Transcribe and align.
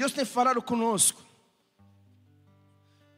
Deus 0.00 0.12
tem 0.12 0.24
falado 0.24 0.62
conosco. 0.62 1.22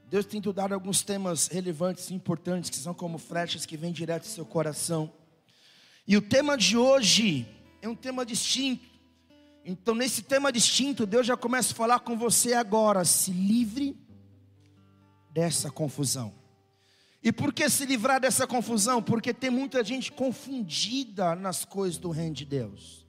Deus 0.08 0.26
tem 0.26 0.40
dado 0.40 0.74
alguns 0.74 1.00
temas 1.00 1.46
relevantes 1.46 2.10
e 2.10 2.14
importantes 2.14 2.70
que 2.70 2.76
são 2.76 2.92
como 2.92 3.18
flechas 3.18 3.64
que 3.64 3.76
vêm 3.76 3.92
direto 3.92 4.24
do 4.24 4.28
seu 4.28 4.44
coração. 4.44 5.12
E 6.04 6.16
o 6.16 6.20
tema 6.20 6.58
de 6.58 6.76
hoje 6.76 7.46
é 7.80 7.88
um 7.88 7.94
tema 7.94 8.26
distinto. 8.26 8.84
Então, 9.64 9.94
nesse 9.94 10.22
tema 10.22 10.50
distinto, 10.50 11.06
Deus 11.06 11.24
já 11.24 11.36
começa 11.36 11.72
a 11.72 11.76
falar 11.76 12.00
com 12.00 12.18
você 12.18 12.52
agora. 12.52 13.04
Se 13.04 13.30
livre 13.30 13.96
dessa 15.30 15.70
confusão. 15.70 16.34
E 17.22 17.30
por 17.30 17.52
que 17.52 17.70
se 17.70 17.86
livrar 17.86 18.20
dessa 18.20 18.44
confusão? 18.44 19.00
Porque 19.00 19.32
tem 19.32 19.50
muita 19.50 19.84
gente 19.84 20.10
confundida 20.10 21.36
nas 21.36 21.64
coisas 21.64 21.96
do 21.96 22.10
reino 22.10 22.34
de 22.34 22.44
Deus. 22.44 23.01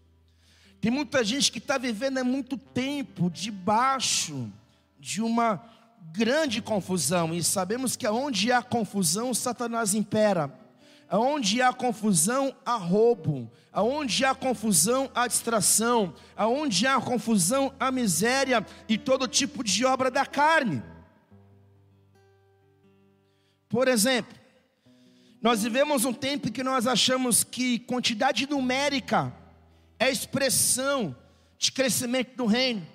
Tem 0.83 0.91
muita 0.91 1.23
gente 1.23 1.49
que 1.49 1.59
está 1.59 1.77
vivendo 1.77 2.17
há 2.17 2.25
muito 2.25 2.57
tempo 2.57 3.29
debaixo 3.29 4.51
de 4.99 5.21
uma 5.21 5.63
grande 6.11 6.61
confusão. 6.61 7.33
E 7.33 7.41
sabemos 7.41 7.95
que 7.95 8.05
aonde 8.05 8.51
há 8.51 8.61
confusão, 8.61 9.33
Satanás 9.33 9.93
impera. 9.93 10.53
Aonde 11.07 11.61
há 11.61 11.71
confusão, 11.71 12.53
há 12.65 12.75
roubo. 12.75 13.49
Aonde 13.71 14.25
há 14.25 14.35
confusão, 14.35 15.09
há 15.15 15.25
distração. 15.25 16.13
Aonde 16.35 16.85
há 16.85 16.99
confusão, 16.99 17.73
há 17.79 17.89
miséria 17.89 18.67
e 18.89 18.97
todo 18.97 19.25
tipo 19.25 19.63
de 19.63 19.85
obra 19.85 20.11
da 20.11 20.25
carne. 20.25 20.83
Por 23.69 23.87
exemplo, 23.87 24.37
nós 25.41 25.63
vivemos 25.63 26.03
um 26.03 26.13
tempo 26.13 26.49
em 26.49 26.51
que 26.51 26.61
nós 26.61 26.85
achamos 26.85 27.41
que 27.41 27.79
quantidade 27.79 28.49
numérica 28.49 29.33
é 29.99 30.11
expressão 30.11 31.15
de 31.57 31.71
crescimento 31.71 32.35
do 32.35 32.45
reino. 32.45 32.85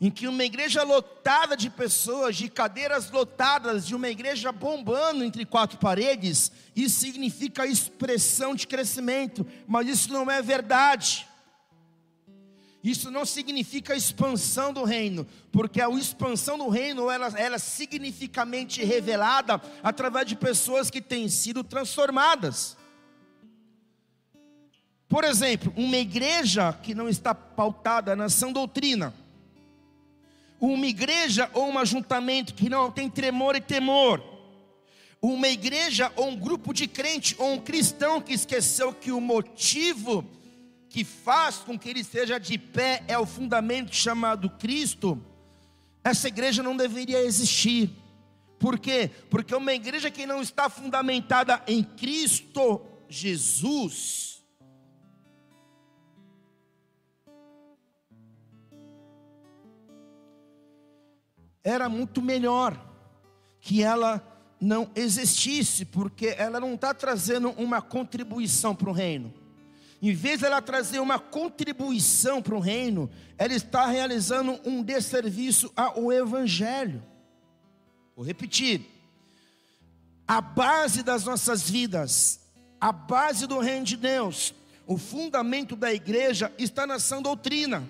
Em 0.00 0.10
que 0.10 0.28
uma 0.28 0.44
igreja 0.44 0.84
lotada 0.84 1.56
de 1.56 1.68
pessoas, 1.68 2.36
de 2.36 2.48
cadeiras 2.48 3.10
lotadas, 3.10 3.84
de 3.84 3.96
uma 3.96 4.08
igreja 4.08 4.52
bombando 4.52 5.24
entre 5.24 5.44
quatro 5.44 5.76
paredes, 5.78 6.52
isso 6.76 7.00
significa 7.00 7.66
expressão 7.66 8.54
de 8.54 8.66
crescimento, 8.66 9.44
mas 9.66 9.88
isso 9.88 10.12
não 10.12 10.30
é 10.30 10.40
verdade. 10.40 11.26
Isso 12.82 13.10
não 13.10 13.24
significa 13.26 13.96
expansão 13.96 14.72
do 14.72 14.84
reino, 14.84 15.26
porque 15.50 15.80
a 15.80 15.90
expansão 15.90 16.56
do 16.56 16.68
reino 16.68 17.10
ela, 17.10 17.26
ela 17.36 17.56
é 17.56 17.58
significamente 17.58 18.84
revelada 18.84 19.60
através 19.82 20.26
de 20.26 20.36
pessoas 20.36 20.90
que 20.90 21.00
têm 21.00 21.28
sido 21.28 21.64
transformadas. 21.64 22.76
Por 25.08 25.24
exemplo, 25.24 25.72
uma 25.76 25.96
igreja 25.96 26.72
que 26.72 26.94
não 26.94 27.08
está 27.08 27.34
pautada 27.34 28.14
na 28.14 28.28
sã 28.28 28.52
doutrina, 28.52 29.14
uma 30.60 30.86
igreja 30.86 31.50
ou 31.54 31.68
um 31.68 31.78
ajuntamento 31.78 32.52
que 32.52 32.68
não 32.68 32.90
tem 32.90 33.08
tremor 33.08 33.56
e 33.56 33.60
temor, 33.60 34.22
uma 35.20 35.48
igreja 35.48 36.12
ou 36.14 36.28
um 36.28 36.36
grupo 36.36 36.74
de 36.74 36.86
crente 36.86 37.34
ou 37.38 37.54
um 37.54 37.58
cristão 37.58 38.20
que 38.20 38.34
esqueceu 38.34 38.92
que 38.92 39.10
o 39.10 39.20
motivo 39.20 40.24
que 40.88 41.04
faz 41.04 41.56
com 41.56 41.78
que 41.78 41.88
ele 41.88 42.00
esteja 42.00 42.38
de 42.38 42.58
pé 42.58 43.02
é 43.08 43.18
o 43.18 43.26
fundamento 43.26 43.94
chamado 43.94 44.48
Cristo, 44.50 45.20
essa 46.02 46.28
igreja 46.28 46.62
não 46.62 46.76
deveria 46.76 47.20
existir. 47.20 47.90
Por 48.58 48.78
quê? 48.78 49.10
Porque 49.30 49.54
uma 49.54 49.72
igreja 49.72 50.10
que 50.10 50.26
não 50.26 50.40
está 50.40 50.68
fundamentada 50.68 51.62
em 51.66 51.82
Cristo 51.82 52.80
Jesus, 53.08 54.37
era 61.62 61.88
muito 61.88 62.22
melhor 62.22 62.78
que 63.60 63.82
ela 63.82 64.22
não 64.60 64.90
existisse, 64.94 65.84
porque 65.84 66.34
ela 66.38 66.58
não 66.58 66.74
está 66.74 66.92
trazendo 66.92 67.50
uma 67.50 67.80
contribuição 67.80 68.74
para 68.74 68.90
o 68.90 68.92
reino. 68.92 69.32
Em 70.00 70.14
vez 70.14 70.40
de 70.40 70.46
ela 70.46 70.62
trazer 70.62 71.00
uma 71.00 71.18
contribuição 71.18 72.40
para 72.40 72.54
o 72.54 72.60
reino, 72.60 73.10
ela 73.36 73.52
está 73.52 73.86
realizando 73.86 74.60
um 74.64 74.82
desserviço 74.82 75.72
ao 75.74 76.12
Evangelho. 76.12 77.02
Vou 78.14 78.24
repetir. 78.24 78.82
A 80.26 80.40
base 80.40 81.02
das 81.02 81.24
nossas 81.24 81.68
vidas, 81.68 82.40
a 82.80 82.92
base 82.92 83.46
do 83.46 83.58
reino 83.58 83.84
de 83.84 83.96
Deus, 83.96 84.54
o 84.86 84.96
fundamento 84.96 85.74
da 85.74 85.92
igreja 85.92 86.52
está 86.58 86.86
na 86.86 86.98
sã 86.98 87.20
doutrina. 87.20 87.88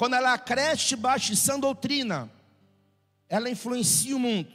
Quando 0.00 0.14
ela 0.14 0.38
cresce 0.38 0.88
debaixo 0.88 1.26
de 1.26 1.36
sã 1.36 1.60
doutrina, 1.60 2.32
ela 3.28 3.50
influencia 3.50 4.16
o 4.16 4.18
mundo. 4.18 4.48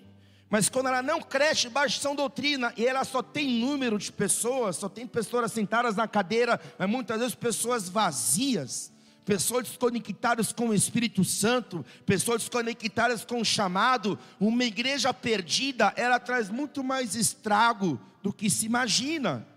Mas 0.50 0.69
quando 0.69 0.88
ela 0.88 1.03
não 1.03 1.22
cresce 1.22 1.67
debaixo 1.67 1.97
de 1.97 2.01
sã 2.01 2.16
doutrina 2.16 2.73
e 2.75 2.83
ela 2.83 3.03
só 3.03 3.22
tem 3.22 3.59
número 3.59 4.00
de 4.00 4.11
pessoas, 4.11 4.75
só 4.75 4.89
tem 4.89 5.05
pessoas 5.05 5.51
sentadas 5.51 5.95
na 5.95 6.07
cadeira, 6.07 6.59
mas 6.79 6.89
muitas 6.89 7.19
vezes 7.19 7.35
pessoas 7.35 7.88
vazias, 7.88 8.91
pessoas 9.23 9.67
desconectadas 9.67 10.51
com 10.51 10.69
o 10.69 10.73
Espírito 10.73 11.23
Santo, 11.23 11.85
pessoas 12.07 12.41
desconectadas 12.41 13.23
com 13.23 13.39
o 13.39 13.45
chamado, 13.45 14.17
uma 14.39 14.63
igreja 14.63 15.13
perdida, 15.13 15.94
ela 15.95 16.19
traz 16.19 16.50
muito 16.50 16.84
mais 16.84 17.13
estrago 17.13 18.01
do 18.23 18.34
que 18.34 18.50
se 18.50 18.66
imagina. 18.66 19.47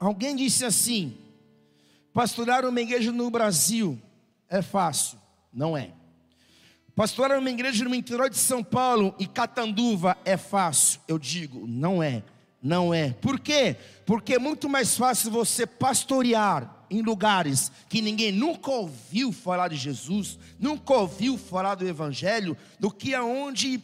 Alguém 0.00 0.34
disse 0.34 0.64
assim: 0.64 1.18
pastorar 2.14 2.64
uma 2.64 2.80
igreja 2.80 3.10
no 3.10 3.28
Brasil 3.28 4.00
é 4.48 4.62
fácil, 4.62 5.18
não 5.52 5.76
é. 5.76 5.90
Pastorar 6.94 7.40
uma 7.40 7.50
igreja 7.50 7.84
no 7.84 7.94
interior 7.94 8.30
de 8.30 8.38
São 8.38 8.62
Paulo 8.62 9.12
e 9.18 9.26
Catanduva 9.26 10.16
é 10.24 10.36
fácil? 10.36 11.00
Eu 11.08 11.18
digo, 11.18 11.66
não 11.66 12.00
é, 12.00 12.22
não 12.62 12.94
é. 12.94 13.10
Por 13.10 13.40
quê? 13.40 13.76
Porque 14.06 14.34
é 14.34 14.38
muito 14.38 14.68
mais 14.68 14.96
fácil 14.96 15.28
você 15.32 15.66
pastorear 15.66 16.86
em 16.88 17.02
lugares 17.02 17.72
que 17.88 18.00
ninguém 18.00 18.30
nunca 18.30 18.70
ouviu 18.70 19.32
falar 19.32 19.66
de 19.66 19.76
Jesus, 19.76 20.38
nunca 20.56 20.94
ouviu 20.94 21.36
falar 21.36 21.74
do 21.74 21.86
Evangelho, 21.86 22.56
do 22.78 22.92
que 22.92 23.12
aonde 23.12 23.82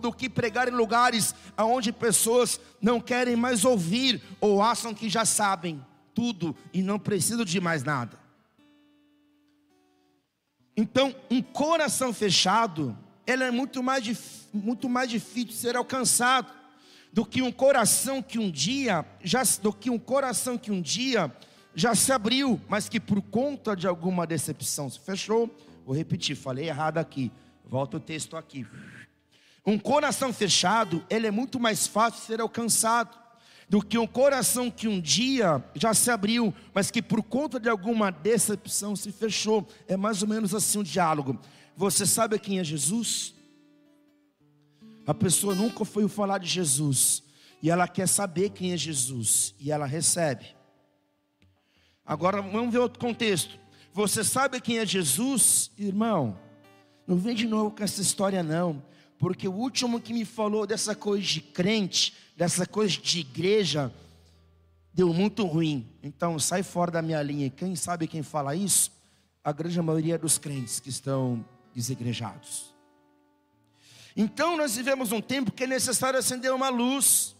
do 0.00 0.12
que 0.12 0.28
pregar 0.30 0.68
em 0.68 0.70
lugares 0.70 1.34
aonde 1.56 1.92
pessoas 1.92 2.60
não 2.80 3.00
querem 3.00 3.34
mais 3.34 3.64
ouvir 3.64 4.22
ou 4.40 4.62
acham 4.62 4.94
que 4.94 5.08
já 5.08 5.24
sabem 5.24 5.84
tudo 6.14 6.56
e 6.72 6.82
não 6.82 6.98
precisam 6.98 7.44
de 7.44 7.60
mais 7.60 7.82
nada. 7.82 8.18
Então, 10.76 11.14
um 11.30 11.42
coração 11.42 12.12
fechado, 12.14 12.96
ele 13.26 13.44
é 13.44 13.50
muito 13.50 13.82
mais, 13.82 14.48
muito 14.52 14.88
mais 14.88 15.10
difícil 15.10 15.48
de 15.48 15.54
ser 15.54 15.76
alcançado 15.76 16.52
do 17.12 17.26
que 17.26 17.42
um 17.42 17.52
coração 17.52 18.22
que 18.22 18.38
um 18.38 18.50
dia 18.50 19.04
já 19.22 19.42
do 19.62 19.72
que 19.72 19.90
um 19.90 19.98
coração 19.98 20.56
que 20.56 20.72
um 20.72 20.80
dia 20.80 21.30
já 21.74 21.94
se 21.94 22.10
abriu, 22.10 22.60
mas 22.68 22.88
que 22.88 22.98
por 22.98 23.20
conta 23.20 23.76
de 23.76 23.86
alguma 23.86 24.26
decepção 24.26 24.88
se 24.88 24.98
fechou. 24.98 25.54
Vou 25.84 25.94
repetir, 25.94 26.36
falei 26.36 26.68
errado 26.68 26.98
aqui. 26.98 27.30
Volta 27.64 27.96
o 27.98 28.00
texto 28.00 28.36
aqui. 28.36 28.66
Um 29.64 29.78
coração 29.78 30.32
fechado, 30.32 31.04
ele 31.08 31.26
é 31.26 31.30
muito 31.30 31.60
mais 31.60 31.86
fácil 31.86 32.20
de 32.20 32.26
ser 32.26 32.40
alcançado 32.40 33.21
do 33.68 33.80
que 33.80 33.98
um 33.98 34.06
coração 34.06 34.70
que 34.70 34.88
um 34.88 35.00
dia 35.00 35.64
já 35.74 35.94
se 35.94 36.10
abriu, 36.10 36.54
mas 36.74 36.90
que 36.90 37.00
por 37.00 37.22
conta 37.22 37.58
de 37.58 37.68
alguma 37.68 38.10
decepção 38.10 38.94
se 38.94 39.10
fechou. 39.12 39.66
É 39.88 39.96
mais 39.96 40.22
ou 40.22 40.28
menos 40.28 40.54
assim 40.54 40.78
um 40.78 40.82
diálogo. 40.82 41.38
Você 41.76 42.06
sabe 42.06 42.38
quem 42.38 42.58
é 42.58 42.64
Jesus? 42.64 43.34
A 45.06 45.14
pessoa 45.14 45.54
nunca 45.54 45.84
foi 45.84 46.06
falar 46.08 46.38
de 46.38 46.46
Jesus 46.46 47.22
e 47.62 47.70
ela 47.70 47.88
quer 47.88 48.06
saber 48.06 48.50
quem 48.50 48.72
é 48.72 48.76
Jesus 48.76 49.54
e 49.58 49.70
ela 49.70 49.86
recebe. 49.86 50.46
Agora 52.04 52.42
vamos 52.42 52.72
ver 52.72 52.78
outro 52.78 52.98
contexto. 52.98 53.58
Você 53.92 54.24
sabe 54.24 54.60
quem 54.60 54.78
é 54.78 54.86
Jesus, 54.86 55.70
irmão? 55.78 56.38
Não 57.06 57.16
vem 57.16 57.34
de 57.34 57.46
novo 57.46 57.70
com 57.70 57.82
essa 57.82 58.00
história 58.00 58.42
não, 58.42 58.82
porque 59.18 59.46
o 59.46 59.52
último 59.52 60.00
que 60.00 60.12
me 60.12 60.24
falou 60.24 60.66
dessa 60.66 60.94
coisa 60.94 61.24
de 61.24 61.40
crente 61.40 62.14
dessa 62.42 62.66
coisa 62.66 62.98
de 62.98 63.20
igreja, 63.20 63.94
deu 64.92 65.14
muito 65.14 65.46
ruim. 65.46 65.86
Então 66.02 66.40
sai 66.40 66.64
fora 66.64 66.90
da 66.90 67.00
minha 67.00 67.22
linha. 67.22 67.48
Quem 67.48 67.76
sabe 67.76 68.08
quem 68.08 68.20
fala 68.20 68.56
isso? 68.56 68.90
A 69.44 69.52
grande 69.52 69.80
maioria 69.80 70.18
dos 70.18 70.38
crentes 70.38 70.80
que 70.80 70.88
estão 70.88 71.44
desigrejados. 71.72 72.74
Então 74.16 74.56
nós 74.56 74.74
vivemos 74.74 75.12
um 75.12 75.20
tempo 75.20 75.52
que 75.52 75.62
é 75.62 75.66
necessário 75.68 76.18
acender 76.18 76.52
uma 76.52 76.68
luz. 76.68 77.36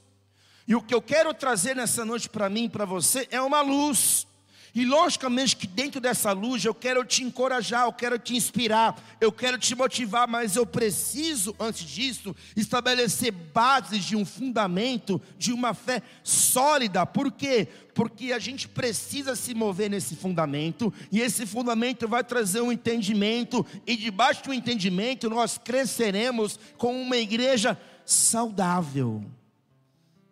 E 0.68 0.74
o 0.76 0.80
que 0.80 0.94
eu 0.94 1.02
quero 1.02 1.34
trazer 1.34 1.74
nessa 1.74 2.04
noite 2.04 2.28
para 2.28 2.48
mim 2.48 2.66
e 2.66 2.70
para 2.70 2.84
você 2.84 3.26
é 3.32 3.40
uma 3.42 3.60
luz. 3.60 4.24
E 4.74 4.86
logicamente 4.86 5.54
que 5.54 5.66
dentro 5.66 6.00
dessa 6.00 6.32
luz 6.32 6.64
eu 6.64 6.74
quero 6.74 7.04
te 7.04 7.22
encorajar, 7.22 7.84
eu 7.84 7.92
quero 7.92 8.18
te 8.18 8.34
inspirar, 8.34 8.98
eu 9.20 9.30
quero 9.30 9.58
te 9.58 9.74
motivar, 9.74 10.26
mas 10.26 10.56
eu 10.56 10.64
preciso, 10.64 11.54
antes 11.60 11.84
disso, 11.84 12.34
estabelecer 12.56 13.32
bases 13.32 14.02
de 14.02 14.16
um 14.16 14.24
fundamento, 14.24 15.20
de 15.36 15.52
uma 15.52 15.74
fé 15.74 16.02
sólida. 16.24 17.04
Por 17.04 17.30
quê? 17.30 17.68
Porque 17.94 18.32
a 18.32 18.38
gente 18.38 18.66
precisa 18.66 19.36
se 19.36 19.52
mover 19.52 19.90
nesse 19.90 20.16
fundamento, 20.16 20.92
e 21.10 21.20
esse 21.20 21.44
fundamento 21.44 22.08
vai 22.08 22.24
trazer 22.24 22.62
um 22.62 22.72
entendimento, 22.72 23.66
e 23.86 23.94
debaixo 23.94 24.44
do 24.44 24.54
entendimento 24.54 25.28
nós 25.28 25.58
cresceremos 25.58 26.58
com 26.78 27.00
uma 27.02 27.18
igreja 27.18 27.78
saudável. 28.06 29.22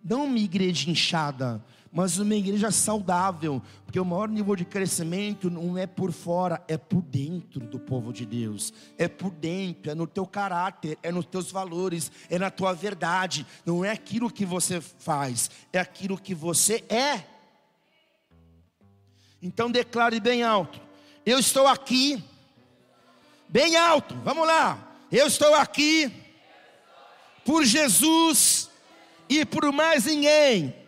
Não 0.02 0.24
uma 0.24 0.38
igreja 0.38 0.90
inchada, 0.90 1.62
mas 1.92 2.18
uma 2.18 2.34
igreja 2.36 2.70
saudável, 2.70 3.60
porque 3.84 3.98
o 3.98 4.04
maior 4.04 4.28
nível 4.28 4.54
de 4.54 4.64
crescimento 4.64 5.50
não 5.50 5.76
é 5.76 5.86
por 5.88 6.12
fora, 6.12 6.62
é 6.68 6.76
por 6.76 7.02
dentro 7.02 7.66
do 7.66 7.80
povo 7.80 8.12
de 8.12 8.24
Deus, 8.24 8.72
é 8.96 9.08
por 9.08 9.32
dentro, 9.32 9.90
é 9.90 9.94
no 9.94 10.06
teu 10.06 10.24
caráter, 10.24 10.96
é 11.02 11.10
nos 11.10 11.26
teus 11.26 11.50
valores, 11.50 12.12
é 12.28 12.38
na 12.38 12.48
tua 12.48 12.72
verdade, 12.72 13.44
não 13.66 13.84
é 13.84 13.90
aquilo 13.90 14.30
que 14.30 14.46
você 14.46 14.80
faz, 14.80 15.50
é 15.72 15.80
aquilo 15.80 16.16
que 16.16 16.32
você 16.32 16.84
é. 16.88 17.24
Então 19.42 19.68
declare 19.68 20.20
bem 20.20 20.44
alto: 20.44 20.80
Eu 21.26 21.40
estou 21.40 21.66
aqui, 21.66 22.22
bem 23.48 23.76
alto, 23.76 24.14
vamos 24.22 24.46
lá, 24.46 24.96
eu 25.10 25.26
estou 25.26 25.54
aqui 25.54 26.12
por 27.44 27.64
Jesus 27.64 28.70
e 29.28 29.44
por 29.44 29.72
mais 29.72 30.04
ninguém 30.04 30.79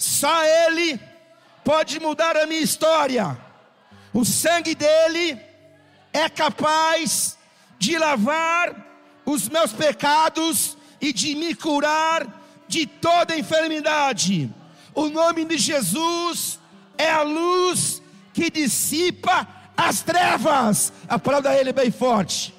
só 0.00 0.42
Ele 0.44 0.98
pode 1.62 2.00
mudar 2.00 2.34
a 2.34 2.46
minha 2.46 2.62
história. 2.62 3.36
O 4.14 4.24
sangue 4.24 4.74
dele 4.74 5.38
é 6.10 6.26
capaz 6.26 7.36
de 7.78 7.98
lavar 7.98 8.74
os 9.26 9.46
meus 9.46 9.74
pecados 9.74 10.74
e 11.02 11.12
de 11.12 11.34
me 11.34 11.54
curar 11.54 12.26
de 12.66 12.86
toda 12.86 13.38
enfermidade. 13.38 14.50
O 14.94 15.10
nome 15.10 15.44
de 15.44 15.58
Jesus 15.58 16.58
é 16.96 17.10
a 17.10 17.20
luz 17.20 18.00
que 18.32 18.50
dissipa 18.50 19.46
as 19.76 20.00
trevas. 20.00 20.94
Aplauda 21.10 21.54
ele 21.54 21.74
bem 21.74 21.90
forte. 21.90 22.54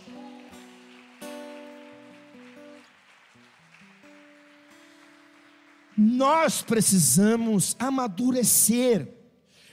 Nós 6.04 6.64
precisamos 6.64 7.76
amadurecer, 7.78 9.08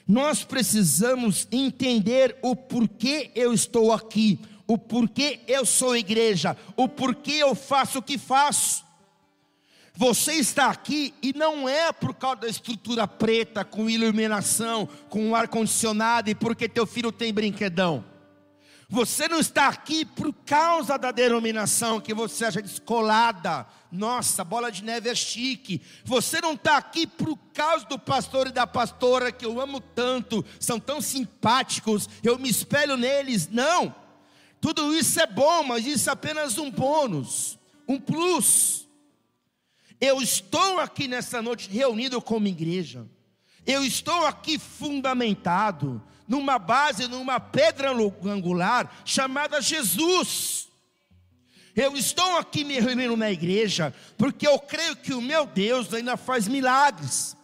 nós 0.07 0.45
precisamos 0.45 1.49
entender 1.51 2.37
o 2.43 2.55
porquê 2.55 3.31
eu 3.35 3.51
estou 3.51 3.91
aqui, 3.91 4.39
o 4.67 4.77
porquê 4.77 5.41
eu 5.49 5.65
sou 5.65 5.97
igreja, 5.97 6.55
o 6.77 6.87
porquê 6.87 7.33
eu 7.33 7.55
faço 7.55 8.01
o 8.01 8.03
que 8.03 8.19
faço. 8.19 8.85
Você 9.95 10.35
está 10.35 10.69
aqui 10.69 11.15
e 11.23 11.33
não 11.33 11.67
é 11.67 11.91
por 11.95 12.13
causa 12.13 12.43
da 12.43 12.49
estrutura 12.49 13.09
preta, 13.09 13.65
com 13.65 13.89
iluminação, 13.89 14.87
com 15.09 15.35
ar 15.35 15.49
condicionado 15.49 16.29
e 16.29 16.35
porque 16.35 16.69
teu 16.69 16.87
filho 16.87 17.11
tem 17.11 17.33
brinquedão. 17.33 18.05
Você 18.91 19.29
não 19.29 19.39
está 19.39 19.69
aqui 19.69 20.03
por 20.03 20.33
causa 20.47 20.97
da 20.97 21.11
denominação 21.11 22.01
que 22.01 22.15
você 22.15 22.47
acha 22.47 22.63
descolada. 22.63 23.67
Nossa, 23.93 24.43
bola 24.43 24.73
de 24.73 24.83
neve 24.83 25.11
é 25.11 25.15
chique. 25.15 25.83
Você 26.05 26.41
não 26.41 26.55
está 26.55 26.79
aqui 26.79 27.07
por 27.07 27.37
causa 27.53 27.85
do 27.85 27.99
pastor 27.99 28.47
e 28.47 28.53
da 28.53 28.67
pastora 28.67 29.31
que 29.31 29.45
eu 29.45 29.61
amo 29.61 29.79
tanto, 29.79 30.43
são 30.59 30.81
tão 30.81 31.03
simpáticos, 31.03 32.09
eu 32.23 32.39
me 32.39 32.49
espelho 32.49 32.97
neles. 32.97 33.47
Não. 33.49 33.95
Tudo 34.59 34.95
isso 34.95 35.21
é 35.21 35.27
bom, 35.27 35.63
mas 35.65 35.87
isso 35.87 36.09
é 36.09 36.13
apenas 36.15 36.57
um 36.57 36.71
bônus, 36.71 37.59
um 37.87 38.01
plus. 38.01 38.89
Eu 40.01 40.23
estou 40.23 40.81
aqui 40.81 41.07
nessa 41.07 41.43
noite 41.43 41.69
reunido 41.69 42.23
como 42.23 42.49
igreja. 42.49 43.07
Eu 43.67 43.85
estou 43.85 44.25
aqui 44.25 44.59
fundamentado 44.59 46.03
numa 46.29 46.59
base, 46.59 47.09
numa 47.09 47.41
pedra 47.41 47.91
angular 47.91 49.03
chamada 49.05 49.61
Jesus. 49.61 50.69
Eu 51.75 51.97
estou 51.97 52.37
aqui 52.37 52.65
me 52.65 52.79
reunindo 52.79 53.17
na 53.17 53.31
igreja 53.31 53.95
porque 54.17 54.47
eu 54.47 54.59
creio 54.59 54.97
que 54.97 55.15
o 55.15 55.23
meu 55.23 55.47
Deus 55.47 55.93
ainda 55.95 56.17
faz 56.17 56.47
milagres. 56.47 57.37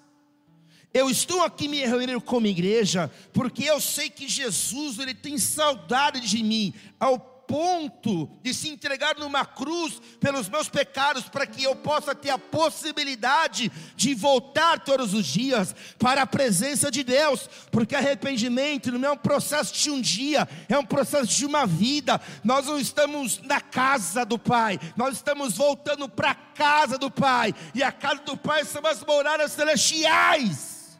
Eu 0.93 1.11
estou 1.11 1.43
aqui 1.43 1.67
me 1.67 1.85
reunindo 1.85 2.21
como 2.21 2.47
igreja 2.47 3.11
porque 3.33 3.65
eu 3.65 3.81
sei 3.81 4.11
que 4.11 4.29
Jesus 4.29 4.99
ele 4.99 5.15
tem 5.15 5.39
saudade 5.39 6.21
de 6.21 6.43
mim 6.43 6.75
ao 7.01 7.34
ponto 7.47 8.31
de 8.43 8.53
se 8.53 8.69
entregar 8.69 9.17
numa 9.19 9.45
cruz 9.45 10.01
pelos 10.21 10.49
meus 10.49 10.69
pecados, 10.69 11.25
para 11.25 11.47
que 11.47 11.63
eu 11.63 11.77
possa 11.77 12.15
ter 12.15 12.31
a 12.31 12.39
possibilidade 12.39 13.71
de 13.97 14.15
voltar 14.15 14.81
todos 14.81 15.15
os 15.15 15.27
dias 15.27 15.75
para 15.99 16.23
a 16.23 16.27
presença 16.27 16.91
de 16.91 17.03
Deus, 17.03 17.49
porque 17.71 17.95
arrependimento 17.95 18.93
não 18.93 19.09
é 19.09 19.13
um 19.13 19.17
processo 19.17 19.75
de 19.75 19.91
um 19.91 20.01
dia, 20.01 20.49
é 20.69 20.79
um 20.79 20.85
processo 20.85 21.27
de 21.27 21.47
uma 21.47 21.67
vida. 21.67 22.21
Nós 22.43 22.67
não 22.67 22.79
estamos 22.79 23.41
na 23.43 23.61
casa 23.61 24.25
do 24.25 24.39
Pai, 24.39 24.79
nós 24.97 25.17
estamos 25.17 25.57
voltando 25.57 26.09
para 26.09 26.31
a 26.31 26.35
casa 26.35 26.99
do 26.99 27.11
Pai, 27.11 27.55
e 27.75 27.83
a 27.83 27.93
casa 27.93 28.23
do 28.23 28.37
Pai 28.37 28.65
são 28.65 28.85
as 28.87 29.03
moradas 29.05 29.53
celestiais. 29.53 30.99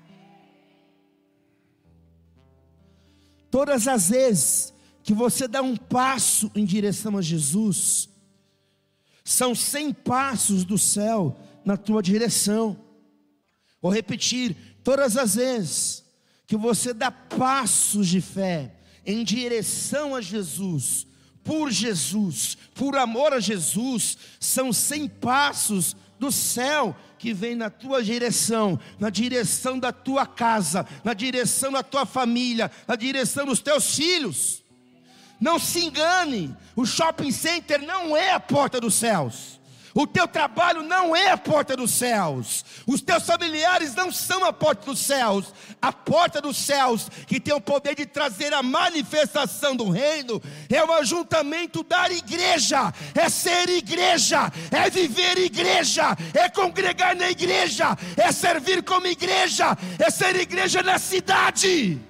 Todas 3.51 3.87
as 3.87 4.11
vezes 4.11 4.74
que 5.05 5.13
você 5.13 5.47
dá 5.47 5.61
um 5.61 5.77
passo 5.77 6.51
em 6.55 6.65
direção 6.65 7.19
a 7.19 7.23
Jesus, 7.23 8.09
são 9.23 9.55
cem 9.55 9.93
passos 9.93 10.65
do 10.65 10.79
céu 10.79 11.39
na 11.63 11.77
tua 11.77 12.03
direção. 12.03 12.77
Vou 13.83 13.93
repetir, 13.93 14.57
todas 14.83 15.19
as 15.19 15.35
vezes 15.35 16.03
que 16.47 16.57
você 16.57 16.95
dá 16.95 17.11
passos 17.11 18.09
de 18.09 18.23
fé 18.23 18.75
em 19.05 19.23
direção 19.23 20.15
a 20.15 20.23
Jesus, 20.23 21.07
por 21.45 21.71
Jesus, 21.71 22.57
por 22.75 22.97
amor 22.97 23.35
a 23.35 23.41
Jesus, 23.41 24.17
são 24.41 24.73
cem 24.73 25.07
passos 25.07 25.95
do 26.19 26.33
céu 26.33 26.97
que 27.19 27.35
vem 27.35 27.55
na 27.55 27.69
tua 27.69 28.03
direção, 28.03 28.81
na 28.99 29.11
direção 29.11 29.79
da 29.79 29.93
tua 29.93 30.27
casa, 30.27 30.87
na 31.05 31.13
direção 31.13 31.71
da 31.73 31.83
tua 31.83 32.07
família, 32.07 32.71
na 32.89 32.97
direção 32.97 33.45
dos 33.45 33.61
teus 33.61 33.95
filhos. 33.95 34.64
Não 35.41 35.59
se 35.59 35.85
engane, 35.85 36.57
o 36.77 36.87
shopping 36.87 37.31
center 37.31 37.83
não 37.83 38.17
é 38.17 38.33
a 38.33 38.41
porta 38.41 38.81
dos 38.81 38.95
céus. 38.95 39.61
O 39.95 40.09
teu 40.09 40.27
trabalho 40.27 40.83
não 40.83 41.15
é 41.15 41.31
a 41.31 41.37
porta 41.37 41.77
dos 41.77 41.93
céus. 41.93 42.65
Os 42.85 43.01
teus 43.01 43.25
familiares 43.25 43.95
não 43.95 44.11
são 44.11 44.45
a 44.45 44.53
porta 44.53 44.87
dos 44.87 44.99
céus. 44.99 45.55
A 45.81 45.93
porta 45.93 46.41
dos 46.41 46.57
céus, 46.57 47.09
que 47.29 47.39
tem 47.39 47.55
o 47.55 47.61
poder 47.61 47.95
de 47.95 48.05
trazer 48.05 48.53
a 48.53 48.61
manifestação 48.61 49.77
do 49.77 49.89
reino, 49.89 50.43
é 50.69 50.83
o 50.83 50.93
ajuntamento 50.95 51.85
da 51.85 52.11
igreja, 52.11 52.93
é 53.15 53.29
ser 53.29 53.69
igreja, 53.69 54.53
é 54.73 54.91
viver 54.91 55.39
igreja, 55.39 56.17
é 56.35 56.49
congregar 56.49 57.15
na 57.15 57.31
igreja, 57.31 57.97
é 58.17 58.33
servir 58.33 58.83
como 58.83 59.07
igreja, 59.07 59.79
é 59.97 60.11
ser 60.11 60.35
igreja 60.35 60.83
na 60.83 60.99
cidade. 60.99 62.01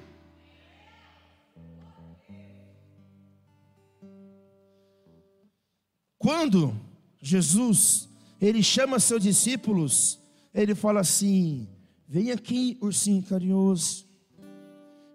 Quando 6.25 6.75
Jesus, 7.21 8.09
ele 8.41 8.63
chama 8.63 8.99
seus 8.99 9.23
discípulos, 9.23 10.19
ele 10.55 10.75
fala 10.75 11.01
assim: 11.01 11.69
vem 12.09 12.31
aqui, 12.31 12.79
ursinho 12.81 13.23
carinhoso, 13.23 14.07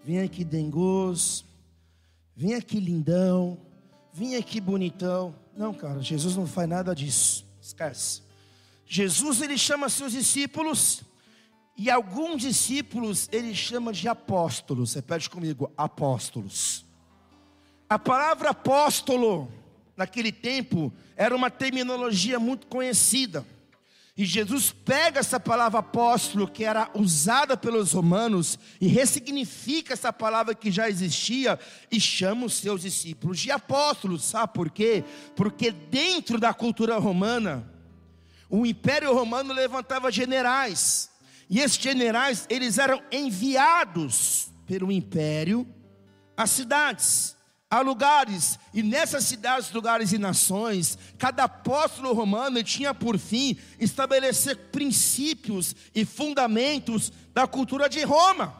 vem 0.06 0.20
aqui 0.20 0.44
dengoso, 0.44 1.46
vem 2.36 2.54
aqui 2.54 2.80
lindão, 2.80 3.58
vem 4.14 4.36
aqui 4.36 4.62
bonitão. 4.62 5.34
Não, 5.58 5.74
cara, 5.74 6.00
Jesus 6.00 6.36
não 6.36 6.46
faz 6.46 6.70
nada 6.70 6.94
disso, 6.94 7.44
esquece. 7.60 8.22
Jesus, 8.86 9.42
ele 9.42 9.58
chama 9.58 9.90
seus 9.90 10.12
discípulos, 10.12 11.02
e 11.76 11.90
alguns 11.90 12.44
discípulos 12.44 13.28
ele 13.32 13.56
chama 13.56 13.92
de 13.92 14.08
apóstolos. 14.08 14.94
Repete 14.94 15.28
comigo, 15.28 15.72
apóstolos. 15.76 16.86
A 17.90 17.98
palavra 17.98 18.52
apóstolo 18.52 19.52
naquele 20.00 20.32
tempo, 20.32 20.94
era 21.18 21.36
uma 21.36 21.52
terminologia 21.52 22.40
muito 22.40 22.68
conhecida. 22.68 23.46
E 24.16 24.26
Jesus 24.26 24.72
pega 24.72 25.20
essa 25.20 25.42
palavra 25.42 25.80
apóstolo, 25.80 26.48
que 26.48 26.64
era 26.64 26.90
usada 26.94 27.58
pelos 27.58 27.92
romanos, 27.92 28.58
e 28.80 28.88
ressignifica 28.88 29.92
essa 29.92 30.14
palavra 30.14 30.56
que 30.56 30.72
já 30.72 30.90
existia, 30.90 31.60
e 31.92 32.00
chama 32.00 32.46
os 32.46 32.54
seus 32.54 32.82
discípulos 32.82 33.40
de 33.40 33.52
apóstolos. 33.52 34.24
Sabe 34.24 34.54
por 34.54 34.70
quê? 34.70 35.04
Porque 35.36 35.70
dentro 35.70 36.40
da 36.40 36.54
cultura 36.54 36.98
romana, 36.98 37.70
o 38.50 38.66
império 38.66 39.14
romano 39.14 39.54
levantava 39.54 40.10
generais, 40.10 41.10
e 41.50 41.60
esses 41.60 41.78
generais, 41.78 42.46
eles 42.50 42.78
eram 42.78 43.02
enviados 43.12 44.50
pelo 44.66 44.92
império 44.92 45.68
as 46.38 46.52
cidades, 46.52 47.36
a 47.70 47.82
lugares, 47.82 48.58
e 48.74 48.82
nessas 48.82 49.26
cidades, 49.26 49.72
lugares 49.72 50.12
e 50.12 50.18
nações, 50.18 50.98
cada 51.20 51.44
apóstolo 51.44 52.14
romano 52.14 52.64
tinha 52.64 52.96
por 52.96 53.20
fim 53.20 53.58
estabelecer 53.80 54.58
princípios 54.72 55.76
e 55.94 56.04
fundamentos 56.04 57.12
da 57.32 57.46
cultura 57.46 57.88
de 57.88 58.02
Roma. 58.04 58.60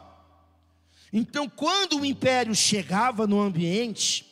Então, 1.12 1.48
quando 1.48 1.98
o 1.98 2.04
império 2.04 2.54
chegava 2.54 3.26
no 3.26 3.40
ambiente, 3.40 4.24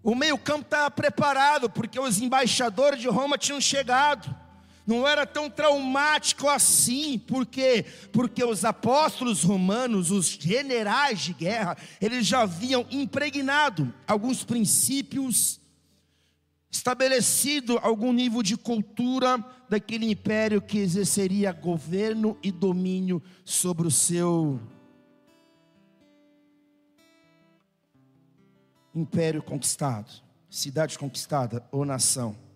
o 0.00 0.14
meio-campo 0.14 0.62
estava 0.62 0.90
preparado, 0.92 1.68
porque 1.68 1.98
os 1.98 2.20
embaixadores 2.20 3.00
de 3.00 3.08
Roma 3.08 3.36
tinham 3.36 3.60
chegado 3.60 4.39
não 4.90 5.06
era 5.06 5.24
tão 5.24 5.48
traumático 5.48 6.48
assim, 6.48 7.16
por 7.16 7.46
quê? 7.46 7.86
Porque 8.12 8.42
os 8.42 8.64
apóstolos 8.64 9.44
romanos, 9.44 10.10
os 10.10 10.26
generais 10.26 11.20
de 11.20 11.32
guerra, 11.32 11.76
eles 12.00 12.26
já 12.26 12.40
haviam 12.40 12.84
impregnado 12.90 13.94
alguns 14.04 14.42
princípios, 14.42 15.60
estabelecido 16.68 17.78
algum 17.82 18.12
nível 18.12 18.42
de 18.42 18.56
cultura 18.56 19.38
daquele 19.68 20.10
império 20.10 20.60
que 20.60 20.78
exerceria 20.78 21.52
governo 21.52 22.36
e 22.42 22.50
domínio 22.50 23.22
sobre 23.44 23.86
o 23.86 23.92
seu 23.92 24.60
império 28.92 29.40
conquistado, 29.40 30.10
cidade 30.50 30.98
conquistada 30.98 31.64
ou 31.70 31.84
nação. 31.84 32.49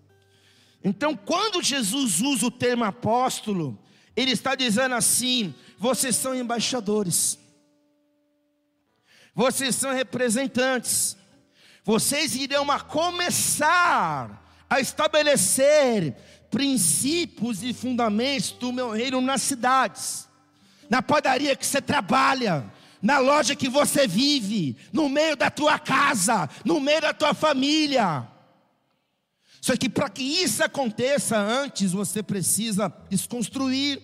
Então, 0.85 1.17
quando 1.17 1.62
Jesus 1.62 2.21
usa 2.21 2.47
o 2.47 2.50
termo 2.50 2.85
apóstolo, 2.85 3.79
ele 4.14 4.33
está 4.33 4.55
dizendo 4.55 4.95
assim: 4.95 5.55
vocês 5.79 6.14
são 6.14 6.35
embaixadores, 6.35 7.38
vocês 9.35 9.75
são 9.75 9.95
representantes, 9.95 11.17
vocês 11.83 12.37
irão 12.37 12.71
a 12.71 12.79
começar 12.79 14.43
a 14.69 14.79
estabelecer 14.79 16.14
princípios 16.50 17.62
e 17.62 17.73
fundamentos 17.73 18.53
do 18.53 18.71
meu 18.71 18.91
reino 18.91 19.23
nas 19.23 19.41
cidades, 19.41 20.29
na 20.91 21.00
padaria 21.00 21.57
que 21.57 21.67
você 21.67 21.81
trabalha, 21.81 22.71
na 23.00 23.19
loja 23.19 23.57
que 23.57 23.71
você 23.71 24.07
vive, 24.07 24.76
no 24.93 25.09
meio 25.09 25.35
da 25.35 25.50
tua 25.50 25.79
casa, 25.79 26.49
no 26.62 26.79
meio 26.79 27.00
da 27.00 27.14
tua 27.14 27.33
família. 27.33 28.34
Só 29.64 29.75
que 29.78 29.88
para 29.88 30.11
que 30.11 30.23
isso 30.23 30.62
aconteça 30.62 31.38
antes, 31.38 31.92
você 31.92 32.23
precisa 32.23 32.92
desconstruir 33.09 33.99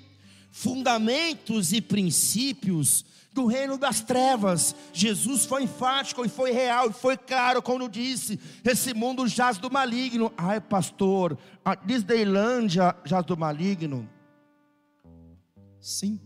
fundamentos 0.51 1.75
e 1.75 1.83
princípios 1.83 3.05
do 3.31 3.45
reino 3.45 3.77
das 3.77 4.01
trevas. 4.01 4.75
Jesus 4.91 5.45
foi 5.45 5.65
enfático 5.65 6.25
e 6.25 6.31
foi 6.31 6.51
real 6.51 6.89
e 6.89 6.95
foi 6.95 7.15
claro 7.15 7.61
quando 7.61 7.91
disse: 7.91 8.41
esse 8.65 8.95
mundo 8.95 9.29
jaz 9.29 9.59
do 9.59 9.71
maligno. 9.71 10.33
Ai, 10.35 10.63
pastor, 10.63 11.37
a 11.63 11.75
Disneylândia 11.75 12.97
jaz 13.05 13.27
do 13.27 13.37
maligno. 13.37 14.09
Sim. 15.79 16.19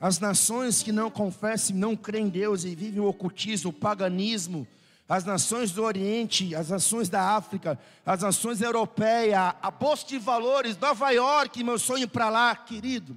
As 0.00 0.18
nações 0.18 0.82
que 0.82 0.92
não 0.92 1.10
confessam, 1.10 1.76
não 1.76 1.94
creem 1.94 2.28
em 2.28 2.30
Deus 2.30 2.64
e 2.64 2.74
vivem 2.74 3.00
o 3.00 3.06
ocultismo, 3.06 3.68
o 3.68 3.74
paganismo, 3.74 4.66
as 5.08 5.24
nações 5.24 5.70
do 5.70 5.84
Oriente, 5.84 6.54
as 6.54 6.70
nações 6.70 7.08
da 7.08 7.36
África, 7.36 7.78
as 8.04 8.22
nações 8.22 8.60
europeias, 8.60 9.54
a 9.62 9.70
Bolsa 9.70 10.06
de 10.06 10.18
Valores, 10.18 10.76
Nova 10.78 11.10
York, 11.10 11.62
meu 11.62 11.78
sonho 11.78 12.08
para 12.08 12.28
lá, 12.28 12.56
querido. 12.56 13.16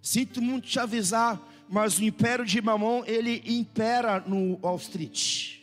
Sinto 0.00 0.40
muito 0.40 0.68
te 0.68 0.78
avisar, 0.78 1.40
mas 1.68 1.98
o 1.98 2.04
império 2.04 2.44
de 2.44 2.62
Mamon, 2.62 3.02
ele 3.04 3.42
impera 3.46 4.20
no 4.20 4.58
Wall 4.62 4.76
Street. 4.76 5.58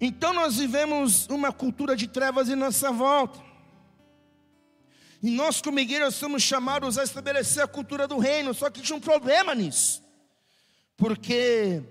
Então 0.00 0.32
nós 0.32 0.56
vivemos 0.56 1.26
uma 1.28 1.52
cultura 1.52 1.96
de 1.96 2.08
trevas 2.08 2.48
em 2.48 2.56
nossa 2.56 2.90
volta. 2.90 3.46
E 5.22 5.30
nós, 5.30 5.60
como 5.60 5.80
igreja, 5.80 6.10
somos 6.10 6.42
chamados 6.42 6.98
a 6.98 7.02
estabelecer 7.02 7.62
a 7.62 7.68
cultura 7.68 8.06
do 8.06 8.18
reino, 8.18 8.54
só 8.54 8.70
que 8.70 8.80
tinha 8.80 8.96
um 8.96 9.00
problema 9.00 9.54
nisso. 9.54 10.02
Porque 10.96 11.82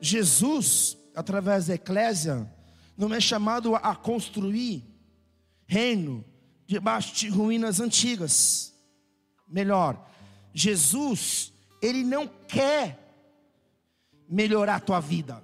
Jesus, 0.00 0.96
através 1.14 1.66
da 1.66 1.74
eclésia, 1.74 2.50
não 2.96 3.12
é 3.14 3.20
chamado 3.20 3.74
a 3.76 3.94
construir 3.94 4.84
reino 5.66 6.24
debaixo 6.66 7.14
de 7.14 7.28
ruínas 7.28 7.80
antigas. 7.80 8.74
Melhor, 9.48 10.08
Jesus, 10.52 11.52
ele 11.82 12.04
não 12.04 12.26
quer 12.26 12.98
melhorar 14.28 14.76
a 14.76 14.80
tua 14.80 15.00
vida. 15.00 15.42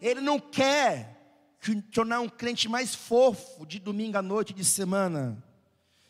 Ele 0.00 0.20
não 0.20 0.38
quer 0.38 1.14
te 1.60 1.80
tornar 1.80 2.20
um 2.20 2.28
crente 2.28 2.68
mais 2.68 2.94
fofo 2.94 3.66
de 3.66 3.78
domingo 3.78 4.18
à 4.18 4.22
noite, 4.22 4.52
de 4.52 4.64
semana. 4.64 5.42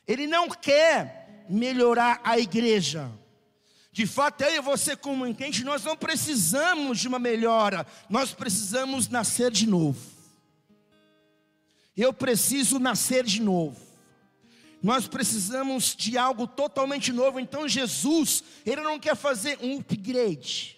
Ele 0.07 0.27
não 0.27 0.49
quer 0.49 1.47
melhorar 1.49 2.21
a 2.25 2.39
igreja. 2.39 3.11
De 3.95 4.09
fato, 4.09 4.43
eu 4.43 4.57
e 4.57 4.61
você, 4.61 4.97
como 4.97 5.33
crente, 5.37 5.63
nós 5.63 5.85
não 5.85 5.97
precisamos 5.97 6.99
de 6.99 7.07
uma 7.07 7.21
melhora, 7.21 7.87
nós 8.11 8.33
precisamos 8.33 9.07
nascer 9.07 9.53
de 9.53 9.69
novo. 9.69 10.01
Eu 11.97 12.13
preciso 12.13 12.81
nascer 12.81 13.23
de 13.23 13.41
novo. 13.41 13.81
Nós 14.83 15.07
precisamos 15.07 15.95
de 15.95 16.19
algo 16.19 16.45
totalmente 16.45 17.13
novo. 17.13 17.39
Então, 17.39 17.69
Jesus, 17.69 18.43
Ele 18.67 18.81
não 18.81 18.99
quer 18.99 19.15
fazer 19.15 19.61
um 19.63 19.79
upgrade. 19.79 20.77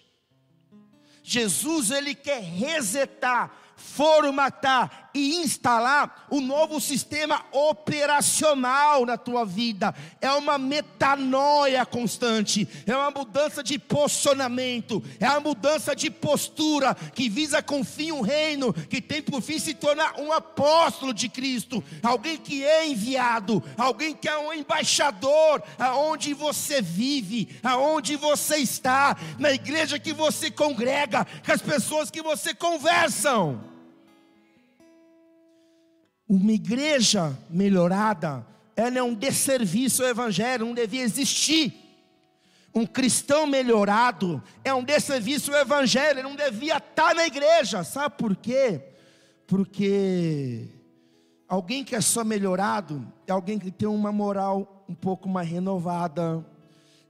Jesus, 1.23 1.89
Ele 1.89 2.13
quer 2.13 2.43
resetar 2.43 3.51
formatar 3.75 5.06
e 5.17 5.37
instalar 5.37 6.27
um 6.31 6.39
novo 6.39 6.79
sistema 6.79 7.43
operacional 7.51 9.05
na 9.05 9.17
tua 9.17 9.43
vida. 9.43 9.93
É 10.21 10.31
uma 10.31 10.57
metanoia 10.57 11.85
constante, 11.85 12.67
é 12.85 12.95
uma 12.95 13.09
mudança 13.09 13.63
de 13.63 13.79
posicionamento, 13.79 15.03
é 15.19 15.27
uma 15.29 15.39
mudança 15.39 15.95
de 15.95 16.11
postura 16.11 16.95
que 17.15 17.29
visa 17.29 17.61
com 17.63 17.83
fim 17.83 18.11
um 18.11 18.21
reino 18.21 18.71
que 18.73 19.01
tem 19.01 19.21
por 19.21 19.41
fim 19.41 19.57
se 19.57 19.73
tornar 19.73 20.19
um 20.19 20.31
apóstolo 20.31 21.13
de 21.13 21.27
Cristo, 21.27 21.83
alguém 22.03 22.37
que 22.37 22.63
é 22.63 22.87
enviado, 22.87 23.63
alguém 23.77 24.13
que 24.13 24.29
é 24.29 24.37
um 24.37 24.53
embaixador 24.53 25.63
aonde 25.79 26.33
você 26.33 26.81
vive, 26.81 27.57
aonde 27.63 28.15
você 28.15 28.57
está, 28.57 29.17
na 29.39 29.51
igreja 29.51 29.97
que 29.97 30.13
você 30.13 30.51
congrega, 30.51 31.25
com 31.43 31.51
as 31.51 31.61
pessoas 31.61 32.11
que 32.11 32.21
você 32.21 32.53
conversam. 32.53 33.76
Uma 36.27 36.51
igreja 36.51 37.37
melhorada, 37.49 38.45
ela 38.75 38.97
é 38.97 39.03
um 39.03 39.13
desserviço 39.13 40.03
ao 40.03 40.09
Evangelho, 40.09 40.65
não 40.65 40.73
devia 40.73 41.01
existir. 41.01 41.73
Um 42.75 42.85
cristão 42.85 43.47
melhorado 43.47 44.43
é 44.63 44.73
um 44.73 44.83
desserviço 44.83 45.53
ao 45.53 45.61
Evangelho, 45.61 46.19
ele 46.19 46.27
não 46.27 46.35
devia 46.35 46.77
estar 46.77 47.15
na 47.15 47.25
igreja, 47.25 47.83
sabe 47.83 48.15
por 48.17 48.35
quê? 48.35 48.81
Porque 49.47 50.67
alguém 51.47 51.83
que 51.83 51.95
é 51.95 52.01
só 52.01 52.23
melhorado 52.23 53.07
é 53.25 53.31
alguém 53.31 53.57
que 53.57 53.71
tem 53.71 53.87
uma 53.87 54.11
moral 54.11 54.85
um 54.87 54.93
pouco 54.93 55.27
mais 55.27 55.49
renovada, 55.49 56.45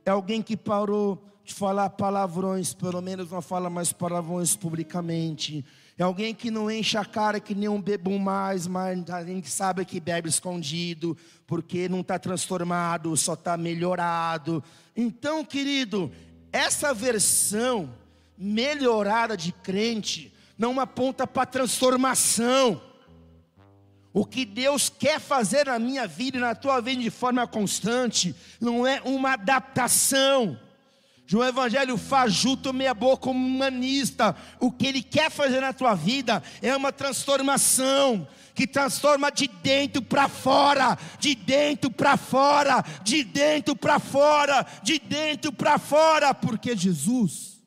é 0.06 0.10
alguém 0.10 0.42
que 0.42 0.56
parou 0.56 1.22
de 1.48 1.54
falar 1.54 1.89
palavrões, 1.92 2.74
pelo 2.74 3.01
menos 3.01 3.32
não 3.32 3.42
fala 3.42 3.70
mais 3.70 3.94
palavrões 3.94 4.54
publicamente, 4.54 5.63
é 5.98 6.04
alguém 6.04 6.36
que 6.36 6.51
não 6.51 6.70
enche 6.70 6.98
a 6.98 7.06
cara 7.06 7.39
que 7.39 7.56
nem 7.56 7.70
um 7.70 7.82
bebum 7.82 8.20
mais, 8.20 8.68
mas 8.68 9.10
a 9.10 9.24
gente 9.24 9.50
sabe 9.50 9.86
que 9.86 9.98
bebe 9.98 10.27
escondido, 10.27 11.18
porque 11.48 11.88
não 11.88 12.01
está 12.01 12.20
transformado, 12.20 13.16
só 13.16 13.34
está 13.34 13.56
melhorado. 13.56 14.62
Então, 14.94 15.44
querido, 15.46 16.12
essa 16.51 16.94
versão 16.94 17.94
melhorada 18.38 19.38
de 19.38 19.54
crente 19.54 20.34
não 20.58 20.77
aponta 20.82 21.25
para 21.25 21.46
transformação. 21.46 22.82
O 24.12 24.25
que 24.25 24.44
Deus 24.44 24.89
quer 24.89 25.22
fazer 25.22 25.68
na 25.68 25.80
minha 25.80 26.06
vida 26.08 26.38
e 26.38 26.42
na 26.42 26.54
tua 26.54 26.82
vida 26.82 27.01
de 27.01 27.10
forma 27.10 27.48
constante 27.48 28.36
não 28.60 28.86
é 28.86 29.01
uma 29.06 29.32
adaptação 29.32 30.60
de 31.27 31.36
um 31.36 31.43
evangelho 31.43 31.98
fajuto, 31.98 32.74
meia 32.74 32.93
boca, 32.93 33.29
humanista. 33.29 34.34
O 34.62 34.72
que 34.72 34.88
ele 34.88 35.03
quer 35.03 35.29
fazer 35.29 35.60
na 35.60 35.74
tua 35.74 35.93
vida 35.93 36.41
é 36.62 36.74
uma 36.74 36.93
transformação 36.93 38.25
que 38.55 38.65
transforma 38.65 39.29
de 39.29 39.46
dentro 39.48 40.01
para 40.01 40.29
fora, 40.29 40.98
de 41.19 41.36
dentro 41.36 41.91
para 41.91 42.15
fora, 42.15 42.81
de 43.03 43.25
dentro 43.25 43.75
para 43.75 44.00
fora, 44.00 44.65
de 44.81 44.98
dentro 44.98 45.51
para 45.51 45.77
fora, 45.77 46.34
porque 46.34 46.75
Jesus 46.75 47.62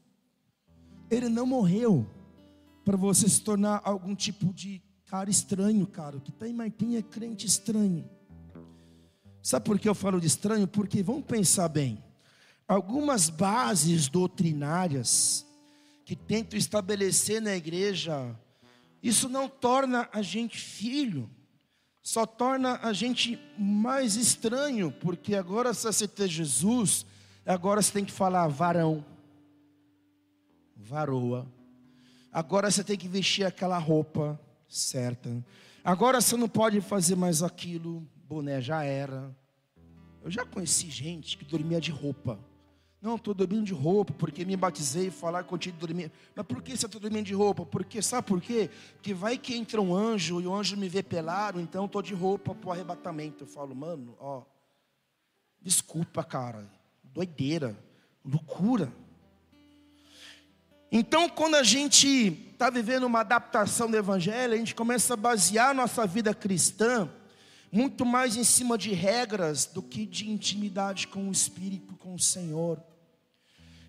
ele 1.10 1.28
não 1.28 1.44
morreu 1.44 2.08
para 2.82 2.96
você 2.96 3.28
se 3.28 3.42
tornar 3.42 3.82
algum 3.84 4.14
tipo 4.14 4.54
de 4.54 4.80
cara 5.04 5.28
estranho, 5.28 5.86
cara. 5.86 6.18
Que 6.18 6.32
tem 6.32 6.54
Martim 6.54 6.96
é 6.96 7.02
crente 7.02 7.46
estranho. 7.46 8.08
Sabe 9.42 9.66
por 9.66 9.78
que 9.78 9.88
eu 9.88 9.94
falo 9.94 10.18
de 10.18 10.26
estranho? 10.28 10.66
Porque 10.66 11.02
vamos 11.02 11.24
pensar 11.24 11.68
bem. 11.68 12.02
Algumas 12.70 13.28
bases 13.28 14.08
doutrinárias 14.08 15.44
que 16.04 16.14
tentam 16.14 16.56
estabelecer 16.56 17.42
na 17.42 17.56
igreja, 17.56 18.32
isso 19.02 19.28
não 19.28 19.48
torna 19.48 20.08
a 20.12 20.22
gente 20.22 20.56
filho, 20.56 21.28
só 22.00 22.24
torna 22.24 22.78
a 22.80 22.92
gente 22.92 23.36
mais 23.58 24.14
estranho, 24.14 24.92
porque 24.92 25.34
agora 25.34 25.74
se 25.74 25.82
você 25.82 26.06
ter 26.06 26.28
Jesus, 26.28 27.04
agora 27.44 27.82
você 27.82 27.92
tem 27.92 28.04
que 28.04 28.12
falar 28.12 28.46
varão, 28.46 29.04
varoa. 30.76 31.52
Agora 32.32 32.70
você 32.70 32.84
tem 32.84 32.96
que 32.96 33.08
vestir 33.08 33.44
aquela 33.44 33.78
roupa 33.78 34.40
certa. 34.68 35.44
Agora 35.82 36.20
você 36.20 36.36
não 36.36 36.48
pode 36.48 36.80
fazer 36.80 37.16
mais 37.16 37.42
aquilo, 37.42 38.08
boné 38.28 38.60
já 38.60 38.84
era. 38.84 39.36
Eu 40.22 40.30
já 40.30 40.46
conheci 40.46 40.88
gente 40.88 41.36
que 41.36 41.44
dormia 41.44 41.80
de 41.80 41.90
roupa. 41.90 42.38
Não, 43.00 43.16
estou 43.16 43.32
dormindo 43.32 43.64
de 43.64 43.72
roupa 43.72 44.12
porque 44.12 44.44
me 44.44 44.54
batizei 44.56 45.06
e 45.06 45.10
falar 45.10 45.42
que 45.44 45.52
eu 45.52 45.58
tinha 45.58 45.72
de 45.72 45.78
dormir. 45.78 46.12
Mas 46.34 46.46
por 46.46 46.62
que 46.62 46.76
você 46.76 46.84
está 46.84 46.98
dormindo 46.98 47.24
de 47.24 47.32
roupa? 47.32 47.64
Porque, 47.64 48.02
sabe 48.02 48.26
por 48.26 48.42
quê? 48.42 48.68
Porque 48.94 49.14
vai 49.14 49.38
que 49.38 49.54
entra 49.54 49.80
um 49.80 49.94
anjo 49.94 50.40
e 50.40 50.46
o 50.46 50.54
anjo 50.54 50.76
me 50.76 50.86
vê 50.86 51.02
pelado, 51.02 51.58
então 51.60 51.86
estou 51.86 52.02
de 52.02 52.12
roupa 52.12 52.54
para 52.54 52.68
o 52.68 52.72
arrebatamento. 52.72 53.44
Eu 53.44 53.48
falo, 53.48 53.74
mano, 53.74 54.14
ó, 54.20 54.42
desculpa, 55.62 56.22
cara, 56.22 56.70
doideira, 57.02 57.74
loucura. 58.22 58.92
Então, 60.92 61.26
quando 61.28 61.54
a 61.54 61.62
gente 61.62 62.06
está 62.52 62.68
vivendo 62.68 63.04
uma 63.04 63.20
adaptação 63.20 63.90
do 63.90 63.96
Evangelho, 63.96 64.52
a 64.52 64.56
gente 64.58 64.74
começa 64.74 65.14
a 65.14 65.16
basear 65.16 65.74
nossa 65.74 66.06
vida 66.06 66.34
cristã 66.34 67.08
muito 67.72 68.04
mais 68.04 68.36
em 68.36 68.44
cima 68.44 68.76
de 68.76 68.92
regras 68.92 69.64
do 69.64 69.82
que 69.82 70.04
de 70.04 70.28
intimidade 70.28 71.06
com 71.06 71.28
o 71.28 71.32
Espírito, 71.32 71.94
com 71.96 72.14
o 72.14 72.18
Senhor. 72.18 72.82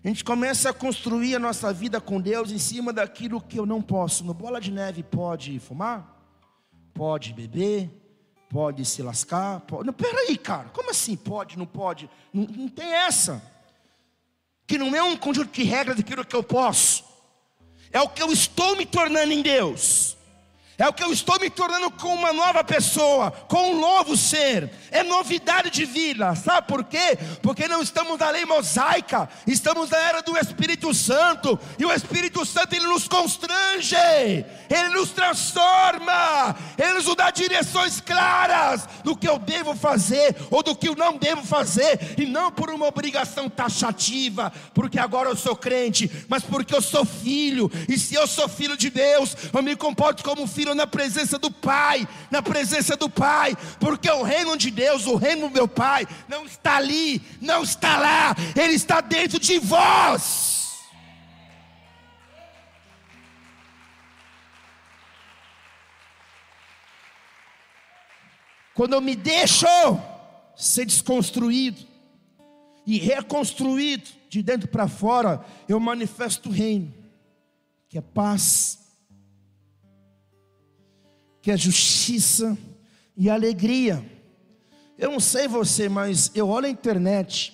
A 0.04 0.08
gente 0.08 0.24
começa 0.24 0.70
a 0.70 0.74
construir 0.74 1.36
a 1.36 1.38
nossa 1.38 1.72
vida 1.72 2.00
com 2.00 2.20
Deus 2.20 2.50
em 2.50 2.58
cima 2.58 2.92
daquilo 2.92 3.40
que 3.40 3.58
eu 3.58 3.64
não 3.64 3.80
posso. 3.80 4.24
No 4.24 4.34
bola 4.34 4.60
de 4.60 4.72
neve 4.72 5.02
pode 5.04 5.60
fumar? 5.60 6.20
Pode 6.92 7.32
beber? 7.32 7.88
Pode 8.50 8.84
se 8.84 9.00
lascar? 9.00 9.60
Pode... 9.60 9.86
Não, 9.86 9.92
peraí, 9.92 10.36
cara, 10.36 10.68
como 10.70 10.90
assim 10.90 11.16
pode, 11.16 11.56
não 11.56 11.66
pode? 11.66 12.10
Não, 12.32 12.42
não 12.44 12.68
tem 12.68 12.92
essa. 12.92 13.40
Que 14.66 14.76
não 14.76 14.94
é 14.94 15.02
um 15.02 15.16
conjunto 15.16 15.52
de 15.52 15.62
regras 15.62 15.96
daquilo 15.96 16.24
que 16.24 16.34
eu 16.34 16.42
posso. 16.42 17.04
É 17.92 18.00
o 18.00 18.08
que 18.08 18.22
eu 18.22 18.32
estou 18.32 18.76
me 18.76 18.84
tornando 18.84 19.32
em 19.32 19.40
Deus. 19.40 20.16
É 20.82 20.88
o 20.88 20.92
que 20.92 21.04
eu 21.04 21.12
estou 21.12 21.38
me 21.38 21.48
tornando 21.48 21.92
com 21.92 22.12
uma 22.12 22.32
nova 22.32 22.64
pessoa, 22.64 23.30
com 23.30 23.70
um 23.70 23.78
novo 23.78 24.16
ser. 24.16 24.68
É 24.90 25.04
novidade 25.04 25.70
de 25.70 25.84
vida. 25.84 26.34
Sabe 26.34 26.66
por 26.66 26.82
quê? 26.82 27.16
Porque 27.40 27.68
não 27.68 27.82
estamos 27.82 28.18
na 28.18 28.28
lei 28.30 28.44
mosaica, 28.44 29.28
estamos 29.46 29.90
na 29.90 29.98
era 29.98 30.22
do 30.22 30.36
Espírito 30.36 30.92
Santo. 30.92 31.56
E 31.78 31.86
o 31.86 31.92
Espírito 31.92 32.44
Santo 32.44 32.74
ele 32.74 32.88
nos 32.88 33.06
constrange, 33.06 33.94
ele 33.94 34.88
nos 34.88 35.10
transforma, 35.10 36.56
ele 36.76 36.94
nos 36.94 37.14
dá 37.14 37.30
direções 37.30 38.00
claras 38.00 38.88
do 39.04 39.16
que 39.16 39.28
eu 39.28 39.38
devo 39.38 39.76
fazer 39.76 40.34
ou 40.50 40.64
do 40.64 40.74
que 40.74 40.88
eu 40.88 40.96
não 40.96 41.16
devo 41.16 41.44
fazer, 41.44 42.16
e 42.18 42.26
não 42.26 42.50
por 42.50 42.70
uma 42.70 42.86
obrigação 42.86 43.48
taxativa, 43.48 44.52
porque 44.74 44.98
agora 44.98 45.28
eu 45.28 45.36
sou 45.36 45.54
crente, 45.54 46.10
mas 46.28 46.42
porque 46.42 46.74
eu 46.74 46.82
sou 46.82 47.04
filho. 47.04 47.70
E 47.88 47.96
se 47.96 48.16
eu 48.16 48.26
sou 48.26 48.48
filho 48.48 48.76
de 48.76 48.90
Deus, 48.90 49.36
eu 49.52 49.62
me 49.62 49.76
comporto 49.76 50.24
como 50.24 50.44
filho 50.48 50.71
na 50.74 50.86
presença 50.86 51.38
do 51.38 51.50
Pai, 51.50 52.06
na 52.30 52.42
presença 52.42 52.96
do 52.96 53.08
Pai, 53.08 53.56
porque 53.78 54.10
o 54.10 54.22
reino 54.22 54.56
de 54.56 54.70
Deus, 54.70 55.06
o 55.06 55.16
reino 55.16 55.48
do 55.48 55.54
meu 55.54 55.68
Pai, 55.68 56.06
não 56.28 56.44
está 56.44 56.76
ali, 56.76 57.20
não 57.40 57.62
está 57.62 57.98
lá, 57.98 58.34
Ele 58.56 58.74
está 58.74 59.00
dentro 59.00 59.38
de 59.38 59.58
vós. 59.58 60.62
Quando 68.74 68.94
eu 68.94 69.00
me 69.00 69.14
deixo 69.14 69.66
ser 70.56 70.86
desconstruído 70.86 71.86
e 72.86 72.98
reconstruído 72.98 74.10
de 74.28 74.42
dentro 74.42 74.68
para 74.68 74.88
fora, 74.88 75.44
eu 75.68 75.78
manifesto 75.78 76.48
o 76.48 76.52
reino, 76.52 76.92
que 77.88 77.98
é 77.98 78.00
paz, 78.00 78.81
que 81.42 81.50
é 81.50 81.56
justiça 81.56 82.56
e 83.16 83.28
alegria. 83.28 84.02
Eu 84.96 85.10
não 85.10 85.20
sei 85.20 85.48
você, 85.48 85.88
mas 85.88 86.30
eu 86.34 86.48
olho 86.48 86.66
a 86.66 86.70
internet. 86.70 87.52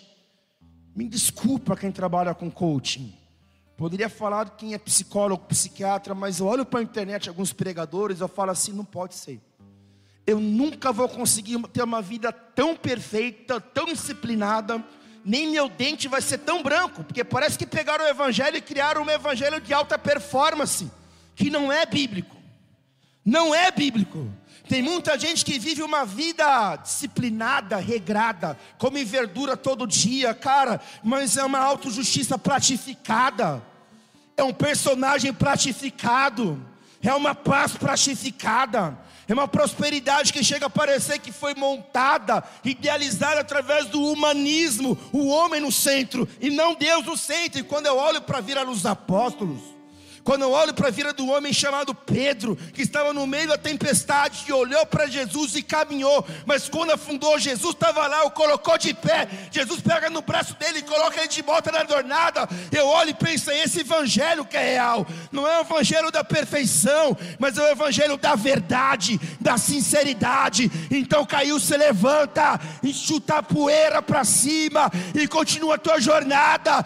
Me 0.95 1.09
desculpa 1.09 1.75
quem 1.75 1.91
trabalha 1.91 2.35
com 2.35 2.51
coaching. 2.51 3.15
Poderia 3.77 4.09
falar 4.09 4.51
quem 4.51 4.75
é 4.75 4.79
psicólogo, 4.79 5.47
psiquiatra, 5.47 6.15
mas 6.15 6.41
eu 6.41 6.47
olho 6.47 6.67
para 6.67 6.81
a 6.81 6.83
internet 6.83 7.29
alguns 7.29 7.53
pregadores, 7.53 8.21
eu 8.21 8.29
falo 8.29 8.51
assim, 8.51 8.73
não 8.73 8.85
pode 8.85 9.15
ser. 9.15 9.41
Eu 10.27 10.39
nunca 10.39 10.93
vou 10.93 11.09
conseguir 11.09 11.59
ter 11.69 11.83
uma 11.83 12.03
vida 12.03 12.31
tão 12.31 12.77
perfeita, 12.77 13.61
tão 13.61 13.87
disciplinada, 13.87 14.85
nem 15.25 15.51
meu 15.51 15.69
dente 15.69 16.09
vai 16.09 16.21
ser 16.21 16.39
tão 16.39 16.63
branco, 16.63 17.05
porque 17.05 17.25
parece 17.25 17.57
que 17.57 17.67
pegaram 17.67 18.05
o 18.05 18.09
evangelho 18.09 18.57
e 18.57 18.61
criaram 18.61 19.05
um 19.05 19.11
evangelho 19.11 19.61
de 19.61 19.73
alta 19.73 19.99
performance, 19.99 20.91
que 21.35 21.49
não 21.49 21.73
é 21.73 21.87
bíblico. 21.87 22.38
Não 23.29 23.55
é 23.55 23.71
bíblico. 23.71 24.27
Tem 24.67 24.81
muita 24.81 25.19
gente 25.19 25.45
que 25.45 25.59
vive 25.59 25.83
uma 25.83 26.07
vida 26.07 26.77
disciplinada, 26.77 27.77
regrada, 27.77 28.59
come 28.79 29.05
verdura 29.05 29.55
todo 29.55 29.87
dia, 29.87 30.33
cara, 30.33 30.81
mas 31.05 31.37
é 31.37 31.45
uma 31.45 31.59
autojustiça 31.59 32.39
platificada, 32.39 33.63
é 34.35 34.43
um 34.43 34.53
personagem 34.53 35.31
platificado, 35.31 36.59
é 37.03 37.15
uma 37.15 37.35
paz 37.35 37.73
platificada, 37.73 38.99
é 39.27 39.35
uma 39.35 39.47
prosperidade 39.47 40.33
que 40.33 40.43
chega 40.43 40.67
a 40.67 40.71
parecer 40.71 41.19
que 41.19 41.31
foi 41.31 41.55
montada, 41.55 42.43
idealizada 42.65 43.43
através 43.43 43.87
do 43.87 44.03
humanismo, 44.03 44.99
o 45.13 45.29
homem 45.29 45.61
no 45.61 45.71
centro 45.71 46.27
e 46.41 46.49
não 46.49 46.75
Deus 46.75 47.05
no 47.05 47.17
centro. 47.17 47.61
E 47.61 47.63
quando 47.63 47.87
eu 47.87 47.97
olho 47.97 48.23
para 48.23 48.41
vir 48.41 48.57
a 48.57 48.63
luz 48.63 48.87
apóstolos, 48.87 49.78
quando 50.25 50.43
eu 50.43 50.51
olho 50.51 50.75
para 50.75 50.89
a 50.89 50.91
vida 50.91 51.13
do 51.13 51.27
homem 51.29 51.53
chamado 51.53 51.95
Pedro, 51.95 52.57
que 52.57 52.83
estava 52.83 53.13
no 53.13 53.27
meio 53.27 53.49
da 53.49 53.59
tempestade, 53.59 54.45
e 54.47 54.53
olhou 54.53 54.85
para 54.87 55.07
Jesus 55.07 55.55
e 55.57 55.63
caminhou, 55.63 56.25
mas 56.45 56.69
quando 56.69 56.93
afundou, 56.93 57.39
Jesus 57.39 57.75
estava 57.75 58.07
lá, 58.07 58.25
o 58.25 58.31
colocou 58.31 58.77
de 58.79 58.95
pé. 58.95 59.29
Jesus 59.51 59.81
pega 59.81 60.11
no 60.11 60.23
braço 60.23 60.55
dele 60.55 60.81
e 60.81 60.83
coloca 60.83 61.19
ele 61.19 61.29
de 61.29 61.43
volta 61.43 61.73
na 61.73 61.85
jornada. 61.85 62.49
Eu 62.71 62.87
olho 62.87 63.11
e 63.11 63.15
penso, 63.15 63.51
é 63.51 63.63
esse 63.63 63.81
evangelho 63.81 64.45
que 64.45 64.57
é 64.57 64.73
real, 64.73 65.07
não 65.33 65.47
é 65.47 65.59
o 65.59 65.63
evangelho 65.63 66.11
da 66.11 66.23
perfeição, 66.23 67.17
mas 67.39 67.57
é 67.57 67.63
o 67.63 67.71
evangelho 67.71 68.17
da 68.17 68.35
verdade, 68.35 69.21
da 69.41 69.57
sinceridade. 69.57 70.71
Então 70.91 71.25
caiu, 71.25 71.59
se 71.59 71.77
levanta, 71.77 72.61
enxuta 72.83 73.37
a 73.37 73.43
poeira 73.43 74.03
para 74.03 74.25
cima 74.25 74.91
e 75.15 75.27
continua 75.27 75.77
a 75.77 75.79
tua 75.79 76.01
jornada. 76.01 76.85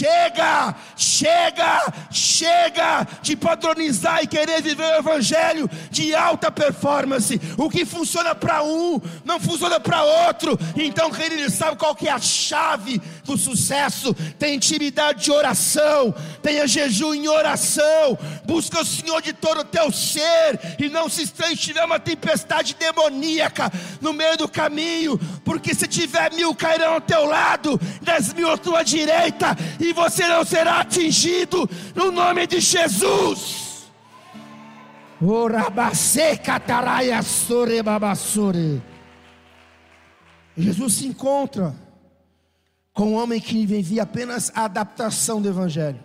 Chega, 0.00 0.74
chega, 0.96 1.92
chega 2.10 3.06
de 3.20 3.36
padronizar 3.36 4.22
e 4.22 4.26
querer 4.26 4.62
viver 4.62 4.94
o 4.94 4.96
evangelho 4.96 5.68
de 5.90 6.14
alta 6.14 6.50
performance. 6.50 7.38
O 7.58 7.68
que 7.68 7.84
funciona 7.84 8.34
para 8.34 8.62
um 8.62 8.98
não 9.26 9.38
funciona 9.38 9.78
para 9.78 10.02
outro. 10.02 10.58
Então, 10.74 11.10
querido, 11.10 11.50
sabe 11.50 11.76
qual 11.76 11.94
que 11.94 12.08
é 12.08 12.12
a 12.12 12.18
chave 12.18 12.98
do 13.30 13.38
sucesso? 13.38 14.14
Tem 14.38 14.56
intimidade 14.56 15.24
de 15.24 15.30
oração, 15.30 16.14
tenha 16.42 16.66
jejum 16.66 17.14
em 17.14 17.28
oração, 17.28 18.18
busca 18.44 18.80
o 18.80 18.84
Senhor 18.84 19.22
de 19.22 19.32
todo 19.32 19.60
o 19.60 19.64
teu 19.64 19.90
ser 19.92 20.76
e 20.78 20.88
não 20.88 21.08
se 21.08 21.22
estranhe 21.22 21.56
se 21.56 21.62
tiver 21.62 21.84
uma 21.84 22.00
tempestade 22.00 22.74
demoníaca 22.74 23.70
no 24.00 24.12
meio 24.12 24.36
do 24.36 24.48
caminho, 24.48 25.18
porque 25.44 25.74
se 25.74 25.86
tiver 25.86 26.32
mil 26.32 26.54
cairão 26.54 26.94
ao 26.94 27.00
teu 27.00 27.24
lado, 27.24 27.80
dez 28.02 28.32
mil 28.34 28.50
à 28.50 28.56
tua 28.56 28.82
direita 28.82 29.56
e 29.78 29.92
você 29.92 30.26
não 30.26 30.44
será 30.44 30.80
atingido 30.80 31.68
no 31.94 32.10
nome 32.10 32.46
de 32.46 32.60
Jesus. 32.60 33.70
Jesus 40.56 40.94
se 40.94 41.06
encontra 41.06 41.74
com 43.00 43.12
um 43.12 43.14
homem 43.14 43.40
que 43.40 43.64
vivia 43.64 44.02
apenas 44.02 44.52
a 44.54 44.66
adaptação 44.66 45.40
do 45.40 45.48
Evangelho. 45.48 46.04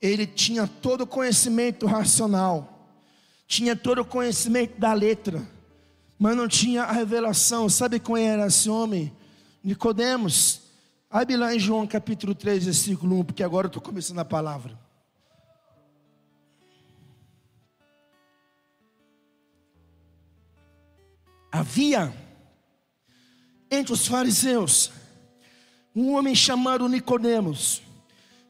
Ele 0.00 0.26
tinha 0.26 0.66
todo 0.66 1.02
o 1.02 1.06
conhecimento 1.06 1.84
racional, 1.84 2.88
tinha 3.46 3.76
todo 3.76 4.00
o 4.00 4.04
conhecimento 4.06 4.80
da 4.80 4.94
letra, 4.94 5.46
mas 6.18 6.34
não 6.34 6.48
tinha 6.48 6.84
a 6.84 6.92
revelação. 6.92 7.68
Sabe 7.68 8.00
quem 8.00 8.26
era 8.26 8.46
esse 8.46 8.70
homem? 8.70 9.12
Nicodemos. 9.62 10.62
Abre 11.10 11.36
lá 11.36 11.54
em 11.54 11.58
João 11.58 11.86
capítulo 11.86 12.34
3, 12.34 12.64
versículo 12.64 13.18
1, 13.18 13.24
porque 13.24 13.42
agora 13.42 13.66
eu 13.66 13.68
estou 13.68 13.82
começando 13.82 14.20
a 14.20 14.24
palavra. 14.24 14.78
Havia 21.52 22.14
entre 23.70 23.92
os 23.92 24.06
fariseus 24.06 24.90
um 25.94 26.14
homem 26.14 26.34
chamado 26.34 26.88
Nicodemos, 26.88 27.82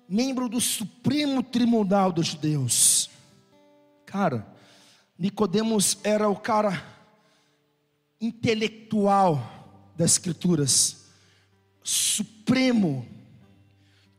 membro 0.09 0.48
do 0.48 0.61
Supremo 0.61 1.42
Tribunal 1.42 2.12
dos 2.12 2.29
Judeus. 2.29 3.11
Cara, 4.05 4.46
Nicodemos 5.18 5.98
era 6.03 6.29
o 6.29 6.37
cara 6.37 6.83
intelectual 8.20 9.90
das 9.96 10.12
escrituras, 10.12 11.07
Supremo 11.83 13.07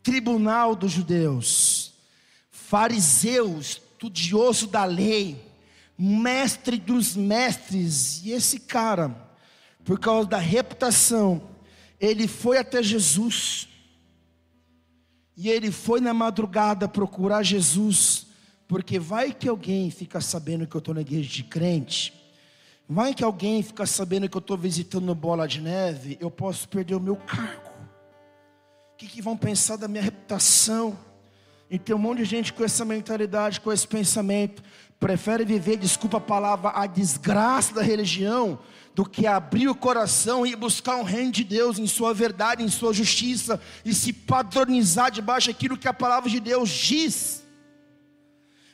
Tribunal 0.01 0.75
dos 0.75 0.91
Judeus, 0.91 1.93
fariseu, 2.49 3.60
estudioso 3.60 4.65
da 4.65 4.84
lei, 4.84 5.39
mestre 5.95 6.77
dos 6.77 7.15
mestres, 7.15 8.23
e 8.23 8.31
esse 8.31 8.60
cara, 8.60 9.15
por 9.84 9.99
causa 9.99 10.27
da 10.27 10.39
reputação, 10.39 11.50
ele 12.01 12.27
foi 12.27 12.57
até 12.57 12.81
Jesus, 12.81 13.69
e 15.37 15.49
ele 15.49 15.71
foi 15.71 16.01
na 16.01 16.15
madrugada 16.15 16.87
procurar 16.87 17.43
Jesus, 17.43 18.25
porque 18.67 18.97
vai 18.97 19.31
que 19.31 19.47
alguém 19.47 19.91
fica 19.91 20.19
sabendo 20.19 20.65
que 20.65 20.75
eu 20.75 20.79
estou 20.79 20.95
na 20.95 21.01
igreja 21.01 21.29
de 21.29 21.43
crente, 21.43 22.11
vai 22.89 23.13
que 23.13 23.23
alguém 23.23 23.61
fica 23.61 23.85
sabendo 23.85 24.27
que 24.27 24.35
eu 24.35 24.39
estou 24.39 24.57
visitando 24.57 25.13
bola 25.13 25.47
de 25.47 25.61
neve, 25.61 26.17
eu 26.19 26.31
posso 26.31 26.67
perder 26.67 26.95
o 26.95 26.99
meu 26.99 27.15
cargo. 27.15 27.69
O 28.93 28.97
que, 28.97 29.07
que 29.07 29.21
vão 29.21 29.37
pensar 29.37 29.77
da 29.77 29.87
minha 29.87 30.03
reputação? 30.03 30.97
E 31.69 31.77
tem 31.77 31.95
um 31.95 31.99
monte 31.99 32.19
de 32.19 32.25
gente 32.25 32.51
com 32.51 32.63
essa 32.63 32.83
mentalidade, 32.83 33.61
com 33.61 33.71
esse 33.71 33.87
pensamento, 33.87 34.63
prefere 35.01 35.43
viver, 35.43 35.77
desculpa 35.77 36.17
a 36.17 36.21
palavra, 36.21 36.69
a 36.75 36.85
desgraça 36.85 37.73
da 37.73 37.81
religião, 37.81 38.59
do 38.93 39.03
que 39.03 39.25
abrir 39.25 39.67
o 39.67 39.73
coração 39.73 40.45
e 40.45 40.55
buscar 40.55 40.97
um 40.97 41.03
reino 41.03 41.31
de 41.31 41.43
Deus 41.43 41.79
em 41.79 41.87
sua 41.87 42.13
verdade, 42.13 42.61
em 42.61 42.69
sua 42.69 42.93
justiça 42.93 43.59
e 43.83 43.95
se 43.95 44.13
padronizar 44.13 45.09
debaixo 45.09 45.47
daquilo 45.47 45.75
que 45.75 45.87
a 45.87 45.93
palavra 45.93 46.29
de 46.29 46.39
Deus 46.39 46.69
diz. 46.69 47.41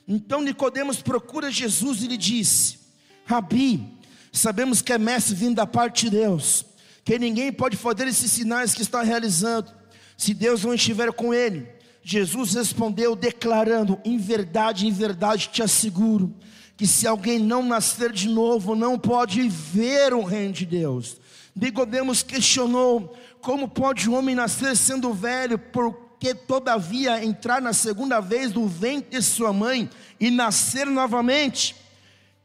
Então 0.06 0.42
Nicodemos 0.42 1.02
procura 1.02 1.50
Jesus 1.50 2.04
e 2.04 2.08
lhe 2.08 2.18
disse: 2.18 2.78
Rabi, 3.26 3.98
sabemos 4.34 4.82
que 4.82 4.92
é 4.92 4.98
mestre 4.98 5.34
vindo 5.34 5.56
da 5.56 5.66
parte 5.66 6.10
de 6.10 6.18
Deus, 6.18 6.66
que 7.06 7.18
ninguém 7.18 7.54
pode 7.54 7.78
fazer 7.78 8.06
esses 8.06 8.30
sinais 8.30 8.74
que 8.74 8.82
está 8.82 9.02
realizando, 9.02 9.72
se 10.18 10.34
Deus 10.34 10.66
não 10.66 10.74
estiver 10.74 11.14
com 11.14 11.34
ele. 11.34 11.77
Jesus 12.10 12.54
respondeu, 12.54 13.18
declarando: 13.18 14.00
Em 14.06 14.18
verdade, 14.18 14.88
em 14.88 14.92
verdade 14.92 15.50
te 15.52 15.62
asseguro, 15.62 16.34
que 16.78 16.88
se 16.88 17.06
alguém 17.06 17.38
não 17.38 17.62
nascer 17.62 18.14
de 18.14 18.30
novo, 18.30 18.78
não 18.78 18.98
pode 18.98 19.46
ver 19.50 20.14
o 20.14 20.24
reino 20.24 20.54
de 20.54 20.66
Deus. 20.66 21.18
Nicodemos 21.54 22.24
questionou: 22.24 23.14
como 23.42 23.68
pode 23.68 24.10
o 24.10 24.14
homem 24.14 24.34
nascer 24.34 24.78
sendo 24.78 25.14
velho, 25.14 25.60
porque 25.60 26.34
todavia 26.34 27.22
entrar 27.26 27.62
na 27.62 27.74
segunda 27.74 28.22
vez 28.22 28.54
no 28.54 28.70
ventre 28.70 29.20
de 29.20 29.22
sua 29.22 29.52
mãe 29.52 29.90
e 30.18 30.32
nascer 30.32 30.86
novamente? 30.86 31.76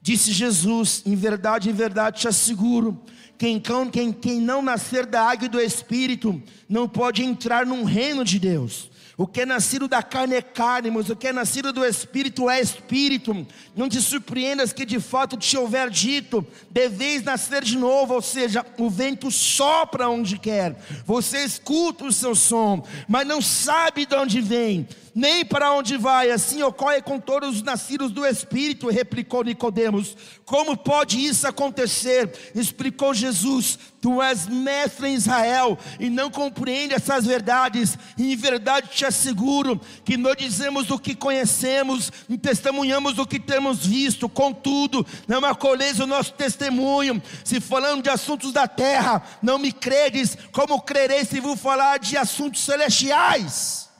Disse 0.00 0.32
Jesus: 0.32 1.04
em 1.06 1.14
verdade, 1.14 1.70
em 1.70 1.72
verdade 1.72 2.22
te 2.22 2.26
asseguro, 2.26 3.00
quem, 3.38 3.62
quem, 3.92 4.12
quem 4.12 4.40
não 4.40 4.60
nascer 4.60 5.06
da 5.06 5.22
água 5.22 5.46
e 5.46 5.48
do 5.48 5.60
Espírito, 5.60 6.42
não 6.68 6.88
pode 6.88 7.22
entrar 7.22 7.64
no 7.64 7.84
reino 7.84 8.24
de 8.24 8.40
Deus. 8.40 8.90
O 9.16 9.26
que 9.26 9.42
é 9.42 9.46
nascido 9.46 9.86
da 9.86 10.02
carne 10.02 10.36
é 10.36 10.42
carne, 10.42 10.90
mas 10.90 11.10
o 11.10 11.16
que 11.16 11.28
é 11.28 11.32
nascido 11.32 11.72
do 11.72 11.84
Espírito 11.84 12.48
é 12.48 12.60
Espírito. 12.60 13.46
Não 13.76 13.88
te 13.88 14.00
surpreendas 14.00 14.72
que 14.72 14.86
de 14.86 14.98
fato 14.98 15.36
te 15.36 15.56
houver 15.56 15.90
dito, 15.90 16.46
deveis 16.70 17.22
nascer 17.22 17.62
de 17.62 17.76
novo, 17.76 18.14
ou 18.14 18.22
seja, 18.22 18.64
o 18.78 18.88
vento 18.88 19.30
sopra 19.30 20.08
onde 20.08 20.38
quer, 20.38 20.76
você 21.04 21.44
escuta 21.44 22.04
o 22.04 22.12
seu 22.12 22.34
som, 22.34 22.86
mas 23.06 23.26
não 23.26 23.42
sabe 23.42 24.06
de 24.06 24.14
onde 24.14 24.40
vem, 24.40 24.88
nem 25.14 25.44
para 25.44 25.72
onde 25.72 25.96
vai. 25.96 26.30
Assim 26.30 26.62
ocorre 26.62 27.02
com 27.02 27.18
todos 27.18 27.56
os 27.56 27.62
nascidos 27.62 28.10
do 28.10 28.26
Espírito, 28.26 28.88
replicou 28.88 29.44
Nicodemos. 29.44 30.16
Como 30.44 30.76
pode 30.76 31.24
isso 31.24 31.46
acontecer? 31.46 32.52
Explicou 32.54 33.14
Jesus. 33.14 33.78
Tu 34.00 34.20
és 34.20 34.48
mestre 34.48 35.08
em 35.08 35.14
Israel 35.14 35.78
e 36.00 36.10
não 36.10 36.28
compreende 36.28 36.94
essas 36.94 37.24
verdades. 37.24 37.96
E 38.18 38.32
em 38.32 38.36
verdade 38.36 38.88
te 38.88 39.04
asseguro 39.04 39.80
que 40.04 40.16
nós 40.16 40.36
dizemos 40.36 40.90
o 40.90 40.98
que 40.98 41.14
conhecemos 41.14 42.10
e 42.28 42.36
testemunhamos 42.36 43.18
o 43.18 43.26
que 43.26 43.38
temos 43.38 43.86
visto. 43.86 44.28
Contudo, 44.28 45.06
não 45.28 45.44
acolheis 45.44 46.00
o 46.00 46.06
nosso 46.06 46.32
testemunho. 46.32 47.22
Se 47.44 47.60
falando 47.60 48.02
de 48.02 48.10
assuntos 48.10 48.52
da 48.52 48.66
terra, 48.66 49.22
não 49.40 49.58
me 49.58 49.70
credes, 49.70 50.36
como 50.50 50.80
crereis 50.82 51.28
se 51.28 51.38
vos 51.38 51.60
falar 51.60 51.98
de 51.98 52.16
assuntos 52.16 52.62
celestiais? 52.62 53.91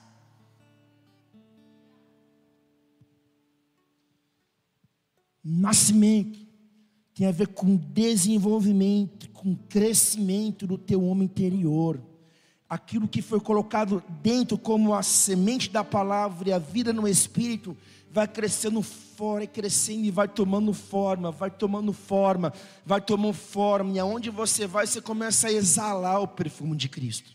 Nascimento 5.44 6.38
tem 7.14 7.26
a 7.26 7.33
ver 7.33 7.48
com 7.48 7.76
desenvolvimento, 7.76 9.28
com 9.31 9.55
crescimento 9.55 10.66
do 10.66 10.78
teu 10.78 11.02
homem 11.05 11.24
interior. 11.24 12.00
Aquilo 12.68 13.07
que 13.07 13.20
foi 13.20 13.38
colocado 13.38 14.02
dentro 14.22 14.57
como 14.57 14.94
a 14.94 15.02
semente 15.02 15.68
da 15.68 15.85
palavra 15.85 16.48
e 16.48 16.52
a 16.52 16.59
vida 16.59 16.92
no 16.92 17.07
espírito 17.07 17.76
vai 18.11 18.26
crescendo 18.26 18.81
fora, 18.83 19.46
crescendo 19.46 20.05
e 20.05 20.11
vai 20.11 20.28
tomando 20.28 20.72
forma, 20.72 21.31
vai 21.31 21.50
tomando 21.50 21.92
forma, 21.92 22.52
vai 22.85 23.00
tomando 23.00 23.35
forma. 23.35 23.92
E 23.92 23.98
aonde 23.98 24.31
você 24.31 24.66
vai, 24.66 24.87
você 24.87 25.00
começa 25.00 25.48
a 25.48 25.52
exalar 25.52 26.20
o 26.20 26.28
perfume 26.28 26.76
de 26.76 26.88
Cristo. 26.88 27.31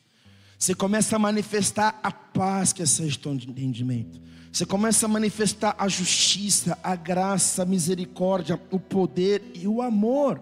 Você 0.57 0.73
começa 0.73 1.15
a 1.15 1.19
manifestar 1.19 1.99
a 2.01 2.11
paz 2.11 2.73
que 2.73 2.81
é 2.81 2.83
essa 2.83 3.05
de 3.05 3.49
entendimento. 3.49 4.19
Você 4.57 4.65
começa 4.65 5.05
a 5.05 5.07
manifestar 5.07 5.75
a 5.77 5.87
justiça, 5.87 6.79
a 6.81 6.95
graça, 6.95 7.61
a 7.61 7.65
misericórdia, 7.65 8.59
o 8.71 8.79
poder 8.79 9.51
e 9.53 9.67
o 9.67 9.83
amor. 9.83 10.41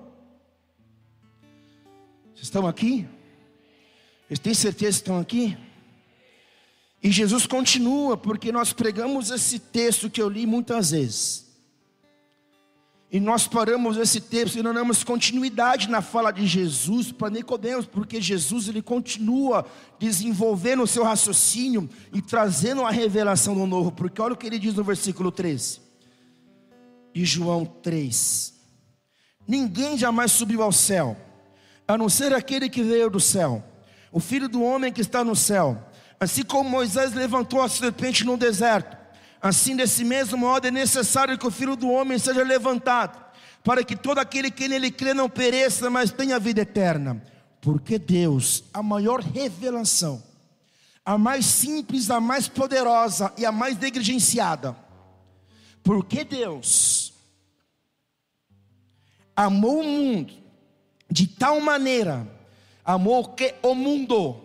Vocês 2.33 2.43
estão 2.43 2.65
aqui? 2.65 3.05
Vocês 4.25 4.39
têm 4.39 4.53
certeza 4.53 4.91
que 4.91 5.01
estão 5.01 5.19
aqui? 5.19 5.57
E 7.03 7.11
Jesus 7.11 7.45
continua, 7.45 8.15
porque 8.15 8.53
nós 8.53 8.71
pregamos 8.71 9.31
esse 9.31 9.59
texto 9.59 10.09
que 10.09 10.21
eu 10.21 10.29
li 10.29 10.45
muitas 10.45 10.91
vezes. 10.91 11.44
E 13.11 13.19
nós 13.19 13.47
paramos 13.47 13.97
esse 13.97 14.19
texto 14.19 14.57
e 14.57 14.63
não 14.63 14.73
damos 14.73 15.03
continuidade 15.03 15.89
na 15.89 16.01
fala 16.01 16.31
de 16.31 16.45
Jesus 16.45 17.11
para 17.11 17.29
Nicodemos, 17.29 17.85
porque 17.85 18.19
Jesus 18.19 18.67
ele 18.67 18.81
continua 18.81 19.65
desenvolvendo 19.99 20.83
o 20.83 20.87
seu 20.87 21.03
raciocínio 21.03 21.89
e 22.11 22.21
trazendo 22.21 22.83
a 22.83 22.91
revelação 22.91 23.53
do 23.53 23.65
novo, 23.65 23.91
porque 23.91 24.21
olha 24.21 24.33
o 24.33 24.37
que 24.37 24.47
ele 24.47 24.59
diz 24.59 24.73
no 24.73 24.83
versículo 24.83 25.31
13. 25.31 25.79
De 27.13 27.23
João 27.23 27.63
3. 27.65 28.53
Ninguém 29.47 29.97
jamais 29.97 30.31
subiu 30.31 30.63
ao 30.63 30.71
céu, 30.71 31.15
a 31.87 31.97
não 31.97 32.09
ser 32.09 32.33
aquele 32.33 32.67
que 32.67 32.81
veio 32.81 33.09
do 33.09 33.19
céu, 33.19 33.63
o 34.11 34.19
filho 34.19 34.49
do 34.49 34.63
homem 34.63 34.91
que 34.91 35.01
está 35.01 35.23
no 35.23 35.35
céu. 35.35 35.81
Assim 36.19 36.43
como 36.43 36.69
Moisés 36.69 37.13
levantou 37.13 37.61
a 37.61 37.69
serpente 37.69 38.23
no 38.23 38.35
deserto, 38.35 38.97
Assim, 39.45 39.75
desse 39.75 40.03
mesmo 40.03 40.39
modo, 40.39 40.65
é 40.65 40.71
necessário 40.71 41.37
que 41.37 41.45
o 41.45 41.51
Filho 41.51 41.75
do 41.75 41.87
Homem 41.87 42.17
seja 42.17 42.41
levantado, 42.41 43.23
para 43.63 43.83
que 43.83 43.95
todo 43.95 44.17
aquele 44.17 44.49
que 44.49 44.67
nele 44.67 44.89
crê 44.89 45.13
não 45.13 45.29
pereça, 45.29 45.87
mas 45.87 46.09
tenha 46.09 46.39
vida 46.39 46.61
eterna. 46.61 47.21
Porque 47.61 47.99
Deus, 47.99 48.63
a 48.73 48.81
maior 48.81 49.19
revelação, 49.19 50.23
a 51.05 51.15
mais 51.15 51.45
simples, 51.45 52.09
a 52.09 52.19
mais 52.19 52.47
poderosa 52.47 53.31
e 53.37 53.45
a 53.45 53.51
mais 53.51 53.77
negligenciada, 53.77 54.75
porque 55.83 56.23
Deus 56.23 57.13
amou 59.35 59.81
o 59.81 59.83
mundo 59.83 60.33
de 61.07 61.27
tal 61.27 61.61
maneira, 61.61 62.27
amou 62.83 63.25
que 63.35 63.53
o 63.61 63.75
mundo, 63.75 64.41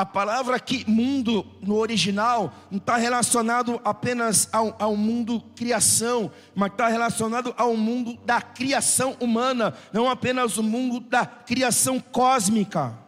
a 0.00 0.06
palavra 0.06 0.56
aqui, 0.56 0.82
mundo, 0.88 1.44
no 1.60 1.76
original, 1.76 2.54
não 2.70 2.78
está 2.78 2.96
relacionado 2.96 3.78
apenas 3.84 4.48
ao, 4.50 4.74
ao 4.78 4.96
mundo 4.96 5.42
criação, 5.54 6.32
mas 6.54 6.72
está 6.72 6.88
relacionado 6.88 7.54
ao 7.54 7.76
mundo 7.76 8.16
da 8.24 8.40
criação 8.40 9.14
humana, 9.20 9.74
não 9.92 10.08
apenas 10.08 10.56
o 10.56 10.62
mundo 10.62 11.00
da 11.00 11.26
criação 11.26 12.00
cósmica. 12.00 12.98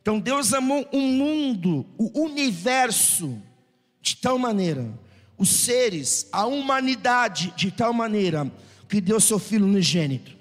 Então 0.00 0.18
Deus 0.18 0.54
amou 0.54 0.88
o 0.90 0.98
mundo, 0.98 1.84
o 1.98 2.22
universo, 2.22 3.38
de 4.00 4.16
tal 4.16 4.38
maneira, 4.38 4.98
os 5.36 5.50
seres, 5.50 6.26
a 6.32 6.46
humanidade, 6.46 7.52
de 7.54 7.70
tal 7.70 7.92
maneira, 7.92 8.50
que 8.88 8.98
deu 8.98 9.20
seu 9.20 9.38
Filho 9.38 9.66
unigênito, 9.66 10.34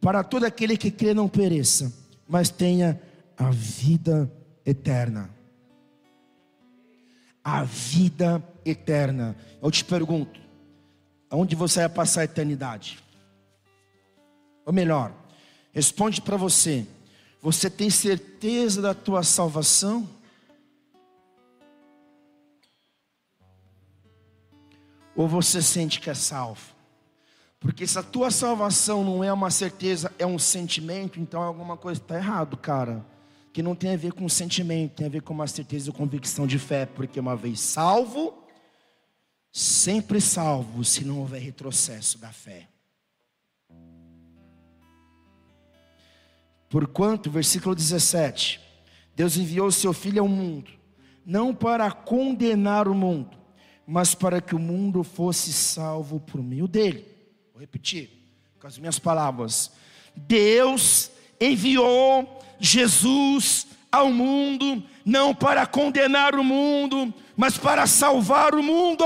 para 0.00 0.24
todo 0.24 0.42
aquele 0.42 0.76
que 0.76 0.90
crê 0.90 1.14
não 1.14 1.28
pereça, 1.28 1.92
mas 2.28 2.50
tenha 2.50 3.00
a 3.36 3.50
vida 3.50 4.32
eterna. 4.64 5.30
A 7.44 7.62
vida 7.62 8.42
eterna. 8.64 9.36
Eu 9.62 9.70
te 9.70 9.84
pergunto, 9.84 10.40
aonde 11.30 11.54
você 11.54 11.80
vai 11.80 11.88
passar 11.88 12.22
a 12.22 12.24
eternidade? 12.24 12.98
Ou 14.64 14.72
melhor, 14.72 15.12
responde 15.72 16.20
para 16.20 16.36
você, 16.36 16.86
Você 17.40 17.70
tem 17.70 17.88
certeza 17.90 18.82
da 18.82 18.92
tua 18.92 19.22
salvação? 19.22 20.08
Ou 25.14 25.28
você 25.28 25.62
sente 25.62 26.00
que 26.00 26.10
é 26.10 26.14
salvo? 26.14 26.74
Porque 27.60 27.86
se 27.86 27.98
a 27.98 28.02
tua 28.02 28.32
salvação 28.32 29.04
não 29.04 29.22
é 29.22 29.32
uma 29.32 29.50
certeza, 29.50 30.12
é 30.18 30.26
um 30.26 30.40
sentimento, 30.40 31.20
então 31.20 31.40
alguma 31.40 31.76
coisa 31.76 32.00
está 32.00 32.16
errado, 32.16 32.56
cara. 32.56 33.04
Que 33.56 33.62
não 33.62 33.74
tem 33.74 33.94
a 33.94 33.96
ver 33.96 34.12
com 34.12 34.28
sentimento, 34.28 34.96
tem 34.96 35.06
a 35.06 35.08
ver 35.08 35.22
com 35.22 35.32
uma 35.32 35.46
certeza 35.46 35.88
e 35.88 35.92
convicção 35.94 36.46
de 36.46 36.58
fé. 36.58 36.84
Porque 36.84 37.18
uma 37.18 37.34
vez 37.34 37.58
salvo, 37.58 38.44
sempre 39.50 40.20
salvo, 40.20 40.84
se 40.84 41.06
não 41.06 41.20
houver 41.20 41.40
retrocesso 41.40 42.18
da 42.18 42.30
fé. 42.30 42.68
Porquanto, 46.68 47.30
versículo 47.30 47.74
17: 47.74 48.60
Deus 49.14 49.38
enviou 49.38 49.68
o 49.68 49.72
seu 49.72 49.94
Filho 49.94 50.20
ao 50.20 50.28
mundo, 50.28 50.70
não 51.24 51.54
para 51.54 51.90
condenar 51.90 52.86
o 52.86 52.94
mundo, 52.94 53.38
mas 53.86 54.14
para 54.14 54.42
que 54.42 54.54
o 54.54 54.58
mundo 54.58 55.02
fosse 55.02 55.50
salvo 55.50 56.20
por 56.20 56.42
meio 56.42 56.68
dele. 56.68 57.06
Vou 57.54 57.62
repetir 57.62 58.10
com 58.60 58.66
as 58.66 58.76
minhas 58.76 58.98
palavras. 58.98 59.72
Deus 60.14 61.10
enviou 61.40 62.44
Jesus 62.58 63.66
ao 63.90 64.10
mundo, 64.12 64.82
não 65.04 65.34
para 65.34 65.66
condenar 65.66 66.34
o 66.34 66.44
mundo, 66.44 67.12
mas 67.36 67.56
para 67.56 67.86
salvar 67.86 68.54
o 68.54 68.62
mundo. 68.62 69.04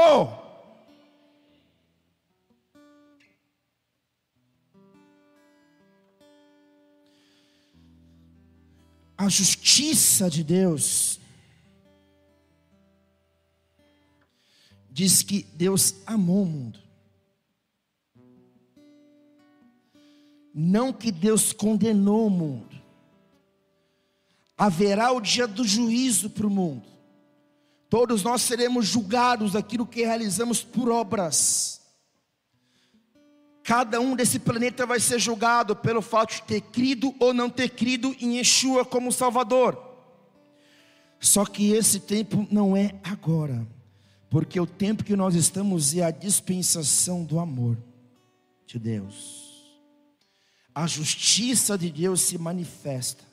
A 9.16 9.28
justiça 9.28 10.30
de 10.30 10.42
Deus 10.42 11.20
diz 14.90 15.22
que 15.22 15.42
Deus 15.52 15.94
amou 16.06 16.42
o 16.42 16.46
mundo. 16.46 16.80
Não 20.54 20.92
que 20.92 21.12
Deus 21.12 21.52
condenou 21.52 22.26
o 22.26 22.30
mundo. 22.30 22.80
Haverá 24.61 25.11
o 25.11 25.20
dia 25.20 25.46
do 25.46 25.64
juízo 25.64 26.29
para 26.29 26.46
o 26.46 26.51
mundo. 26.51 26.87
Todos 27.88 28.23
nós 28.23 28.42
seremos 28.42 28.87
julgados 28.87 29.53
daquilo 29.53 29.87
que 29.87 30.05
realizamos 30.05 30.62
por 30.62 30.90
obras. 30.90 31.81
Cada 33.64 34.01
um 34.01 34.14
desse 34.14 34.38
planeta 34.38 34.85
vai 34.85 35.01
ser 35.01 35.18
julgado 35.18 35.75
pelo 35.75 36.03
fato 36.03 36.35
de 36.35 36.42
ter 36.42 36.61
crido 36.61 37.14
ou 37.18 37.33
não 37.33 37.49
ter 37.49 37.70
crido 37.70 38.14
em 38.20 38.37
Yeshua 38.37 38.85
como 38.85 39.11
Salvador. 39.11 39.83
Só 41.18 41.46
que 41.46 41.73
esse 41.73 42.01
tempo 42.01 42.46
não 42.51 42.77
é 42.77 42.94
agora, 43.03 43.66
porque 44.29 44.61
o 44.61 44.66
tempo 44.66 45.05
que 45.05 45.16
nós 45.16 45.35
estamos 45.35 45.96
é 45.96 46.03
a 46.03 46.11
dispensação 46.11 47.25
do 47.25 47.38
amor 47.38 47.79
de 48.66 48.79
Deus 48.79 49.51
a 50.75 50.87
justiça 50.87 51.77
de 51.77 51.90
Deus 51.90 52.20
se 52.23 52.38
manifesta. 52.38 53.25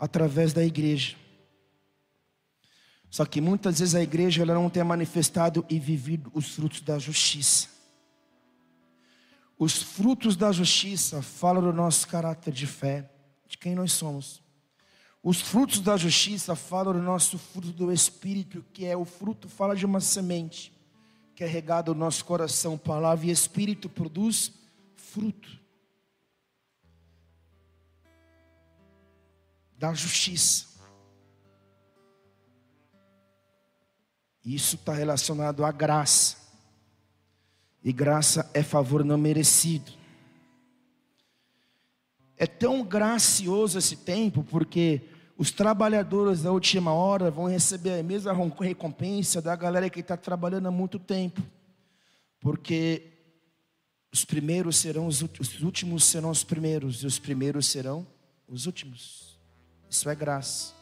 Através 0.00 0.52
da 0.52 0.64
igreja. 0.64 1.14
Só 3.10 3.24
que 3.24 3.40
muitas 3.40 3.78
vezes 3.78 3.94
a 3.94 4.02
igreja 4.02 4.42
ela 4.42 4.54
não 4.54 4.70
tem 4.70 4.82
manifestado 4.82 5.64
e 5.68 5.78
vivido 5.78 6.30
os 6.34 6.54
frutos 6.54 6.80
da 6.80 6.98
justiça. 6.98 7.68
Os 9.58 9.82
frutos 9.82 10.34
da 10.36 10.50
justiça 10.50 11.20
falam 11.20 11.62
do 11.62 11.72
nosso 11.72 12.08
caráter 12.08 12.52
de 12.52 12.66
fé, 12.66 13.08
de 13.46 13.58
quem 13.58 13.74
nós 13.74 13.92
somos. 13.92 14.42
Os 15.22 15.40
frutos 15.40 15.80
da 15.80 15.98
justiça 15.98 16.56
falam 16.56 16.94
do 16.94 17.02
nosso 17.02 17.36
fruto 17.38 17.72
do 17.72 17.92
Espírito, 17.92 18.64
que 18.72 18.86
é 18.86 18.96
o 18.96 19.04
fruto, 19.04 19.48
fala 19.48 19.76
de 19.76 19.84
uma 19.84 20.00
semente 20.00 20.72
que 21.40 21.44
é 21.44 21.46
regado 21.46 21.94
no 21.94 22.00
nosso 22.00 22.22
coração, 22.26 22.76
palavra 22.76 23.24
e 23.24 23.30
espírito, 23.30 23.88
produz 23.88 24.52
fruto 24.94 25.59
da 29.80 29.94
justiça. 29.94 30.66
Isso 34.44 34.76
está 34.76 34.92
relacionado 34.92 35.64
à 35.64 35.72
graça. 35.72 36.36
E 37.82 37.90
graça 37.90 38.50
é 38.52 38.62
favor 38.62 39.02
não 39.02 39.16
merecido. 39.16 39.90
É 42.36 42.46
tão 42.46 42.84
gracioso 42.84 43.78
esse 43.78 43.96
tempo, 43.96 44.44
porque 44.44 45.00
os 45.36 45.50
trabalhadores 45.50 46.42
da 46.42 46.52
última 46.52 46.92
hora 46.92 47.30
vão 47.30 47.46
receber 47.46 47.98
a 47.98 48.02
mesma 48.02 48.34
recompensa 48.60 49.40
da 49.40 49.56
galera 49.56 49.88
que 49.88 50.00
está 50.00 50.14
trabalhando 50.14 50.68
há 50.68 50.70
muito 50.70 50.98
tempo, 50.98 51.42
porque 52.38 53.14
os 54.12 54.26
primeiros 54.26 54.76
serão 54.76 55.06
os, 55.06 55.22
os 55.22 55.62
últimos 55.62 56.04
serão 56.04 56.28
os 56.28 56.44
primeiros 56.44 57.02
e 57.02 57.06
os 57.06 57.18
primeiros 57.18 57.66
serão 57.66 58.06
os 58.46 58.66
últimos. 58.66 59.29
Isso 59.90 60.08
é 60.08 60.14
graça. 60.14 60.72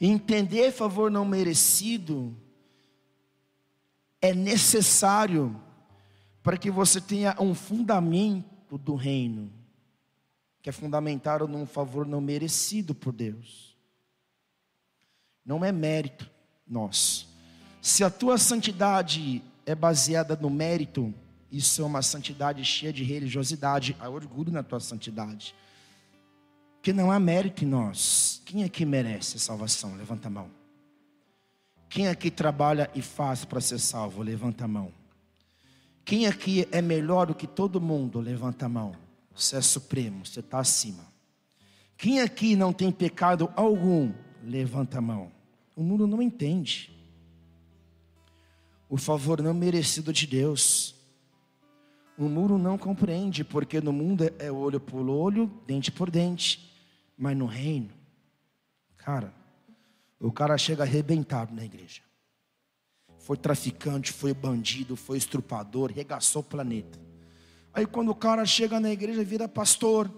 Entender 0.00 0.72
favor 0.72 1.10
não 1.10 1.24
merecido 1.24 2.34
é 4.20 4.32
necessário 4.32 5.60
para 6.42 6.56
que 6.56 6.70
você 6.70 7.00
tenha 7.00 7.36
um 7.38 7.54
fundamento 7.54 8.78
do 8.78 8.94
reino 8.94 9.52
que 10.62 10.70
é 10.70 10.72
fundamentado 10.72 11.48
num 11.48 11.66
favor 11.66 12.06
não 12.06 12.20
merecido 12.20 12.94
por 12.94 13.12
Deus. 13.12 13.76
Não 15.44 15.64
é 15.64 15.72
mérito 15.72 16.30
nosso. 16.64 17.28
Se 17.80 18.04
a 18.04 18.10
tua 18.10 18.38
santidade 18.38 19.42
é 19.66 19.74
baseada 19.74 20.36
no 20.36 20.48
mérito, 20.48 21.12
isso 21.50 21.82
é 21.82 21.84
uma 21.84 22.00
santidade 22.00 22.64
cheia 22.64 22.92
de 22.92 23.02
religiosidade, 23.02 23.96
há 23.98 24.08
orgulho 24.08 24.52
na 24.52 24.62
tua 24.62 24.78
santidade. 24.78 25.52
Que 26.82 26.92
não 26.92 27.12
há 27.12 27.20
mérito 27.20 27.64
em 27.64 27.68
nós. 27.68 28.42
Quem 28.44 28.64
aqui 28.64 28.84
merece 28.84 29.36
a 29.36 29.40
salvação? 29.40 29.94
Levanta 29.94 30.26
a 30.26 30.30
mão. 30.30 30.50
Quem 31.88 32.08
aqui 32.08 32.30
trabalha 32.30 32.90
e 32.94 33.00
faz 33.00 33.44
para 33.44 33.60
ser 33.60 33.78
salvo? 33.78 34.22
Levanta 34.22 34.64
a 34.64 34.68
mão. 34.68 34.92
Quem 36.04 36.26
aqui 36.26 36.66
é 36.72 36.82
melhor 36.82 37.26
do 37.26 37.34
que 37.34 37.46
todo 37.46 37.80
mundo? 37.80 38.18
Levanta 38.18 38.66
a 38.66 38.68
mão. 38.68 38.96
Você 39.34 39.56
é 39.56 39.60
supremo, 39.60 40.26
você 40.26 40.40
está 40.40 40.58
acima. 40.58 41.04
Quem 41.96 42.20
aqui 42.20 42.56
não 42.56 42.72
tem 42.72 42.90
pecado 42.90 43.52
algum, 43.54 44.12
levanta 44.42 44.98
a 44.98 45.00
mão. 45.00 45.30
O 45.76 45.82
mundo 45.82 46.06
não 46.06 46.20
entende. 46.20 46.90
O 48.88 48.96
favor 48.96 49.40
não 49.40 49.54
merecido 49.54 50.12
de 50.12 50.26
Deus. 50.26 50.94
O 52.18 52.24
mundo 52.24 52.58
não 52.58 52.76
compreende, 52.76 53.44
porque 53.44 53.80
no 53.80 53.92
mundo 53.92 54.24
é 54.38 54.50
olho 54.50 54.80
por 54.80 55.08
olho, 55.08 55.50
dente 55.66 55.90
por 55.90 56.10
dente. 56.10 56.71
Mas 57.22 57.36
no 57.36 57.46
reino, 57.46 57.88
cara, 58.96 59.32
o 60.18 60.32
cara 60.32 60.58
chega 60.58 60.82
arrebentado 60.82 61.54
na 61.54 61.64
igreja. 61.64 62.02
Foi 63.16 63.36
traficante, 63.36 64.12
foi 64.12 64.34
bandido, 64.34 64.96
foi 64.96 65.18
estrupador, 65.18 65.92
regaçou 65.92 66.42
o 66.42 66.44
planeta. 66.44 66.98
Aí 67.72 67.86
quando 67.86 68.08
o 68.08 68.14
cara 68.16 68.44
chega 68.44 68.80
na 68.80 68.90
igreja, 68.90 69.22
vira 69.22 69.46
pastor. 69.46 70.10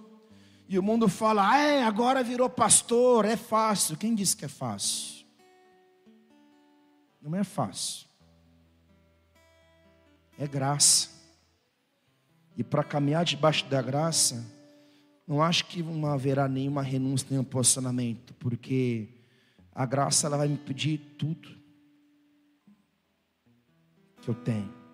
E 0.66 0.78
o 0.78 0.82
mundo 0.82 1.06
fala: 1.06 1.46
ah, 1.46 1.58
é, 1.58 1.82
agora 1.84 2.22
virou 2.22 2.48
pastor, 2.48 3.26
é 3.26 3.36
fácil. 3.36 3.98
Quem 3.98 4.14
disse 4.14 4.34
que 4.34 4.46
é 4.46 4.48
fácil? 4.48 5.26
Não 7.20 7.36
é 7.36 7.44
fácil. 7.44 8.08
É 10.38 10.46
graça. 10.46 11.10
E 12.56 12.64
para 12.64 12.82
caminhar 12.82 13.26
debaixo 13.26 13.66
da 13.66 13.82
graça, 13.82 14.53
não 15.26 15.42
acho 15.42 15.66
que 15.66 15.82
não 15.82 16.06
haverá 16.06 16.48
nenhuma 16.48 16.82
renúncia, 16.82 17.28
nenhum 17.30 17.44
posicionamento, 17.44 18.34
porque 18.34 19.08
a 19.74 19.86
graça 19.86 20.26
ela 20.26 20.36
vai 20.36 20.48
me 20.48 20.58
pedir 20.58 20.98
tudo 21.18 21.48
que 24.20 24.28
eu 24.28 24.34
tenho. 24.34 24.84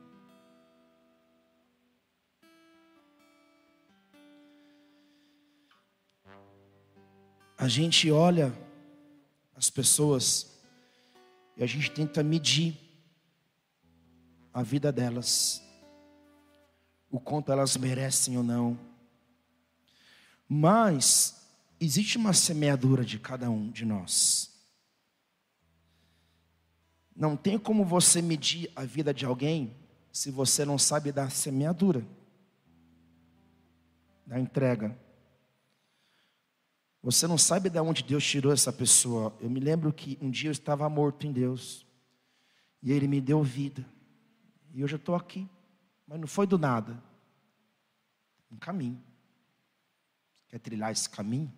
a 7.60 7.68
gente 7.68 8.10
olha 8.10 8.54
as 9.54 9.68
pessoas 9.68 10.58
e 11.58 11.62
a 11.62 11.66
gente 11.66 11.90
tenta 11.90 12.22
medir 12.22 12.74
a 14.50 14.62
vida 14.62 14.90
delas, 14.90 15.62
o 17.10 17.20
quanto 17.20 17.52
elas 17.52 17.76
merecem 17.76 18.38
ou 18.38 18.42
não. 18.42 18.78
Mas 20.52 21.48
existe 21.78 22.18
uma 22.18 22.32
semeadura 22.32 23.04
de 23.04 23.20
cada 23.20 23.48
um 23.48 23.70
de 23.70 23.84
nós. 23.84 24.50
Não 27.14 27.36
tem 27.36 27.56
como 27.56 27.84
você 27.84 28.20
medir 28.20 28.68
a 28.74 28.84
vida 28.84 29.14
de 29.14 29.24
alguém 29.24 29.72
se 30.10 30.28
você 30.28 30.64
não 30.64 30.76
sabe 30.76 31.12
da 31.12 31.30
semeadura. 31.30 32.04
da 34.26 34.40
entrega. 34.40 34.96
Você 37.02 37.26
não 37.26 37.38
sabe 37.38 37.70
de 37.70 37.80
onde 37.80 38.02
Deus 38.02 38.24
tirou 38.24 38.52
essa 38.52 38.72
pessoa. 38.72 39.36
Eu 39.40 39.50
me 39.50 39.58
lembro 39.58 39.92
que 39.92 40.18
um 40.20 40.30
dia 40.30 40.48
eu 40.48 40.52
estava 40.52 40.88
morto 40.88 41.26
em 41.26 41.32
Deus. 41.32 41.86
E 42.82 42.92
Ele 42.92 43.06
me 43.08 43.20
deu 43.20 43.42
vida. 43.42 43.84
E 44.72 44.82
hoje 44.82 44.94
eu 44.94 44.98
estou 44.98 45.14
aqui. 45.14 45.48
Mas 46.06 46.20
não 46.20 46.28
foi 46.28 46.46
do 46.46 46.58
nada. 46.58 47.00
Um 48.50 48.56
caminho. 48.56 49.02
Quer 50.50 50.58
trilhar 50.58 50.90
esse 50.90 51.08
caminho? 51.08 51.52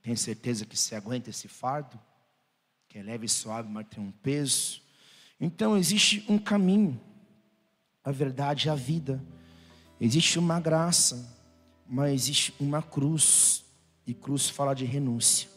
Tem 0.00 0.16
certeza 0.16 0.64
que 0.64 0.76
se 0.76 0.94
aguenta 0.94 1.28
esse 1.28 1.46
fardo? 1.46 2.00
Que 2.88 2.98
é 2.98 3.02
leve 3.02 3.26
e 3.26 3.28
suave, 3.28 3.68
mas 3.68 3.86
tem 3.86 4.02
um 4.02 4.10
peso. 4.10 4.80
Então 5.38 5.76
existe 5.76 6.24
um 6.26 6.38
caminho. 6.38 6.98
A 8.02 8.10
verdade 8.10 8.68
é 8.68 8.72
a 8.72 8.74
vida. 8.74 9.22
Existe 10.00 10.38
uma 10.38 10.58
graça, 10.58 11.38
mas 11.86 12.12
existe 12.12 12.54
uma 12.58 12.82
cruz. 12.82 13.64
E 14.06 14.14
cruz 14.14 14.48
fala 14.48 14.74
de 14.74 14.86
renúncia. 14.86 15.48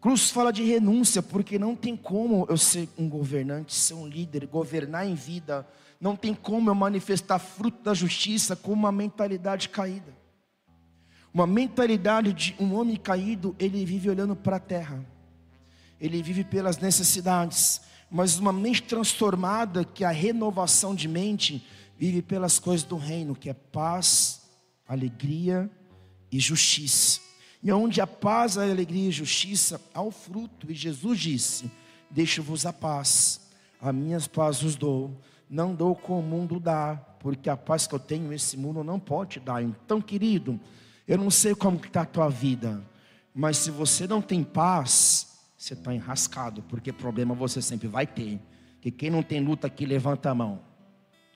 Cruz 0.00 0.30
fala 0.30 0.52
de 0.52 0.62
renúncia, 0.62 1.22
porque 1.22 1.58
não 1.58 1.74
tem 1.74 1.96
como 1.96 2.46
eu 2.48 2.56
ser 2.56 2.88
um 2.98 3.08
governante, 3.08 3.74
ser 3.74 3.94
um 3.94 4.06
líder, 4.06 4.46
governar 4.46 5.06
em 5.06 5.14
vida. 5.14 5.66
Não 6.00 6.14
tem 6.14 6.34
como 6.34 6.70
eu 6.70 6.74
manifestar 6.74 7.38
fruto 7.38 7.82
da 7.82 7.94
justiça 7.94 8.54
com 8.54 8.72
uma 8.72 8.92
mentalidade 8.92 9.68
caída. 9.68 10.23
Uma 11.34 11.48
mentalidade 11.48 12.32
de 12.32 12.56
um 12.60 12.76
homem 12.76 12.94
caído, 12.94 13.56
ele 13.58 13.84
vive 13.84 14.08
olhando 14.08 14.36
para 14.36 14.54
a 14.54 14.60
terra. 14.60 15.04
Ele 16.00 16.22
vive 16.22 16.44
pelas 16.44 16.78
necessidades. 16.78 17.80
Mas 18.08 18.38
uma 18.38 18.52
mente 18.52 18.84
transformada, 18.84 19.84
que 19.84 20.04
é 20.04 20.06
a 20.06 20.12
renovação 20.12 20.94
de 20.94 21.08
mente, 21.08 21.66
vive 21.98 22.22
pelas 22.22 22.60
coisas 22.60 22.86
do 22.86 22.96
reino, 22.96 23.34
que 23.34 23.50
é 23.50 23.52
paz, 23.52 24.42
alegria 24.86 25.68
e 26.30 26.38
justiça. 26.38 27.20
E 27.60 27.72
onde 27.72 28.00
a 28.00 28.06
paz, 28.06 28.56
a 28.56 28.62
alegria 28.62 29.08
e 29.08 29.12
justiça, 29.12 29.80
há 29.92 30.02
o 30.02 30.12
fruto. 30.12 30.70
E 30.70 30.74
Jesus 30.74 31.18
disse: 31.18 31.68
Deixo-vos 32.08 32.64
a 32.64 32.72
paz, 32.72 33.40
a 33.80 33.92
minhas 33.92 34.28
paz 34.28 34.62
vos 34.62 34.76
dou, 34.76 35.20
não 35.50 35.74
dou 35.74 35.96
como 35.96 36.20
o 36.20 36.22
mundo 36.22 36.60
dá, 36.60 36.94
porque 37.18 37.50
a 37.50 37.56
paz 37.56 37.88
que 37.88 37.94
eu 37.96 37.98
tenho 37.98 38.32
esse 38.32 38.56
mundo 38.56 38.84
não 38.84 39.00
pode 39.00 39.40
dar. 39.40 39.60
Então, 39.62 40.00
querido, 40.00 40.60
eu 41.06 41.18
não 41.18 41.30
sei 41.30 41.54
como 41.54 41.76
está 41.76 42.02
a 42.02 42.06
tua 42.06 42.28
vida, 42.28 42.82
mas 43.34 43.58
se 43.58 43.70
você 43.70 44.06
não 44.06 44.22
tem 44.22 44.42
paz, 44.42 45.38
você 45.56 45.74
está 45.74 45.94
enrascado, 45.94 46.62
porque 46.62 46.92
problema 46.92 47.34
você 47.34 47.60
sempre 47.60 47.88
vai 47.88 48.06
ter. 48.06 48.40
Que 48.80 48.90
quem 48.90 49.10
não 49.10 49.22
tem 49.22 49.40
luta 49.40 49.66
aqui, 49.66 49.86
levanta 49.86 50.30
a 50.30 50.34
mão. 50.34 50.60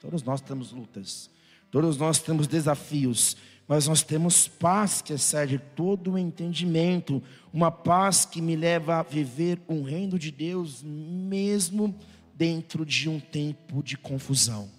Todos 0.01 0.23
nós 0.23 0.41
temos 0.41 0.71
lutas, 0.71 1.31
todos 1.71 1.97
nós 1.97 2.19
temos 2.21 2.47
desafios, 2.47 3.37
mas 3.67 3.89
nós 3.89 4.03
temos 4.03 4.47
paz 4.47 5.03
que 5.03 5.13
excede 5.13 5.59
todo 5.59 6.13
o 6.13 6.19
entendimento, 6.19 7.23
uma 7.53 7.71
paz 7.71 8.25
que 8.25 8.41
me 8.41 8.55
leva 8.55 8.97
a 8.97 9.03
viver 9.03 9.61
um 9.69 9.83
reino 9.83 10.19
de 10.19 10.31
Deus, 10.31 10.83
mesmo 10.83 11.95
dentro 12.35 12.87
de 12.87 13.09
um 13.09 13.19
tempo 13.19 13.83
de 13.83 13.97
confusão. 13.97 14.78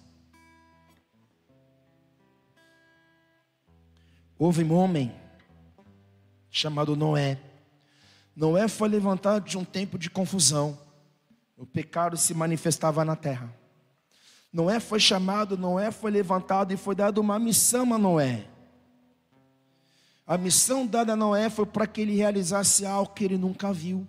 Houve 4.40 4.64
um 4.64 4.72
homem 4.72 5.14
chamado 6.50 6.96
Noé. 6.96 7.38
Noé 8.34 8.68
foi 8.68 8.88
levantado 8.88 9.46
de 9.46 9.58
um 9.58 9.66
tempo 9.66 9.98
de 9.98 10.08
confusão. 10.08 10.78
O 11.58 11.66
pecado 11.66 12.16
se 12.16 12.32
manifestava 12.32 13.04
na 13.04 13.14
terra. 13.14 13.54
Noé 14.50 14.80
foi 14.80 14.98
chamado, 14.98 15.58
Noé 15.58 15.90
foi 15.90 16.10
levantado 16.10 16.72
e 16.72 16.78
foi 16.78 16.94
dado 16.94 17.18
uma 17.18 17.38
missão 17.38 17.92
a 17.92 17.98
Noé. 17.98 18.46
A 20.26 20.38
missão 20.38 20.86
dada 20.86 21.12
a 21.12 21.16
Noé 21.16 21.50
foi 21.50 21.66
para 21.66 21.86
que 21.86 22.00
ele 22.00 22.16
realizasse 22.16 22.86
algo 22.86 23.12
que 23.12 23.24
ele 23.24 23.36
nunca 23.36 23.74
viu. 23.74 24.08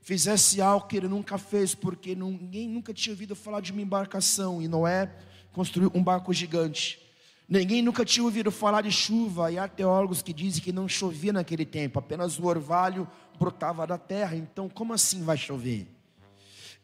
Fizesse 0.00 0.60
algo 0.60 0.86
que 0.86 0.98
ele 0.98 1.08
nunca 1.08 1.36
fez, 1.36 1.74
porque 1.74 2.14
ninguém 2.14 2.68
nunca 2.68 2.94
tinha 2.94 3.12
ouvido 3.12 3.34
falar 3.34 3.60
de 3.60 3.72
uma 3.72 3.82
embarcação. 3.82 4.62
E 4.62 4.68
Noé 4.68 5.12
construiu 5.52 5.90
um 5.92 6.02
barco 6.04 6.32
gigante. 6.32 7.07
Ninguém 7.48 7.80
nunca 7.80 8.04
tinha 8.04 8.22
ouvido 8.22 8.50
falar 8.50 8.82
de 8.82 8.92
chuva. 8.92 9.50
E 9.50 9.58
há 9.58 9.66
teólogos 9.66 10.20
que 10.20 10.32
dizem 10.32 10.62
que 10.62 10.72
não 10.72 10.86
chovia 10.86 11.32
naquele 11.32 11.64
tempo, 11.64 11.98
apenas 11.98 12.38
o 12.38 12.44
orvalho 12.44 13.08
brotava 13.38 13.86
da 13.86 13.96
terra. 13.96 14.36
Então, 14.36 14.68
como 14.68 14.92
assim 14.92 15.22
vai 15.22 15.36
chover? 15.36 15.86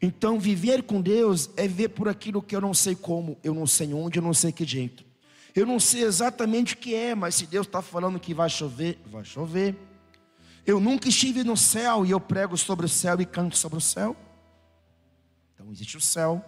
Então, 0.00 0.40
viver 0.40 0.82
com 0.82 1.00
Deus 1.00 1.50
é 1.56 1.68
ver 1.68 1.90
por 1.90 2.08
aquilo 2.08 2.42
que 2.42 2.56
eu 2.56 2.60
não 2.60 2.72
sei 2.72 2.94
como, 2.94 3.38
eu 3.44 3.54
não 3.54 3.66
sei 3.66 3.92
onde, 3.92 4.18
eu 4.18 4.22
não 4.22 4.34
sei 4.34 4.52
que 4.52 4.64
jeito. 4.64 5.04
Eu 5.54 5.66
não 5.66 5.78
sei 5.78 6.02
exatamente 6.02 6.74
o 6.74 6.76
que 6.76 6.94
é, 6.94 7.14
mas 7.14 7.36
se 7.36 7.46
Deus 7.46 7.66
está 7.66 7.80
falando 7.80 8.18
que 8.18 8.34
vai 8.34 8.48
chover, 8.48 8.98
vai 9.06 9.24
chover. 9.24 9.76
Eu 10.66 10.80
nunca 10.80 11.08
estive 11.08 11.44
no 11.44 11.56
céu 11.56 12.04
e 12.04 12.10
eu 12.10 12.18
prego 12.18 12.56
sobre 12.56 12.86
o 12.86 12.88
céu 12.88 13.20
e 13.20 13.26
canto 13.26 13.56
sobre 13.56 13.78
o 13.78 13.80
céu. 13.80 14.16
Então 15.54 15.70
existe 15.70 15.96
o 15.96 16.00
céu. 16.00 16.44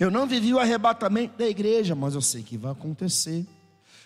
Eu 0.00 0.10
não 0.10 0.26
vivi 0.26 0.54
o 0.54 0.58
arrebatamento 0.58 1.36
da 1.36 1.46
igreja, 1.46 1.94
mas 1.94 2.14
eu 2.14 2.22
sei 2.22 2.42
que 2.42 2.56
vai 2.56 2.72
acontecer. 2.72 3.44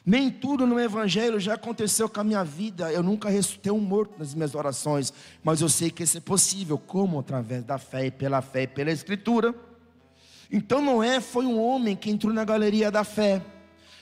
Nem 0.04 0.28
tudo 0.28 0.66
no 0.66 0.78
Evangelho 0.80 1.38
já 1.38 1.54
aconteceu 1.54 2.08
com 2.08 2.20
a 2.20 2.24
minha 2.24 2.42
vida. 2.42 2.92
Eu 2.92 3.00
nunca 3.00 3.28
ressuscitei 3.28 3.70
um 3.70 3.78
morto 3.78 4.18
nas 4.18 4.34
minhas 4.34 4.56
orações, 4.56 5.12
mas 5.44 5.60
eu 5.60 5.68
sei 5.68 5.92
que 5.92 6.02
isso 6.02 6.18
é 6.18 6.20
possível. 6.20 6.76
Como? 6.76 7.20
Através 7.20 7.62
da 7.62 7.78
fé 7.78 8.06
e 8.06 8.10
pela 8.10 8.42
fé 8.42 8.62
e 8.62 8.66
pela 8.66 8.90
Escritura. 8.90 9.54
Então 10.50 10.82
Noé 10.82 11.20
foi 11.20 11.46
um 11.46 11.62
homem 11.62 11.94
que 11.94 12.10
entrou 12.10 12.34
na 12.34 12.44
galeria 12.44 12.90
da 12.90 13.04
fé. 13.04 13.40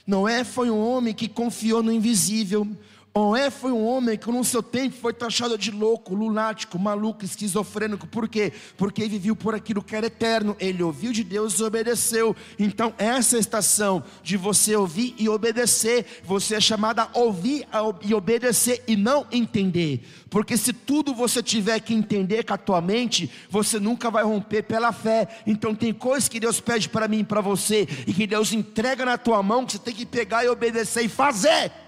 Noé 0.06 0.44
foi 0.44 0.70
um 0.70 0.80
homem 0.82 1.12
que 1.12 1.28
confiou 1.28 1.82
no 1.82 1.92
invisível. 1.92 2.66
Noé 3.14 3.50
foi 3.50 3.70
um 3.70 3.84
homem 3.86 4.16
que 4.16 4.30
no 4.30 4.42
seu 4.42 4.62
tempo 4.62 4.96
foi 4.96 5.12
taxado 5.12 5.58
de 5.58 5.70
louco, 5.70 6.14
lunático, 6.14 6.78
maluco, 6.78 7.26
esquizofrênico. 7.26 8.06
Por 8.06 8.26
quê? 8.26 8.50
Porque 8.74 9.02
ele 9.02 9.10
viveu 9.10 9.36
por 9.36 9.54
aquilo 9.54 9.82
que 9.82 9.94
era 9.94 10.06
eterno. 10.06 10.56
Ele 10.58 10.82
ouviu 10.82 11.12
de 11.12 11.22
Deus 11.22 11.58
e 11.58 11.62
obedeceu. 11.62 12.34
Então, 12.58 12.94
essa 12.96 13.36
é 13.36 13.40
estação 13.40 14.02
de 14.22 14.38
você 14.38 14.74
ouvir 14.74 15.14
e 15.18 15.28
obedecer. 15.28 16.22
Você 16.24 16.54
é 16.54 16.60
chamado 16.60 17.00
a 17.00 17.10
ouvir 17.12 17.68
e 18.00 18.14
obedecer 18.14 18.82
e 18.88 18.96
não 18.96 19.26
entender. 19.30 20.08
Porque 20.30 20.56
se 20.56 20.72
tudo 20.72 21.14
você 21.14 21.42
tiver 21.42 21.80
que 21.80 21.92
entender 21.92 22.44
com 22.44 22.54
a 22.54 22.58
tua 22.58 22.80
mente, 22.80 23.30
você 23.50 23.78
nunca 23.78 24.10
vai 24.10 24.24
romper 24.24 24.62
pela 24.62 24.90
fé. 24.90 25.28
Então, 25.46 25.74
tem 25.74 25.92
coisas 25.92 26.30
que 26.30 26.40
Deus 26.40 26.60
pede 26.60 26.88
para 26.88 27.06
mim 27.06 27.18
e 27.18 27.24
para 27.24 27.42
você, 27.42 27.86
e 28.06 28.14
que 28.14 28.26
Deus 28.26 28.54
entrega 28.54 29.04
na 29.04 29.18
tua 29.18 29.42
mão, 29.42 29.66
que 29.66 29.72
você 29.72 29.78
tem 29.78 29.94
que 29.94 30.06
pegar 30.06 30.46
e 30.46 30.48
obedecer 30.48 31.04
e 31.04 31.08
fazer. 31.10 31.81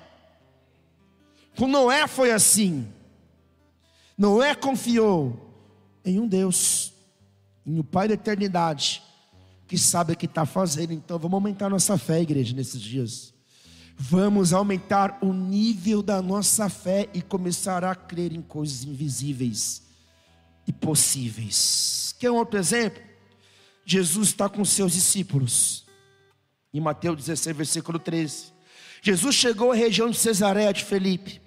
Com 1.57 1.69
Noé 1.69 2.07
foi 2.07 2.33
assim. 2.33 2.89
Noé 4.19 4.55
confiou 4.55 5.41
em 6.05 6.19
um 6.19 6.27
Deus, 6.27 6.93
em 7.65 7.79
um 7.79 7.83
Pai 7.83 8.09
da 8.09 8.15
eternidade, 8.15 9.03
que 9.67 9.79
sabe 9.79 10.13
o 10.13 10.17
que 10.17 10.27
está 10.27 10.45
fazendo. 10.45 10.93
Então 10.93 11.19
vamos 11.19 11.35
aumentar 11.35 11.71
nossa 11.71 11.97
fé, 11.97 12.21
igreja, 12.21 12.55
nesses 12.55 12.81
dias. 12.81 13.33
Vamos 13.97 14.53
aumentar 14.53 15.19
o 15.23 15.33
nível 15.33 16.03
da 16.03 16.21
nossa 16.21 16.69
fé 16.69 17.09
e 17.15 17.23
começar 17.23 17.85
a 17.85 17.95
crer 17.95 18.33
em 18.33 18.43
coisas 18.43 18.83
invisíveis 18.83 19.83
e 20.67 20.73
possíveis. 20.73 22.15
Quer 22.19 22.31
um 22.31 22.37
outro 22.37 22.59
exemplo? 22.59 23.01
Jesus 23.87 24.29
está 24.29 24.49
com 24.49 24.65
seus 24.65 24.93
discípulos. 24.93 25.85
Em 26.73 26.81
Mateus 26.81 27.17
16, 27.17 27.57
versículo 27.57 28.01
13. 28.01 28.53
Jesus 29.01 29.37
chegou 29.37 29.71
à 29.71 29.77
região 29.77 30.11
de 30.11 30.17
Cesareia 30.17 30.73
de 30.73 30.85
Felipe 30.85 31.44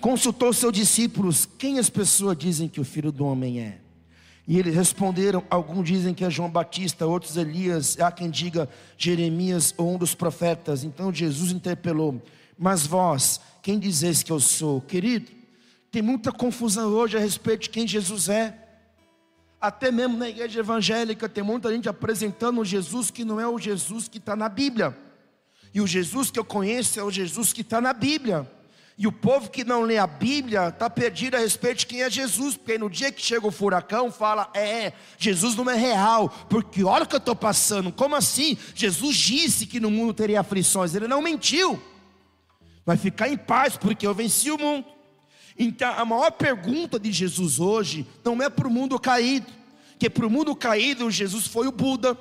consultou 0.00 0.52
seus 0.52 0.72
discípulos: 0.72 1.48
Quem 1.58 1.78
as 1.78 1.90
pessoas 1.90 2.36
dizem 2.36 2.68
que 2.68 2.80
o 2.80 2.84
filho 2.84 3.12
do 3.12 3.24
homem 3.24 3.60
é? 3.60 3.78
E 4.46 4.58
eles 4.58 4.74
responderam: 4.74 5.44
Alguns 5.50 5.86
dizem 5.86 6.14
que 6.14 6.24
é 6.24 6.30
João 6.30 6.50
Batista, 6.50 7.06
outros 7.06 7.36
Elias, 7.36 7.98
há 8.00 8.10
quem 8.10 8.30
diga 8.30 8.68
Jeremias 8.96 9.74
ou 9.76 9.94
um 9.94 9.98
dos 9.98 10.14
profetas. 10.14 10.84
Então 10.84 11.12
Jesus 11.12 11.52
interpelou: 11.52 12.22
Mas 12.58 12.86
vós, 12.86 13.40
quem 13.62 13.78
dizeis 13.78 14.22
que 14.22 14.32
eu 14.32 14.40
sou? 14.40 14.80
Querido, 14.80 15.30
tem 15.90 16.00
muita 16.00 16.32
confusão 16.32 16.90
hoje 16.90 17.16
a 17.16 17.20
respeito 17.20 17.64
de 17.64 17.70
quem 17.70 17.86
Jesus 17.86 18.28
é. 18.28 18.64
Até 19.60 19.90
mesmo 19.90 20.16
na 20.16 20.28
igreja 20.28 20.60
evangélica 20.60 21.28
tem 21.28 21.42
muita 21.42 21.72
gente 21.72 21.88
apresentando 21.88 22.60
um 22.60 22.64
Jesus 22.64 23.10
que 23.10 23.24
não 23.24 23.40
é 23.40 23.46
o 23.46 23.58
Jesus 23.58 24.06
que 24.06 24.18
está 24.18 24.36
na 24.36 24.48
Bíblia. 24.48 24.96
E 25.74 25.80
o 25.80 25.86
Jesus 25.86 26.30
que 26.30 26.38
eu 26.38 26.44
conheço 26.44 26.98
é 26.98 27.02
o 27.02 27.10
Jesus 27.10 27.52
que 27.52 27.60
está 27.60 27.80
na 27.80 27.92
Bíblia. 27.92 28.50
E 28.98 29.06
o 29.06 29.12
povo 29.12 29.48
que 29.48 29.62
não 29.62 29.82
lê 29.82 29.96
a 29.96 30.08
Bíblia 30.08 30.70
está 30.70 30.90
perdido 30.90 31.36
a 31.36 31.38
respeito 31.38 31.78
de 31.78 31.86
quem 31.86 32.02
é 32.02 32.10
Jesus, 32.10 32.56
porque 32.56 32.76
no 32.76 32.90
dia 32.90 33.12
que 33.12 33.22
chega 33.22 33.46
o 33.46 33.52
furacão, 33.52 34.10
fala: 34.10 34.50
é, 34.52 34.92
Jesus 35.16 35.54
não 35.54 35.70
é 35.70 35.76
real, 35.76 36.28
porque 36.50 36.82
olha 36.82 37.04
o 37.04 37.06
que 37.06 37.14
eu 37.14 37.18
estou 37.18 37.36
passando. 37.36 37.92
Como 37.92 38.16
assim? 38.16 38.58
Jesus 38.74 39.16
disse 39.16 39.66
que 39.66 39.78
no 39.78 39.88
mundo 39.88 40.12
teria 40.12 40.40
aflições, 40.40 40.96
ele 40.96 41.06
não 41.06 41.22
mentiu. 41.22 41.80
Vai 42.84 42.96
ficar 42.96 43.28
em 43.28 43.36
paz, 43.36 43.76
porque 43.76 44.04
eu 44.04 44.12
venci 44.12 44.50
o 44.50 44.58
mundo. 44.58 44.84
Então, 45.56 45.92
a 45.96 46.04
maior 46.04 46.32
pergunta 46.32 46.98
de 46.98 47.12
Jesus 47.12 47.60
hoje 47.60 48.04
não 48.24 48.42
é 48.42 48.50
para 48.50 48.66
o 48.66 48.70
mundo 48.70 48.98
caído, 48.98 49.46
que 49.96 50.10
para 50.10 50.26
o 50.26 50.30
mundo 50.30 50.56
caído, 50.56 51.08
Jesus 51.08 51.46
foi 51.46 51.68
o 51.68 51.72
Buda, 51.72 52.18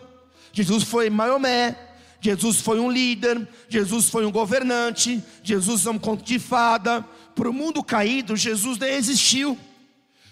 Jesus 0.52 0.84
foi 0.84 1.10
Maomé, 1.10 1.76
Jesus 2.20 2.62
foi 2.62 2.80
um 2.80 2.92
líder, 2.92 3.48
Jesus 3.70 4.10
foi 4.10 4.26
um 4.26 4.32
governante, 4.32 5.24
Jesus 5.44 5.86
é 5.86 5.92
um 5.92 6.00
conto 6.00 6.24
de 6.24 6.40
fada. 6.40 7.06
Para 7.36 7.50
o 7.50 7.54
mundo 7.54 7.84
caído, 7.84 8.36
Jesus 8.36 8.78
nem 8.80 8.94
existiu. 8.94 9.58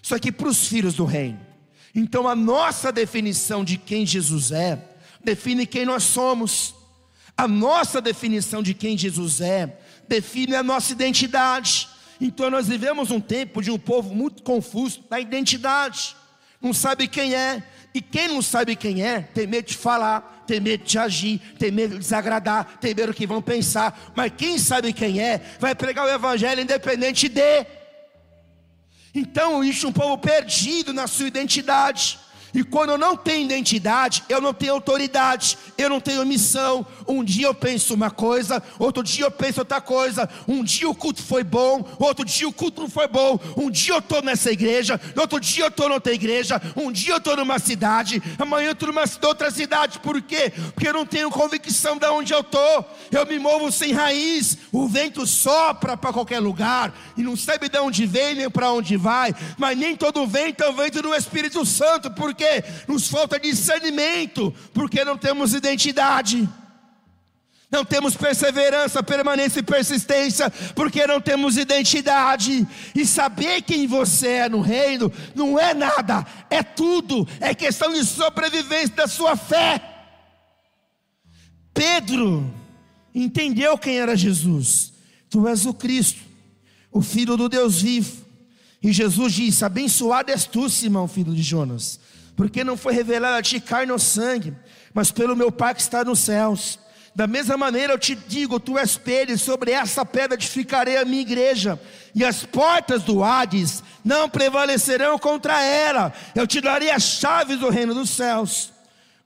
Só 0.01 0.17
que 0.17 0.31
para 0.31 0.47
os 0.47 0.67
filhos 0.67 0.95
do 0.95 1.05
reino. 1.05 1.39
Então 1.93 2.27
a 2.27 2.35
nossa 2.35 2.91
definição 2.91 3.63
de 3.63 3.77
quem 3.77 4.05
Jesus 4.05 4.51
é, 4.51 4.77
define 5.23 5.65
quem 5.65 5.85
nós 5.85 6.03
somos. 6.03 6.75
A 7.37 7.47
nossa 7.47 8.01
definição 8.01 8.63
de 8.63 8.73
quem 8.73 8.97
Jesus 8.97 9.41
é, 9.41 9.77
define 10.07 10.55
a 10.55 10.63
nossa 10.63 10.91
identidade. 10.91 11.87
Então 12.19 12.49
nós 12.49 12.67
vivemos 12.67 13.11
um 13.11 13.19
tempo 13.19 13.61
de 13.61 13.71
um 13.71 13.77
povo 13.77 14.13
muito 14.13 14.43
confuso 14.43 15.03
na 15.09 15.19
identidade. 15.19 16.15
Não 16.61 16.73
sabe 16.73 17.07
quem 17.07 17.33
é, 17.33 17.63
e 17.95 18.01
quem 18.01 18.27
não 18.27 18.41
sabe 18.41 18.75
quem 18.75 19.01
é, 19.01 19.21
tem 19.21 19.47
medo 19.47 19.69
de 19.69 19.77
falar, 19.77 20.43
tem 20.45 20.59
medo 20.59 20.83
de 20.83 20.99
agir, 20.99 21.39
tem 21.57 21.71
medo 21.71 21.93
de 21.93 21.99
desagradar, 21.99 22.77
tem 22.81 22.93
medo 22.93 23.13
do 23.13 23.15
que 23.15 23.25
vão 23.25 23.41
pensar. 23.41 24.11
Mas 24.13 24.33
quem 24.35 24.59
sabe 24.59 24.91
quem 24.91 25.21
é, 25.21 25.39
vai 25.61 25.73
pregar 25.73 26.05
o 26.05 26.09
evangelho 26.09 26.59
independente 26.59 27.29
de. 27.29 27.65
Então, 29.13 29.63
existe 29.63 29.87
um 29.87 29.93
povo 29.93 30.17
perdido 30.17 30.91
na 30.91 31.07
sua 31.07 31.29
identidade. 31.29 32.19
E 32.55 32.63
quando 32.63 32.91
eu 32.91 32.97
não 32.97 33.17
tenho 33.17 33.43
identidade, 33.43 34.23
eu 34.29 34.39
não 34.39 34.53
tenho 34.53 34.71
autoridade, 34.71 35.57
eu 35.77 35.89
não 35.89 35.99
tenho 35.99 36.25
missão. 36.25 36.87
Um 37.05 37.21
dia 37.21 37.47
eu 37.47 37.53
penso 37.53 37.93
uma 37.93 38.09
coisa, 38.09 38.63
outro 38.79 39.03
dia 39.03 39.25
eu 39.25 39.31
penso 39.31 39.59
outra 39.59 39.81
coisa. 39.81 40.29
Um 40.47 40.63
dia 40.63 40.89
o 40.89 40.95
culto 40.95 41.21
foi 41.21 41.43
bom, 41.43 41.85
outro 41.99 42.23
dia 42.23 42.47
o 42.47 42.53
culto 42.53 42.81
não 42.81 42.89
foi 42.89 43.09
bom. 43.09 43.37
Um 43.57 43.69
dia 43.69 43.95
eu 43.95 43.99
estou 43.99 44.21
nessa 44.21 44.49
igreja, 44.53 44.99
outro 45.17 45.37
dia 45.37 45.65
eu 45.65 45.67
estou 45.67 45.89
noutra 45.89 46.13
igreja. 46.13 46.61
Um 46.77 46.93
dia 46.93 47.15
eu 47.15 47.17
estou 47.17 47.35
numa 47.35 47.59
cidade, 47.59 48.23
amanhã 48.39 48.67
eu 48.67 48.71
estou 48.71 48.87
numa 48.87 49.03
outra 49.23 49.51
cidade. 49.51 49.99
Por 49.99 50.21
quê? 50.21 50.53
Porque 50.73 50.87
eu 50.87 50.93
não 50.93 51.05
tenho 51.05 51.29
convicção 51.29 51.97
de 51.97 52.07
onde 52.07 52.33
eu 52.33 52.39
estou. 52.39 52.89
Eu 53.11 53.25
me 53.25 53.37
movo 53.37 53.69
sem 53.69 53.91
raiz. 53.91 54.57
O 54.71 54.87
vento 54.87 55.27
sopra 55.27 55.97
para 55.97 56.13
qualquer 56.13 56.39
lugar 56.39 56.93
e 57.17 57.21
não 57.21 57.35
sabe 57.35 57.67
de 57.67 57.79
onde 57.79 58.05
vem 58.05 58.35
nem 58.35 58.49
para 58.49 58.71
onde 58.71 58.95
vai. 58.95 59.35
Mas 59.57 59.77
nem 59.77 59.93
todo 59.93 60.25
vento 60.25 60.63
é 60.63 60.69
o 60.69 60.73
vento 60.73 61.01
do 61.01 61.13
Espírito 61.13 61.65
Santo. 61.65 62.09
Por 62.11 62.33
quê? 62.33 62.44
Quê? 62.45 62.63
Nos 62.87 63.07
falta 63.07 63.39
discernimento, 63.39 64.53
porque 64.73 65.03
não 65.03 65.17
temos 65.17 65.53
identidade. 65.53 66.47
Não 67.71 67.83
temos 67.83 68.15
perseverança, 68.15 69.01
permanência 69.01 69.59
e 69.59 69.63
persistência, 69.63 70.49
porque 70.75 71.05
não 71.07 71.19
temos 71.19 71.57
identidade. 71.57 72.65
E 72.93 73.05
saber 73.05 73.63
quem 73.63 73.87
você 73.87 74.27
é 74.27 74.49
no 74.49 74.61
reino 74.61 75.11
não 75.33 75.59
é 75.59 75.73
nada, 75.73 76.25
é 76.49 76.61
tudo, 76.61 77.27
é 77.39 77.53
questão 77.55 77.91
de 77.91 78.05
sobrevivência 78.05 78.95
da 78.95 79.07
sua 79.07 79.35
fé. 79.35 79.81
Pedro 81.73 82.53
entendeu 83.13 83.77
quem 83.77 83.97
era 83.97 84.15
Jesus. 84.15 84.93
Tu 85.29 85.45
és 85.47 85.65
o 85.65 85.73
Cristo, 85.73 86.21
o 86.91 87.01
Filho 87.01 87.35
do 87.35 87.49
Deus 87.49 87.81
vivo. 87.81 88.23
E 88.81 88.93
Jesus 88.93 89.33
disse: 89.33 89.65
Abençoado 89.65 90.31
és 90.31 90.45
tu, 90.45 90.69
Simão, 90.69 91.07
filho 91.07 91.33
de 91.33 91.41
Jonas 91.41 91.99
porque 92.35 92.63
não 92.63 92.75
foi 92.75 92.93
revelado 92.93 93.37
a 93.37 93.41
ti 93.41 93.59
carne 93.59 93.91
ou 93.91 93.99
sangue, 93.99 94.53
mas 94.93 95.11
pelo 95.11 95.35
meu 95.35 95.51
Pai 95.51 95.73
que 95.73 95.81
está 95.81 96.03
nos 96.03 96.19
céus. 96.19 96.79
Da 97.15 97.27
mesma 97.27 97.55
maneira 97.55 97.93
eu 97.93 97.99
te 97.99 98.13
digo: 98.13 98.59
tu 98.59 98.77
és 98.77 98.97
Pedro, 98.97 99.37
sobre 99.37 99.71
essa 99.71 100.05
pedra 100.05 100.35
edificarei 100.35 100.97
a 100.97 101.05
minha 101.05 101.21
igreja, 101.21 101.79
e 102.13 102.25
as 102.25 102.43
portas 102.43 103.03
do 103.03 103.23
Hades 103.23 103.81
não 104.03 104.29
prevalecerão 104.29 105.17
contra 105.17 105.63
ela. 105.63 106.13
Eu 106.35 106.45
te 106.45 106.59
darei 106.59 106.91
as 106.91 107.03
chaves 107.03 107.59
do 107.59 107.69
reino 107.69 107.93
dos 107.93 108.09
céus. 108.09 108.73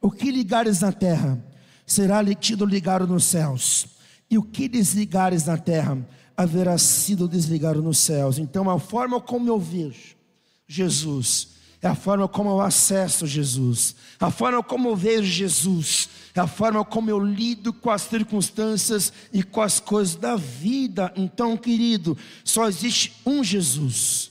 O 0.02 0.12
que 0.12 0.32
ligares 0.32 0.82
na 0.82 0.92
terra 0.92 1.44
será 1.86 2.24
tido 2.36 2.64
ligado 2.64 3.08
nos 3.08 3.26
céus, 3.26 3.88
e 4.30 4.38
o 4.38 4.44
que 4.44 4.68
desligares 4.68 5.46
na 5.46 5.58
terra 5.58 5.98
haverá 6.38 6.78
sido 6.78 7.28
desligado 7.28 7.82
nos 7.82 7.98
céus. 7.98 8.38
Então, 8.38 8.70
a 8.70 8.80
forma 8.80 9.20
como 9.20 9.50
eu 9.50 9.60
vejo 9.60 10.16
Jesus 10.68 11.59
é 11.82 11.88
a 11.88 11.96
forma 11.96 12.28
como 12.28 12.50
eu 12.50 12.62
acesso 12.62 13.26
Jesus, 13.26 13.96
a 14.20 14.30
forma 14.30 14.62
como 14.62 14.90
eu 14.90 14.96
vejo 14.96 15.32
Jesus, 15.32 16.10
é 16.36 16.40
a 16.40 16.48
forma 16.48 16.84
como 16.84 17.10
eu 17.10 17.20
lido 17.20 17.72
com 17.72 17.90
as 17.90 18.02
circunstâncias 18.02 19.14
e 19.32 19.42
com 19.42 19.62
as 19.62 19.80
coisas 19.80 20.16
da 20.16 20.36
vida. 20.36 21.14
Então, 21.16 21.56
querido, 21.56 22.18
só 22.44 22.68
existe 22.68 23.14
um 23.26 23.42
Jesus. 23.44 24.30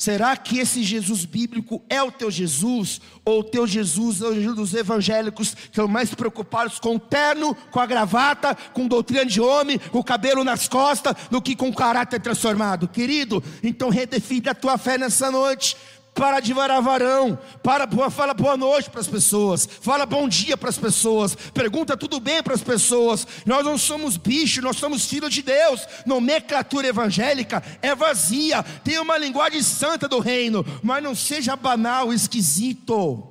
Será 0.00 0.34
que 0.34 0.58
esse 0.58 0.82
Jesus 0.82 1.26
bíblico 1.26 1.82
é 1.86 2.02
o 2.02 2.10
teu 2.10 2.30
Jesus? 2.30 3.02
Ou 3.22 3.40
o 3.40 3.44
teu 3.44 3.66
Jesus 3.66 4.22
é 4.22 4.28
o 4.28 4.34
Jesus 4.34 4.56
dos 4.56 4.72
evangélicos 4.72 5.52
que 5.54 5.64
estão 5.64 5.86
mais 5.86 6.14
preocupados 6.14 6.78
com 6.78 6.96
o 6.96 6.98
terno, 6.98 7.54
com 7.70 7.80
a 7.80 7.84
gravata, 7.84 8.56
com 8.72 8.88
doutrina 8.88 9.26
de 9.26 9.42
homem, 9.42 9.78
com 9.78 9.98
o 9.98 10.04
cabelo 10.04 10.42
nas 10.42 10.66
costas, 10.66 11.14
do 11.30 11.42
que 11.42 11.54
com 11.54 11.68
o 11.68 11.74
caráter 11.74 12.18
transformado? 12.18 12.88
Querido, 12.88 13.44
então 13.62 13.90
redefine 13.90 14.48
a 14.48 14.54
tua 14.54 14.78
fé 14.78 14.96
nessa 14.96 15.30
noite 15.30 15.76
para 16.14 16.40
de 16.40 16.52
varar 16.52 16.82
varão, 16.82 17.38
para, 17.62 17.88
fala 18.10 18.34
boa 18.34 18.56
noite 18.56 18.90
para 18.90 19.00
as 19.00 19.06
pessoas, 19.06 19.66
fala 19.66 20.04
bom 20.04 20.28
dia 20.28 20.56
para 20.56 20.68
as 20.68 20.78
pessoas, 20.78 21.34
pergunta 21.34 21.96
tudo 21.96 22.20
bem 22.20 22.42
para 22.42 22.54
as 22.54 22.62
pessoas. 22.62 23.26
Nós 23.46 23.64
não 23.64 23.78
somos 23.78 24.16
bicho, 24.16 24.60
nós 24.60 24.76
somos 24.76 25.06
filhos 25.06 25.32
de 25.32 25.42
Deus. 25.42 25.86
Nomenclatura 26.04 26.88
evangélica 26.88 27.62
é 27.80 27.94
vazia, 27.94 28.62
tem 28.84 28.98
uma 28.98 29.16
linguagem 29.16 29.62
santa 29.62 30.08
do 30.08 30.18
reino, 30.18 30.64
mas 30.82 31.02
não 31.02 31.14
seja 31.14 31.56
banal, 31.56 32.12
esquisito. 32.12 33.26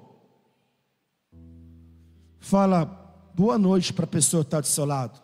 Fala 2.39 2.85
boa 3.33 3.57
noite 3.57 3.93
para 3.93 4.05
a 4.05 4.07
pessoa 4.07 4.43
que 4.43 4.47
está 4.47 4.61
do 4.61 4.67
seu 4.67 4.85
lado. 4.85 5.21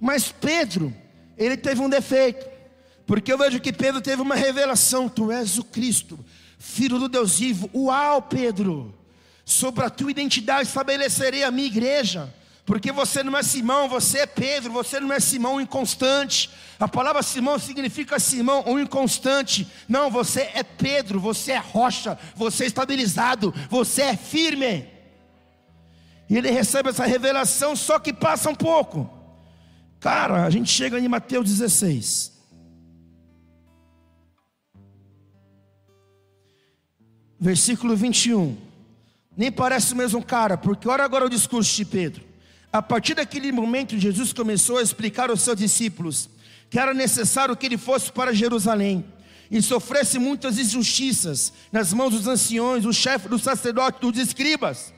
Mas 0.00 0.30
Pedro, 0.30 0.94
ele 1.36 1.56
teve 1.56 1.80
um 1.80 1.88
defeito. 1.88 2.57
Porque 3.08 3.32
eu 3.32 3.38
vejo 3.38 3.58
que 3.58 3.72
Pedro 3.72 4.02
teve 4.02 4.20
uma 4.20 4.34
revelação: 4.34 5.08
Tu 5.08 5.32
és 5.32 5.58
o 5.58 5.64
Cristo, 5.64 6.22
Filho 6.58 6.98
do 6.98 7.08
Deus 7.08 7.38
vivo. 7.38 7.70
Uau, 7.74 8.20
Pedro! 8.20 8.94
Sobre 9.46 9.82
a 9.82 9.88
tua 9.88 10.10
identidade 10.10 10.68
estabelecerei 10.68 11.42
a 11.42 11.50
minha 11.50 11.66
igreja. 11.66 12.32
Porque 12.66 12.92
você 12.92 13.22
não 13.22 13.34
é 13.34 13.42
Simão, 13.42 13.88
você 13.88 14.18
é 14.18 14.26
Pedro, 14.26 14.70
você 14.70 15.00
não 15.00 15.10
é 15.10 15.18
Simão 15.18 15.58
inconstante. 15.58 16.50
A 16.78 16.86
palavra 16.86 17.22
Simão 17.22 17.58
significa 17.58 18.20
Simão, 18.20 18.62
um 18.66 18.78
inconstante. 18.78 19.66
Não, 19.88 20.10
você 20.10 20.50
é 20.52 20.62
Pedro, 20.62 21.18
você 21.18 21.52
é 21.52 21.58
rocha, 21.58 22.18
você 22.36 22.64
é 22.64 22.66
estabilizado, 22.66 23.54
você 23.70 24.02
é 24.02 24.16
firme. 24.18 24.86
E 26.28 26.36
ele 26.36 26.50
recebe 26.50 26.90
essa 26.90 27.06
revelação, 27.06 27.74
só 27.74 27.98
que 27.98 28.12
passa 28.12 28.50
um 28.50 28.54
pouco. 28.54 29.10
Cara, 29.98 30.44
a 30.44 30.50
gente 30.50 30.70
chega 30.70 31.00
em 31.00 31.08
Mateus 31.08 31.48
16. 31.48 32.37
Versículo 37.38 37.94
21. 37.94 38.56
Nem 39.36 39.52
parece 39.52 39.92
o 39.92 39.96
mesmo 39.96 40.22
cara, 40.22 40.56
porque 40.56 40.88
olha 40.88 41.04
agora 41.04 41.26
o 41.26 41.30
discurso 41.30 41.74
de 41.76 41.84
Pedro. 41.84 42.24
A 42.72 42.82
partir 42.82 43.14
daquele 43.14 43.52
momento, 43.52 43.98
Jesus 43.98 44.32
começou 44.32 44.78
a 44.78 44.82
explicar 44.82 45.30
aos 45.30 45.42
seus 45.42 45.56
discípulos 45.56 46.28
que 46.68 46.78
era 46.78 46.92
necessário 46.92 47.56
que 47.56 47.64
ele 47.64 47.78
fosse 47.78 48.12
para 48.12 48.34
Jerusalém 48.34 49.04
e 49.50 49.62
sofresse 49.62 50.18
muitas 50.18 50.58
injustiças 50.58 51.52
nas 51.72 51.94
mãos 51.94 52.10
dos 52.10 52.26
anciões, 52.26 52.82
do 52.82 52.92
chefe 52.92 53.26
do 53.26 53.38
sacerdote, 53.38 54.00
dos 54.00 54.18
escribas, 54.18 54.92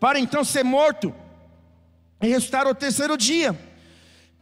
para 0.00 0.18
então 0.18 0.42
ser 0.42 0.64
morto 0.64 1.14
e 2.22 2.28
ressuscitar 2.28 2.66
ao 2.66 2.74
terceiro 2.74 3.18
dia. 3.18 3.58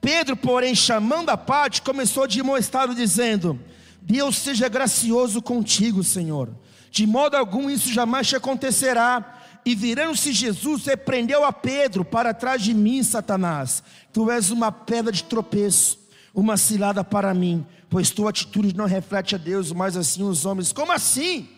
Pedro, 0.00 0.36
porém, 0.36 0.74
chamando 0.74 1.30
a 1.30 1.36
parte, 1.36 1.82
começou 1.82 2.28
de 2.28 2.42
estado 2.56 2.94
dizendo: 2.94 3.58
Deus 4.00 4.36
seja 4.36 4.68
gracioso 4.68 5.42
contigo, 5.42 6.04
Senhor 6.04 6.54
de 6.90 7.06
modo 7.06 7.36
algum 7.36 7.70
isso 7.70 7.92
jamais 7.92 8.26
te 8.28 8.36
acontecerá. 8.36 9.38
E 9.64 9.74
virando-se 9.74 10.32
Jesus, 10.32 10.86
repreendeu 10.86 11.44
a 11.44 11.52
Pedro: 11.52 12.04
Para 12.04 12.34
trás 12.34 12.62
de 12.62 12.74
mim, 12.74 13.02
Satanás, 13.02 13.82
tu 14.12 14.30
és 14.30 14.50
uma 14.50 14.72
pedra 14.72 15.12
de 15.12 15.24
tropeço, 15.24 15.98
uma 16.34 16.56
cilada 16.56 17.04
para 17.04 17.32
mim, 17.34 17.66
pois 17.88 18.10
tua 18.10 18.30
atitude 18.30 18.74
não 18.74 18.86
reflete 18.86 19.34
a 19.34 19.38
Deus, 19.38 19.72
mas 19.72 19.96
assim 19.96 20.22
os 20.22 20.44
homens. 20.44 20.72
Como 20.72 20.92
assim? 20.92 21.48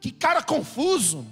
Que 0.00 0.10
cara 0.10 0.42
confuso. 0.42 1.26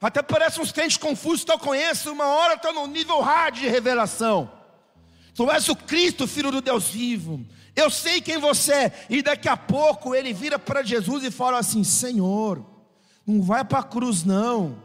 Até 0.00 0.22
parece 0.22 0.60
uns 0.60 0.72
crentes 0.72 0.96
confusos 0.96 1.44
que 1.44 1.52
eu 1.52 1.58
conheço, 1.58 2.10
uma 2.10 2.26
hora 2.26 2.54
estou 2.54 2.72
no 2.72 2.86
nível 2.86 3.20
hard 3.20 3.56
de 3.56 3.68
revelação. 3.68 4.50
Tu 5.34 5.50
és 5.50 5.68
o 5.68 5.76
Cristo, 5.76 6.26
Filho 6.26 6.50
do 6.50 6.62
Deus 6.62 6.88
vivo. 6.88 7.44
Eu 7.76 7.90
sei 7.90 8.20
quem 8.20 8.38
você 8.38 8.72
é. 8.72 9.06
E 9.10 9.22
daqui 9.22 9.48
a 9.48 9.56
pouco 9.56 10.14
ele 10.14 10.32
vira 10.32 10.58
para 10.58 10.82
Jesus 10.82 11.22
e 11.22 11.30
fala 11.30 11.58
assim: 11.58 11.84
Senhor, 11.84 12.64
não 13.30 13.42
vai 13.42 13.64
para 13.64 13.78
a 13.78 13.84
cruz, 13.84 14.24
não. 14.24 14.76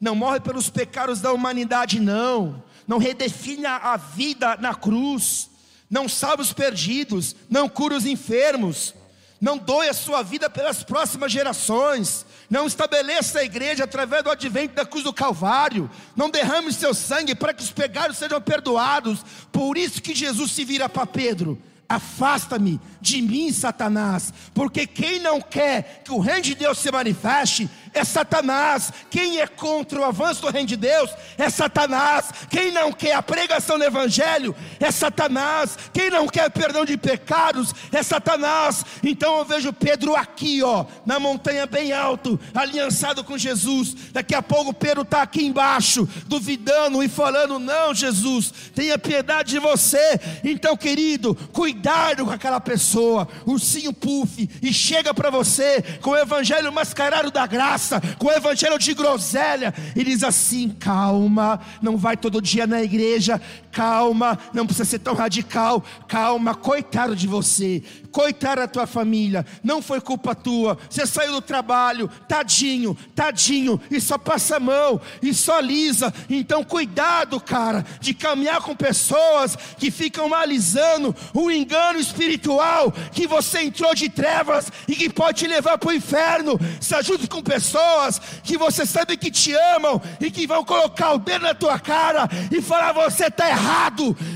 Não 0.00 0.14
morre 0.14 0.40
pelos 0.40 0.68
pecados 0.68 1.20
da 1.20 1.32
humanidade, 1.32 2.00
não. 2.00 2.62
Não 2.86 2.98
redefine 2.98 3.64
a 3.66 3.96
vida 3.96 4.56
na 4.56 4.74
cruz. 4.74 5.48
Não 5.88 6.08
salva 6.08 6.42
os 6.42 6.52
perdidos. 6.52 7.36
Não 7.48 7.68
cura 7.68 7.96
os 7.96 8.04
enfermos. 8.04 8.94
não 9.40 9.58
doe 9.58 9.88
a 9.88 9.94
sua 9.94 10.22
vida 10.22 10.48
pelas 10.48 10.84
próximas 10.84 11.32
gerações, 11.32 12.24
não 12.48 12.64
estabeleça 12.64 13.40
a 13.40 13.44
igreja 13.44 13.82
através 13.82 14.22
do 14.22 14.30
advento 14.30 14.76
da 14.76 14.86
cruz 14.86 15.02
do 15.02 15.12
Calvário, 15.12 15.90
não 16.14 16.30
derrame 16.30 16.72
seu 16.72 16.94
sangue 16.94 17.34
para 17.34 17.52
que 17.52 17.60
os 17.60 17.72
pecados 17.72 18.18
sejam 18.18 18.40
perdoados. 18.40 19.24
Por 19.50 19.76
isso 19.76 20.00
que 20.00 20.14
Jesus 20.14 20.52
se 20.52 20.64
vira 20.64 20.88
para 20.88 21.06
Pedro 21.06 21.60
Afasta-me 21.92 22.80
de 23.02 23.20
mim, 23.20 23.52
Satanás, 23.52 24.32
porque 24.54 24.86
quem 24.86 25.20
não 25.20 25.42
quer 25.42 26.00
que 26.02 26.10
o 26.10 26.20
reino 26.20 26.40
de 26.40 26.54
Deus 26.54 26.78
se 26.78 26.90
manifeste 26.90 27.68
é 27.92 28.04
Satanás. 28.04 28.92
Quem 29.10 29.40
é 29.40 29.46
contra 29.46 30.00
o 30.00 30.04
avanço 30.04 30.42
do 30.42 30.50
reino 30.50 30.68
de 30.68 30.76
Deus 30.76 31.10
é 31.36 31.48
Satanás. 31.50 32.30
Quem 32.50 32.70
não 32.72 32.92
quer 32.92 33.14
a 33.14 33.22
pregação 33.22 33.78
do 33.78 33.84
Evangelho 33.84 34.54
é 34.80 34.90
Satanás. 34.90 35.76
Quem 35.92 36.10
não 36.10 36.26
quer 36.26 36.50
perdão 36.50 36.84
de 36.84 36.96
pecados 36.96 37.74
é 37.92 38.02
Satanás. 38.02 38.84
Então 39.02 39.38
eu 39.38 39.44
vejo 39.44 39.72
Pedro 39.72 40.16
aqui, 40.16 40.62
ó, 40.62 40.84
na 41.04 41.18
montanha 41.18 41.66
bem 41.66 41.92
alto, 41.92 42.38
aliançado 42.54 43.24
com 43.24 43.36
Jesus. 43.36 43.94
Daqui 44.12 44.34
a 44.34 44.42
pouco 44.42 44.72
Pedro 44.72 45.02
está 45.02 45.22
aqui 45.22 45.44
embaixo, 45.44 46.08
duvidando 46.26 47.02
e 47.02 47.08
falando: 47.08 47.58
Não, 47.58 47.94
Jesus, 47.94 48.52
tenha 48.74 48.98
piedade 48.98 49.50
de 49.50 49.58
você. 49.58 50.20
Então, 50.44 50.76
querido, 50.76 51.34
cuidado 51.52 52.24
com 52.24 52.30
aquela 52.30 52.60
pessoa, 52.60 53.28
ursinho 53.46 53.92
puff, 53.92 54.48
e 54.62 54.72
chega 54.72 55.12
para 55.12 55.30
você 55.30 55.82
com 56.00 56.10
o 56.10 56.16
evangelho 56.16 56.72
mascarado 56.72 57.30
da 57.30 57.46
graça, 57.46 57.81
com 58.18 58.26
o 58.26 58.32
evangelho 58.32 58.78
de 58.78 58.94
groselha, 58.94 59.74
e 59.94 60.04
diz 60.04 60.22
assim: 60.22 60.68
calma, 60.68 61.60
não 61.80 61.96
vai 61.96 62.16
todo 62.16 62.40
dia 62.40 62.66
na 62.66 62.82
igreja, 62.82 63.40
calma, 63.72 64.38
não 64.52 64.66
precisa 64.66 64.84
ser 64.84 64.98
tão 64.98 65.14
radical, 65.14 65.82
calma, 66.06 66.54
coitado 66.54 67.16
de 67.16 67.26
você, 67.26 67.82
coitado 68.12 68.60
da 68.60 68.68
tua 68.68 68.86
família, 68.86 69.44
não 69.64 69.80
foi 69.80 70.00
culpa 70.00 70.34
tua, 70.34 70.78
você 70.88 71.06
saiu 71.06 71.32
do 71.32 71.40
trabalho, 71.40 72.08
tadinho, 72.28 72.96
tadinho, 73.14 73.80
e 73.90 74.00
só 74.00 74.18
passa 74.18 74.56
a 74.56 74.60
mão, 74.60 75.00
e 75.22 75.32
só 75.32 75.58
lisa, 75.58 76.12
então 76.28 76.62
cuidado, 76.62 77.40
cara, 77.40 77.84
de 77.98 78.12
caminhar 78.12 78.60
com 78.60 78.76
pessoas 78.76 79.56
que 79.78 79.90
ficam 79.90 80.28
malizando 80.28 81.16
o 81.32 81.50
engano 81.50 81.98
espiritual, 81.98 82.92
que 83.12 83.26
você 83.26 83.62
entrou 83.62 83.94
de 83.94 84.08
trevas 84.10 84.70
e 84.86 84.94
que 84.94 85.08
pode 85.08 85.38
te 85.38 85.46
levar 85.46 85.78
para 85.78 85.88
o 85.88 85.92
inferno, 85.92 86.60
se 86.80 86.94
ajude 86.94 87.26
com 87.26 87.42
pessoas 87.42 88.20
que 88.44 88.58
você 88.58 88.84
sabe 88.84 89.16
que 89.16 89.30
te 89.30 89.54
amam 89.74 90.00
e 90.20 90.30
que 90.30 90.46
vão 90.46 90.64
colocar 90.64 91.12
o 91.12 91.18
dedo 91.18 91.42
na 91.42 91.54
tua 91.54 91.78
cara 91.78 92.28
e 92.50 92.60
falar: 92.60 92.92
você 92.92 93.26
está 93.26 93.48
errado, 93.48 93.61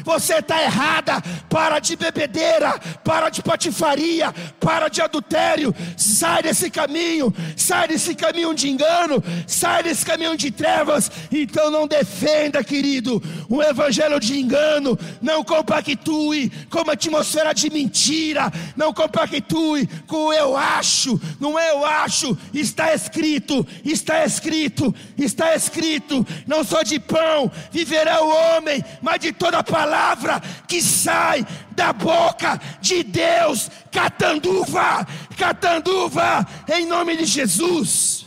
você 0.05 0.35
está 0.37 0.62
errada, 0.62 1.20
para 1.49 1.79
de 1.79 1.97
bebedeira, 1.97 2.79
para 3.05 3.29
de 3.29 3.43
patifaria, 3.43 4.33
para 4.61 4.89
de 4.89 5.01
adultério, 5.01 5.74
sai 5.97 6.43
desse 6.43 6.70
caminho, 6.70 7.35
sai 7.57 7.89
desse 7.89 8.14
caminho 8.14 8.55
de 8.55 8.68
engano, 8.68 9.22
sai 9.47 9.83
desse 9.83 10.05
caminho 10.05 10.37
de 10.37 10.51
trevas. 10.51 11.11
Então 11.31 11.70
não 11.70 11.87
defenda, 11.87 12.62
querido, 12.62 13.22
um 13.51 13.62
evangelho 13.62 14.18
de 14.20 14.39
engano, 14.39 14.99
não 15.20 15.43
compactue 15.43 16.51
com 16.70 16.83
uma 16.83 16.93
atmosfera 16.93 17.53
de 17.53 17.70
mentira, 17.70 18.53
não 18.77 18.93
compactue 18.93 19.89
com 20.07 20.27
o 20.27 20.33
eu 20.33 20.57
acho, 20.57 21.20
não 21.41 21.59
é 21.59 21.70
eu 21.70 21.85
acho, 21.85 22.37
está 22.53 22.95
escrito, 22.95 23.66
está 23.85 24.24
escrito, 24.24 24.95
está 25.16 25.55
escrito, 25.55 26.27
não 26.47 26.64
só 26.64 26.83
de 26.83 26.99
pão. 26.99 27.51
Viverá 27.70 28.22
o 28.22 28.29
homem, 28.29 28.85
mas 29.03 29.15
de 29.18 29.32
toda 29.32 29.62
palavra 29.62 30.40
que 30.66 30.80
sai 30.82 31.46
da 31.72 31.92
boca 31.92 32.60
de 32.80 33.02
Deus, 33.02 33.70
catanduva, 33.92 35.06
catanduva, 35.36 36.46
em 36.68 36.86
nome 36.86 37.16
de 37.16 37.24
Jesus. 37.24 38.26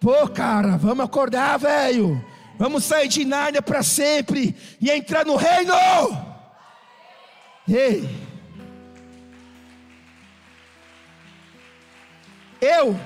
Pô, 0.00 0.28
cara, 0.28 0.76
vamos 0.76 1.04
acordar, 1.04 1.58
velho. 1.58 2.24
Vamos 2.58 2.84
sair 2.84 3.08
de 3.08 3.24
Nárnia 3.24 3.62
para 3.62 3.82
sempre 3.82 4.54
e 4.80 4.90
entrar 4.90 5.24
no 5.24 5.36
reino. 5.36 5.74
Ei. 7.68 8.08
Eu 12.60 12.98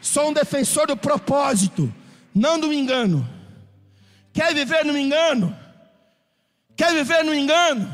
sou 0.00 0.28
um 0.28 0.32
defensor 0.32 0.86
do 0.86 0.96
propósito, 0.96 1.92
não 2.34 2.58
do 2.58 2.72
engano. 2.72 3.28
Quer 4.34 4.52
viver 4.52 4.84
no 4.84 4.98
engano? 4.98 5.56
Quer 6.76 6.92
viver 6.92 7.24
no 7.24 7.32
engano? 7.32 7.88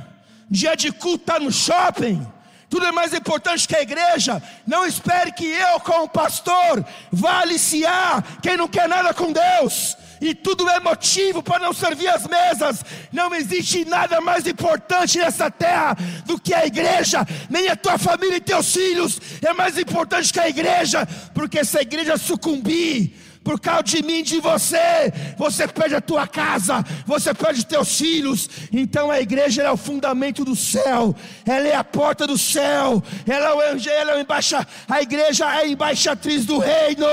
Dia 0.51 0.74
de 0.74 0.91
culto 0.91 1.22
está 1.22 1.38
no 1.38 1.53
shopping. 1.53 2.26
Tudo 2.70 2.86
é 2.86 2.93
mais 2.93 3.12
importante 3.12 3.68
que 3.68 3.76
a 3.76 3.82
igreja. 3.82 4.43
Não 4.66 4.86
espere 4.86 5.32
que 5.32 5.45
eu, 5.45 5.80
como 5.80 6.09
pastor, 6.09 6.82
vá 7.12 7.41
aliciar 7.41 8.24
quem 8.41 8.57
não 8.57 8.66
quer 8.66 8.88
nada 8.88 9.12
com 9.12 9.32
Deus. 9.32 9.97
E 10.18 10.34
tudo 10.34 10.68
é 10.68 10.80
motivo 10.80 11.43
para 11.43 11.59
não 11.59 11.74
servir 11.74 12.09
as 12.09 12.26
mesas. 12.26 12.84
Não 13.12 13.34
existe 13.34 13.84
nada 13.84 14.20
mais 14.20 14.47
importante 14.47 15.18
nessa 15.18 15.51
terra 15.51 15.95
do 16.24 16.41
que 16.41 16.55
a 16.55 16.64
igreja. 16.64 17.26
Nem 17.51 17.68
a 17.68 17.76
tua 17.76 17.99
família 17.99 18.36
e 18.36 18.41
teus 18.41 18.72
filhos 18.72 19.20
é 19.43 19.53
mais 19.53 19.76
importante 19.76 20.32
que 20.32 20.41
a 20.41 20.49
igreja, 20.49 21.07
porque 21.34 21.62
se 21.64 21.76
a 21.76 21.82
igreja 21.82 22.16
sucumbir, 22.16 23.14
por 23.43 23.59
causa 23.59 23.82
de 23.82 24.03
mim, 24.03 24.22
de 24.22 24.38
você, 24.38 25.12
você 25.36 25.66
perde 25.66 25.95
a 25.95 26.01
tua 26.01 26.26
casa, 26.26 26.84
você 27.07 27.32
perde 27.32 27.64
teus 27.64 27.97
filhos. 27.97 28.49
Então 28.72 29.11
a 29.11 29.20
igreja 29.20 29.62
é 29.62 29.70
o 29.70 29.76
fundamento 29.76 30.45
do 30.45 30.55
céu, 30.55 31.14
ela 31.47 31.68
é 31.68 31.74
a 31.74 31.82
porta 31.82 32.26
do 32.26 32.36
céu, 32.36 33.03
ela 33.26 33.49
é 33.64 33.74
o 33.74 33.88
ela 33.91 34.12
é 34.12 34.16
o 34.16 34.20
embaixa, 34.20 34.66
a 34.88 35.01
igreja 35.01 35.47
é 35.47 35.62
a 35.62 35.66
embaixatriz 35.66 36.45
do 36.45 36.59
reino. 36.59 37.07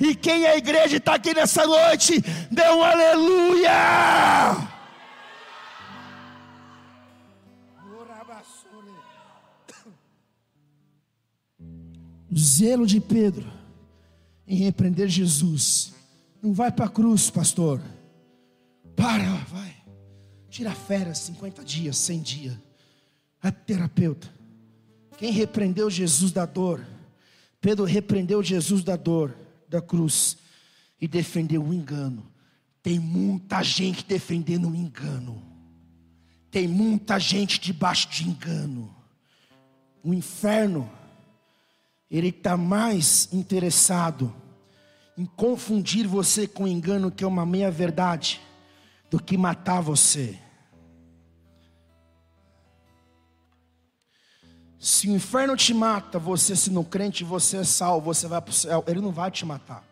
E 0.00 0.14
quem 0.14 0.44
é 0.44 0.52
a 0.52 0.56
igreja 0.56 0.96
está 0.96 1.14
aqui 1.14 1.34
nessa 1.34 1.66
noite, 1.66 2.22
dê 2.50 2.68
um 2.70 2.82
aleluia. 2.82 3.72
O 12.30 12.36
zelo 12.36 12.84
de 12.84 13.00
Pedro 13.00 13.53
em 14.46 14.56
repreender 14.56 15.08
Jesus. 15.08 15.92
Não 16.42 16.52
vai 16.52 16.70
para 16.70 16.86
a 16.86 16.90
cruz, 16.90 17.30
pastor. 17.30 17.80
Para, 18.94 19.34
vai. 19.44 19.74
Tira 20.48 20.72
férias 20.72 21.18
50 21.18 21.64
dias, 21.64 21.96
100 21.96 22.22
dias. 22.22 22.58
É 23.42 23.50
terapeuta. 23.50 24.32
Quem 25.18 25.30
repreendeu 25.32 25.90
Jesus 25.90 26.32
da 26.32 26.46
dor? 26.46 26.84
Pedro 27.60 27.84
repreendeu 27.84 28.42
Jesus 28.42 28.84
da 28.84 28.96
dor, 28.96 29.34
da 29.68 29.80
cruz, 29.80 30.36
e 31.00 31.08
defendeu 31.08 31.62
o 31.62 31.72
engano. 31.72 32.30
Tem 32.82 32.98
muita 32.98 33.62
gente 33.62 34.04
defendendo 34.04 34.68
o 34.68 34.76
engano. 34.76 35.42
Tem 36.50 36.68
muita 36.68 37.18
gente 37.18 37.58
debaixo 37.58 38.08
de 38.10 38.28
engano. 38.28 38.94
O 40.02 40.12
inferno 40.12 40.90
ele 42.10 42.28
está 42.28 42.56
mais 42.56 43.28
interessado 43.32 44.34
em 45.16 45.24
confundir 45.24 46.06
você 46.06 46.46
com 46.46 46.66
engano 46.66 47.10
que 47.10 47.24
é 47.24 47.26
uma 47.26 47.46
meia 47.46 47.70
verdade 47.70 48.40
do 49.10 49.22
que 49.22 49.36
matar 49.36 49.80
você. 49.80 50.38
Se 54.78 55.08
o 55.08 55.14
inferno 55.14 55.56
te 55.56 55.72
mata, 55.72 56.18
você 56.18 56.54
se 56.54 56.70
no 56.70 56.84
crente 56.84 57.24
você 57.24 57.58
é 57.58 57.64
salvo, 57.64 58.12
você 58.12 58.26
vai 58.26 58.40
para 58.40 58.50
o 58.50 58.54
céu, 58.54 58.84
ele 58.86 59.00
não 59.00 59.12
vai 59.12 59.30
te 59.30 59.46
matar. 59.46 59.82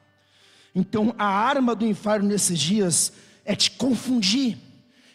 Então 0.74 1.14
a 1.18 1.26
arma 1.26 1.74
do 1.74 1.86
inferno 1.86 2.28
nesses 2.28 2.58
dias 2.58 3.12
é 3.44 3.54
te 3.54 3.70
confundir, 3.70 4.58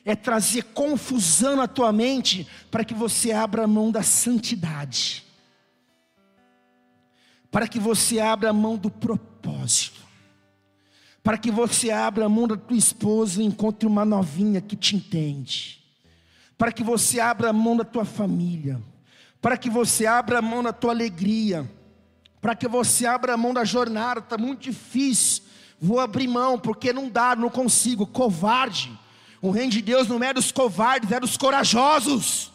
é 0.04 0.16
trazer 0.16 0.64
confusão 0.64 1.58
na 1.58 1.68
tua 1.68 1.92
mente 1.92 2.48
para 2.72 2.84
que 2.84 2.94
você 2.94 3.32
abra 3.32 3.66
a 3.66 3.68
mão 3.68 3.92
da 3.92 4.02
santidade 4.02 5.27
para 7.52 7.68
que 7.68 7.80
você 7.80 8.20
abra 8.20 8.50
a 8.50 8.54
mão 8.54 8.78
do 8.78 8.90
propósito, 8.90 10.02
para 11.24 11.38
que 11.38 11.52
você 11.52 11.92
abra 11.92 12.26
a 12.26 12.30
mão 12.30 12.48
da 12.48 12.58
tua 12.58 12.78
esposa 12.78 13.42
e 13.42 13.46
encontre 13.46 13.88
uma 13.88 14.06
novinha 14.06 14.62
que 14.62 14.76
te 14.76 14.96
entende, 14.96 15.84
para 16.58 16.72
que 16.72 16.84
você 16.84 17.20
abra 17.20 17.50
a 17.50 17.54
mão 17.54 17.76
da 17.76 17.84
tua 17.84 18.06
família, 18.06 18.82
para 19.42 19.58
que 19.58 19.70
você 19.70 20.06
abra 20.06 20.40
a 20.40 20.42
mão 20.42 20.64
da 20.64 20.74
tua 20.74 20.92
alegria, 20.92 21.70
para 22.42 22.56
que 22.56 22.68
você 22.68 23.06
abra 23.06 23.34
a 23.34 23.38
mão 23.38 23.54
da 23.54 23.64
jornada, 23.64 24.20
está 24.20 24.38
muito 24.38 24.62
difícil, 24.62 25.44
vou 25.80 26.00
abrir 26.00 26.28
mão, 26.28 26.60
porque 26.60 26.94
não 26.94 27.10
dá, 27.10 27.36
não 27.36 27.50
consigo, 27.50 28.06
covarde. 28.06 28.98
O 29.42 29.52
reino 29.52 29.72
de 29.72 29.82
Deus 29.82 30.08
não 30.08 30.24
é 30.24 30.34
dos 30.34 30.52
covardes, 30.52 31.12
é 31.12 31.20
dos 31.20 31.38
corajosos. 31.38 32.52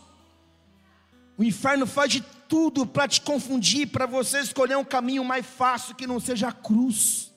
O 1.36 1.44
inferno 1.44 1.86
faz 1.86 2.12
de 2.12 2.24
tudo 2.52 2.86
para 2.86 3.08
te 3.08 3.22
confundir, 3.22 3.86
para 3.86 4.04
você 4.04 4.38
escolher 4.40 4.76
um 4.76 4.84
caminho 4.84 5.24
mais 5.24 5.46
fácil 5.46 5.94
que 5.94 6.06
não 6.06 6.20
seja 6.20 6.48
a 6.48 6.52
cruz. 6.52 7.32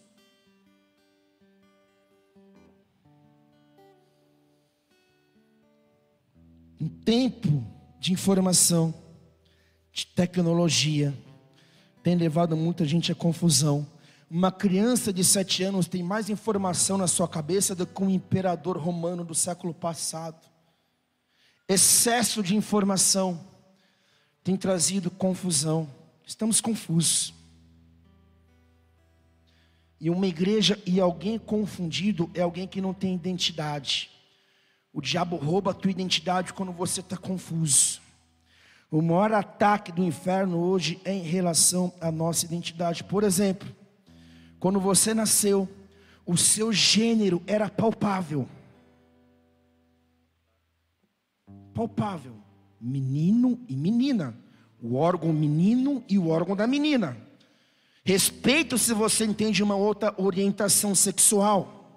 Um 6.81 6.89
tempo 6.89 7.65
de 7.97 8.11
informação, 8.11 8.93
de 9.89 10.05
tecnologia 10.05 11.17
tem 12.03 12.17
levado 12.17 12.57
muita 12.57 12.83
gente 12.83 13.09
à 13.09 13.15
confusão. 13.15 13.87
Uma 14.29 14.51
criança 14.51 15.13
de 15.13 15.23
sete 15.23 15.63
anos 15.63 15.87
tem 15.87 16.03
mais 16.03 16.29
informação 16.29 16.97
na 16.97 17.07
sua 17.07 17.29
cabeça 17.29 17.73
do 17.73 17.87
que 17.87 18.03
um 18.03 18.09
imperador 18.09 18.77
romano 18.77 19.23
do 19.23 19.33
século 19.33 19.73
passado. 19.73 20.45
Excesso 21.69 22.43
de 22.43 22.53
informação 22.53 23.54
tem 24.45 24.55
trazido 24.55 25.09
confusão. 25.09 25.89
Estamos 26.23 26.61
confusos. 26.61 27.33
E 29.99 30.07
uma 30.07 30.27
igreja 30.27 30.79
e 30.85 30.99
alguém 30.99 31.39
confundido 31.39 32.29
é 32.31 32.41
alguém 32.41 32.67
que 32.67 32.79
não 32.79 32.93
tem 32.93 33.15
identidade. 33.15 34.11
O 34.93 35.01
diabo 35.01 35.35
rouba 35.35 35.71
a 35.71 35.73
tua 35.73 35.89
identidade 35.89 36.53
quando 36.53 36.71
você 36.71 36.99
está 36.99 37.17
confuso. 37.17 37.99
O 38.91 39.01
maior 39.01 39.33
ataque 39.33 39.91
do 39.91 40.03
inferno 40.03 40.59
hoje 40.59 41.01
é 41.03 41.11
em 41.11 41.23
relação 41.23 41.91
à 41.99 42.11
nossa 42.11 42.45
identidade. 42.45 43.03
Por 43.03 43.23
exemplo, 43.23 43.67
quando 44.59 44.79
você 44.79 45.11
nasceu, 45.11 45.67
o 46.23 46.37
seu 46.37 46.71
gênero 46.71 47.41
era 47.47 47.67
palpável. 47.67 48.47
Palpável. 51.73 52.34
Menino 52.87 53.59
e 53.67 53.75
menina. 53.75 54.37
O 54.79 54.95
órgão 54.95 55.33
menino 55.33 56.03
e 56.07 56.19
o 56.19 56.27
órgão 56.27 56.55
da 56.55 56.67
menina. 56.67 57.17
Respeito 58.03 58.77
se 58.77 58.93
você 58.93 59.25
entende 59.25 59.63
uma 59.63 59.75
outra 59.75 60.13
orientação 60.17 60.93
sexual. 60.93 61.89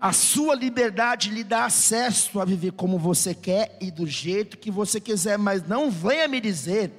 A 0.00 0.10
sua 0.14 0.54
liberdade 0.54 1.28
lhe 1.28 1.44
dá 1.44 1.66
acesso 1.66 2.40
a 2.40 2.44
viver 2.46 2.72
como 2.72 2.98
você 2.98 3.34
quer 3.34 3.76
e 3.82 3.90
do 3.90 4.06
jeito 4.06 4.56
que 4.56 4.70
você 4.70 4.98
quiser, 4.98 5.36
mas 5.36 5.68
não 5.68 5.90
venha 5.90 6.26
me 6.26 6.40
dizer 6.40 6.90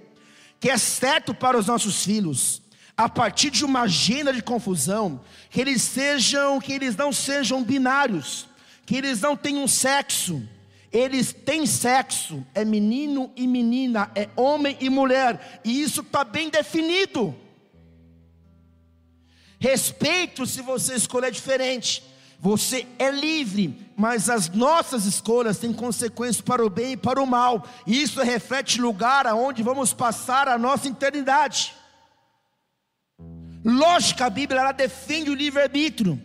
que 0.60 0.70
é 0.70 0.78
certo 0.78 1.34
para 1.34 1.58
os 1.58 1.66
nossos 1.66 2.06
filhos, 2.06 2.62
a 2.96 3.10
partir 3.10 3.50
de 3.50 3.66
uma 3.66 3.82
agenda 3.82 4.32
de 4.32 4.44
confusão, 4.44 5.20
que 5.50 5.60
eles 5.60 5.82
sejam, 5.82 6.62
que 6.62 6.72
eles 6.72 6.96
não 6.96 7.12
sejam 7.12 7.64
binários, 7.64 8.48
que 8.86 8.96
eles 8.96 9.20
não 9.20 9.36
tenham 9.36 9.68
sexo. 9.68 10.48
Eles 10.94 11.34
têm 11.34 11.66
sexo, 11.66 12.46
é 12.54 12.64
menino 12.64 13.32
e 13.36 13.48
menina, 13.48 14.12
é 14.14 14.30
homem 14.36 14.78
e 14.80 14.92
mulher, 14.92 15.60
e 15.66 15.82
isso 15.82 16.02
está 16.02 16.24
bem 16.24 16.52
definido. 16.52 17.36
Respeito 19.60 20.46
se 20.46 20.62
você 20.62 20.94
escolher 20.94 21.32
diferente. 21.32 22.04
Você 22.40 22.86
é 23.00 23.10
livre, 23.10 23.90
mas 23.96 24.30
as 24.30 24.50
nossas 24.50 25.06
escolhas 25.06 25.58
têm 25.58 25.72
consequências 25.72 26.42
para 26.42 26.64
o 26.64 26.70
bem 26.70 26.92
e 26.92 26.98
para 26.98 27.24
o 27.24 27.26
mal. 27.26 27.66
E 27.88 28.02
isso 28.02 28.22
reflete 28.22 28.82
lugar 28.82 29.26
aonde 29.26 29.64
vamos 29.64 29.94
passar 29.94 30.50
a 30.50 30.58
nossa 30.58 30.90
eternidade. 30.90 31.74
Lógico, 33.64 34.24
a 34.26 34.30
Bíblia 34.30 34.60
ela 34.60 34.74
defende 34.74 35.30
o 35.30 35.36
livre-arbítrio. 35.36 36.22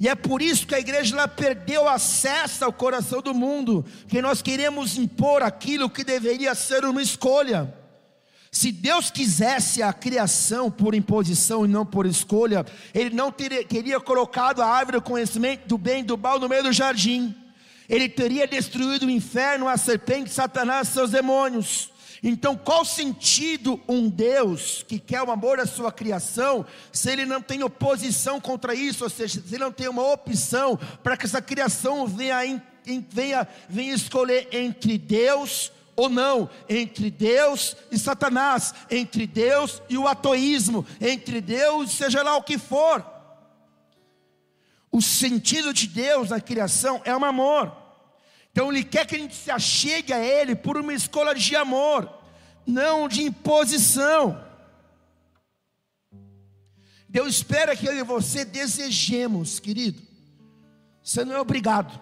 E 0.00 0.08
é 0.08 0.14
por 0.14 0.40
isso 0.40 0.66
que 0.66 0.74
a 0.74 0.78
igreja 0.78 1.14
ela 1.16 1.26
perdeu 1.26 1.88
acesso 1.88 2.64
ao 2.64 2.72
coração 2.72 3.20
do 3.20 3.34
mundo, 3.34 3.84
que 4.06 4.22
nós 4.22 4.40
queremos 4.40 4.96
impor 4.96 5.42
aquilo 5.42 5.90
que 5.90 6.04
deveria 6.04 6.54
ser 6.54 6.84
uma 6.84 7.02
escolha. 7.02 7.74
Se 8.50 8.70
Deus 8.70 9.10
quisesse 9.10 9.82
a 9.82 9.92
criação 9.92 10.70
por 10.70 10.94
imposição 10.94 11.64
e 11.64 11.68
não 11.68 11.84
por 11.84 12.06
escolha, 12.06 12.64
Ele 12.94 13.14
não 13.14 13.30
teria, 13.32 13.64
teria 13.64 14.00
colocado 14.00 14.62
a 14.62 14.66
árvore 14.66 14.98
do 14.98 15.02
conhecimento 15.02 15.66
do 15.66 15.76
bem 15.76 16.00
e 16.00 16.04
do 16.04 16.16
mal 16.16 16.38
no 16.38 16.48
meio 16.48 16.62
do 16.62 16.72
jardim. 16.72 17.34
Ele 17.88 18.08
teria 18.08 18.46
destruído 18.46 19.06
o 19.06 19.10
inferno, 19.10 19.68
a 19.68 19.76
serpente, 19.76 20.30
Satanás, 20.30 20.88
seus 20.88 21.10
demônios. 21.10 21.90
Então, 22.22 22.56
qual 22.56 22.84
sentido 22.84 23.80
um 23.88 24.08
Deus 24.08 24.84
que 24.86 24.98
quer 24.98 25.22
o 25.22 25.30
amor 25.30 25.60
à 25.60 25.66
sua 25.66 25.92
criação, 25.92 26.66
se 26.92 27.10
ele 27.10 27.24
não 27.24 27.40
tem 27.40 27.62
oposição 27.62 28.40
contra 28.40 28.74
isso, 28.74 29.04
ou 29.04 29.10
seja, 29.10 29.40
se 29.40 29.54
ele 29.54 29.64
não 29.64 29.72
tem 29.72 29.88
uma 29.88 30.02
opção 30.12 30.78
para 31.02 31.16
que 31.16 31.26
essa 31.26 31.40
criação 31.40 32.06
venha, 32.06 32.62
venha, 33.10 33.48
venha 33.68 33.94
escolher 33.94 34.48
entre 34.52 34.98
Deus 34.98 35.70
ou 35.94 36.08
não, 36.08 36.48
entre 36.68 37.10
Deus 37.10 37.76
e 37.90 37.98
Satanás, 37.98 38.74
entre 38.90 39.26
Deus 39.26 39.82
e 39.88 39.96
o 39.98 40.06
atoísmo, 40.06 40.86
entre 41.00 41.40
Deus, 41.40 41.92
seja 41.92 42.22
lá 42.22 42.36
o 42.36 42.42
que 42.42 42.58
for. 42.58 43.04
O 44.90 45.02
sentido 45.02 45.72
de 45.72 45.86
Deus 45.86 46.30
na 46.30 46.40
criação 46.40 47.00
é 47.04 47.16
o 47.16 47.24
amor. 47.24 47.77
Então 48.58 48.72
Ele 48.72 48.82
quer 48.82 49.06
que 49.06 49.14
a 49.14 49.18
gente 49.20 49.36
se 49.36 49.52
achegue 49.52 50.12
a 50.12 50.18
Ele 50.18 50.56
por 50.56 50.76
uma 50.76 50.92
escolha 50.92 51.32
de 51.32 51.54
amor, 51.54 52.12
não 52.66 53.06
de 53.06 53.22
imposição. 53.22 54.44
Deus 57.08 57.36
espera 57.36 57.76
que 57.76 57.86
eu 57.86 57.96
e 57.96 58.02
você 58.02 58.44
desejemos, 58.44 59.60
querido. 59.60 60.02
Você 61.00 61.24
não 61.24 61.36
é 61.36 61.40
obrigado. 61.40 62.00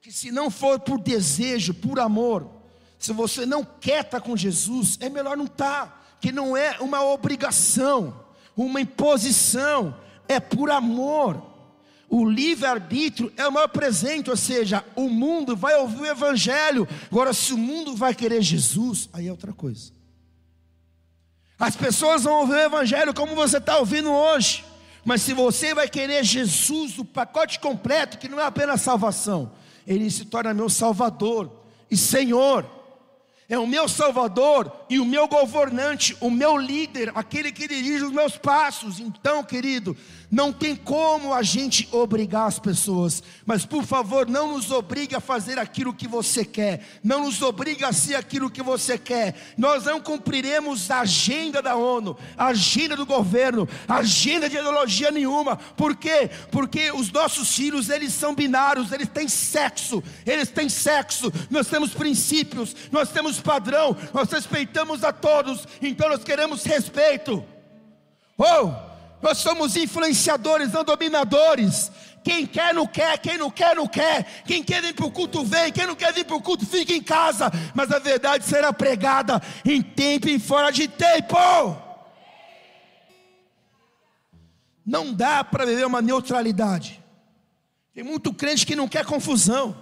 Que 0.00 0.12
se 0.12 0.30
não 0.30 0.52
for 0.52 0.78
por 0.78 1.00
desejo, 1.00 1.74
por 1.74 1.98
amor, 1.98 2.48
se 2.96 3.12
você 3.12 3.44
não 3.44 3.64
quer 3.64 4.04
estar 4.04 4.20
com 4.20 4.36
Jesus, 4.36 4.98
é 5.00 5.08
melhor 5.08 5.36
não 5.36 5.46
estar, 5.46 6.16
que 6.20 6.30
não 6.30 6.56
é 6.56 6.78
uma 6.78 7.02
obrigação, 7.02 8.24
uma 8.56 8.80
imposição, 8.80 9.96
é 10.28 10.38
por 10.38 10.70
amor. 10.70 11.49
O 12.12 12.28
livre-arbítrio 12.28 13.32
é 13.36 13.46
o 13.46 13.52
maior 13.52 13.68
presente, 13.68 14.30
ou 14.30 14.36
seja, 14.36 14.84
o 14.96 15.08
mundo 15.08 15.54
vai 15.54 15.76
ouvir 15.76 16.00
o 16.00 16.06
Evangelho. 16.06 16.88
Agora, 17.08 17.32
se 17.32 17.52
o 17.52 17.56
mundo 17.56 17.94
vai 17.94 18.12
querer 18.12 18.42
Jesus, 18.42 19.08
aí 19.12 19.28
é 19.28 19.30
outra 19.30 19.52
coisa. 19.52 19.92
As 21.56 21.76
pessoas 21.76 22.24
vão 22.24 22.40
ouvir 22.40 22.54
o 22.54 22.62
Evangelho 22.62 23.14
como 23.14 23.36
você 23.36 23.58
está 23.58 23.78
ouvindo 23.78 24.10
hoje. 24.10 24.64
Mas 25.04 25.22
se 25.22 25.32
você 25.32 25.72
vai 25.72 25.88
querer 25.88 26.24
Jesus, 26.24 26.98
o 26.98 27.04
pacote 27.04 27.60
completo, 27.60 28.18
que 28.18 28.28
não 28.28 28.40
é 28.40 28.44
apenas 28.44 28.80
salvação, 28.80 29.52
ele 29.86 30.10
se 30.10 30.24
torna 30.24 30.52
meu 30.52 30.68
Salvador 30.68 31.48
e 31.88 31.96
Senhor 31.96 32.66
é 33.50 33.58
o 33.58 33.66
meu 33.66 33.88
Salvador 33.88 34.72
e 34.88 35.00
o 35.00 35.04
meu 35.04 35.26
governante, 35.26 36.16
o 36.20 36.30
meu 36.30 36.56
líder, 36.56 37.10
aquele 37.16 37.50
que 37.50 37.66
dirige 37.66 38.04
os 38.04 38.12
meus 38.12 38.38
passos. 38.38 39.00
Então, 39.00 39.42
querido, 39.42 39.96
não 40.30 40.52
tem 40.52 40.76
como 40.76 41.34
a 41.34 41.42
gente 41.42 41.88
obrigar 41.90 42.46
as 42.46 42.58
pessoas, 42.58 43.22
mas 43.44 43.66
por 43.66 43.84
favor, 43.84 44.28
não 44.28 44.52
nos 44.52 44.70
obrigue 44.70 45.16
a 45.16 45.20
fazer 45.20 45.58
aquilo 45.58 45.92
que 45.92 46.06
você 46.06 46.44
quer, 46.44 46.86
não 47.02 47.24
nos 47.24 47.42
obrigue 47.42 47.84
a 47.84 47.92
ser 47.92 48.14
aquilo 48.14 48.50
que 48.50 48.62
você 48.62 48.96
quer. 48.96 49.34
Nós 49.58 49.84
não 49.84 50.00
cumpriremos 50.00 50.90
a 50.90 51.00
agenda 51.00 51.60
da 51.60 51.74
ONU, 51.74 52.16
a 52.36 52.46
agenda 52.46 52.94
do 52.94 53.04
governo, 53.04 53.68
a 53.88 53.96
agenda 53.96 54.48
de 54.48 54.56
ideologia 54.56 55.10
nenhuma. 55.10 55.56
Por 55.56 55.96
quê? 55.96 56.30
Porque 56.52 56.92
os 56.92 57.10
nossos 57.10 57.54
filhos, 57.54 57.88
eles 57.88 58.12
são 58.12 58.34
binários, 58.34 58.92
eles 58.92 59.08
têm 59.08 59.26
sexo, 59.26 60.02
eles 60.24 60.48
têm 60.48 60.68
sexo. 60.68 61.32
Nós 61.50 61.66
temos 61.66 61.92
princípios, 61.92 62.76
nós 62.92 63.10
temos 63.10 63.40
padrão, 63.40 63.96
nós 64.14 64.30
respeitamos 64.30 65.02
a 65.02 65.12
todos, 65.12 65.66
então 65.82 66.08
nós 66.08 66.22
queremos 66.22 66.62
respeito. 66.62 67.44
Oh! 68.38 68.89
Nós 69.22 69.38
somos 69.38 69.76
influenciadores, 69.76 70.72
não 70.72 70.82
dominadores. 70.82 71.90
Quem 72.24 72.46
quer, 72.46 72.72
não 72.74 72.86
quer. 72.86 73.18
Quem 73.18 73.36
não 73.36 73.50
quer, 73.50 73.76
não 73.76 73.86
quer. 73.86 74.42
Quem 74.44 74.62
quer 74.62 74.82
vir 74.82 74.94
para 74.94 75.06
o 75.06 75.10
culto, 75.10 75.44
vem. 75.44 75.72
Quem 75.72 75.86
não 75.86 75.94
quer 75.94 76.12
vir 76.12 76.24
para 76.24 76.36
o 76.36 76.42
culto, 76.42 76.66
fica 76.66 76.92
em 76.92 77.02
casa. 77.02 77.50
Mas 77.74 77.90
a 77.90 77.98
verdade 77.98 78.44
será 78.44 78.72
pregada 78.72 79.40
em 79.64 79.82
tempo 79.82 80.28
e 80.28 80.38
fora 80.38 80.70
de 80.70 80.88
tempo. 80.88 81.36
Não 84.84 85.12
dá 85.12 85.44
para 85.44 85.66
viver 85.66 85.86
uma 85.86 86.00
neutralidade. 86.00 87.02
Tem 87.94 88.02
muito 88.02 88.32
crente 88.32 88.64
que 88.64 88.76
não 88.76 88.88
quer 88.88 89.04
confusão. 89.04 89.76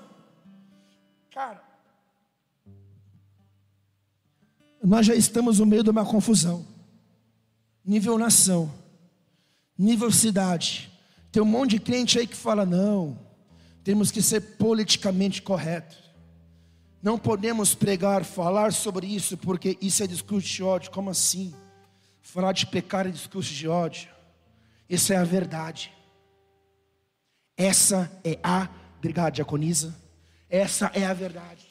Cara, 1.30 1.62
nós 4.82 5.06
já 5.06 5.14
estamos 5.14 5.60
no 5.60 5.66
meio 5.66 5.84
de 5.84 5.90
uma 5.90 6.04
confusão. 6.04 6.66
Nível 7.84 8.18
nação 8.18 8.77
nível 9.78 10.10
cidade. 10.10 10.90
Tem 11.30 11.42
um 11.42 11.46
monte 11.46 11.70
de 11.70 11.80
crente 11.80 12.18
aí 12.18 12.26
que 12.26 12.36
fala: 12.36 12.66
não, 12.66 13.18
temos 13.84 14.10
que 14.10 14.20
ser 14.20 14.40
politicamente 14.40 15.40
correto. 15.40 15.96
Não 17.00 17.16
podemos 17.16 17.74
pregar, 17.74 18.24
falar 18.24 18.72
sobre 18.72 19.06
isso, 19.06 19.36
porque 19.36 19.78
isso 19.80 20.02
é 20.02 20.06
discurso 20.06 20.48
de 20.48 20.62
ódio. 20.62 20.90
Como 20.90 21.10
assim? 21.10 21.54
Falar 22.20 22.52
de 22.52 22.66
pecar 22.66 23.06
é 23.06 23.10
discurso 23.10 23.54
de 23.54 23.68
ódio. 23.68 24.08
Isso 24.88 25.12
é 25.12 25.16
a 25.16 25.24
verdade. 25.24 25.92
Essa 27.56 28.10
é 28.24 28.38
a, 28.42 28.68
obrigado, 28.98 29.34
diaconisa. 29.34 29.94
Essa 30.50 30.90
é 30.94 31.04
a 31.04 31.12
verdade. 31.12 31.66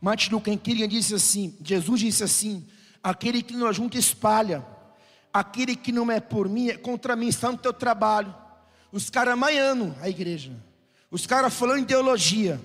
Martin 0.00 0.32
Luther 0.32 0.58
King 0.58 0.86
disse 0.86 1.14
assim: 1.14 1.56
Jesus 1.62 2.00
disse 2.00 2.22
assim: 2.22 2.66
Aquele 3.04 3.42
que 3.42 3.54
não 3.54 3.66
ajunta 3.66 3.98
espalha. 3.98 4.64
Aquele 5.30 5.76
que 5.76 5.92
não 5.92 6.10
é 6.10 6.20
por 6.20 6.48
mim 6.48 6.70
é 6.70 6.76
contra 6.78 7.14
mim, 7.14 7.28
está 7.28 7.52
no 7.52 7.58
teu 7.58 7.72
trabalho. 7.72 8.34
Os 8.90 9.10
caras 9.10 9.36
maiando 9.36 9.94
a 10.00 10.08
igreja. 10.08 10.52
Os 11.10 11.26
caras 11.26 11.52
falando 11.52 11.80
em 11.80 11.84
teologia. 11.84 12.58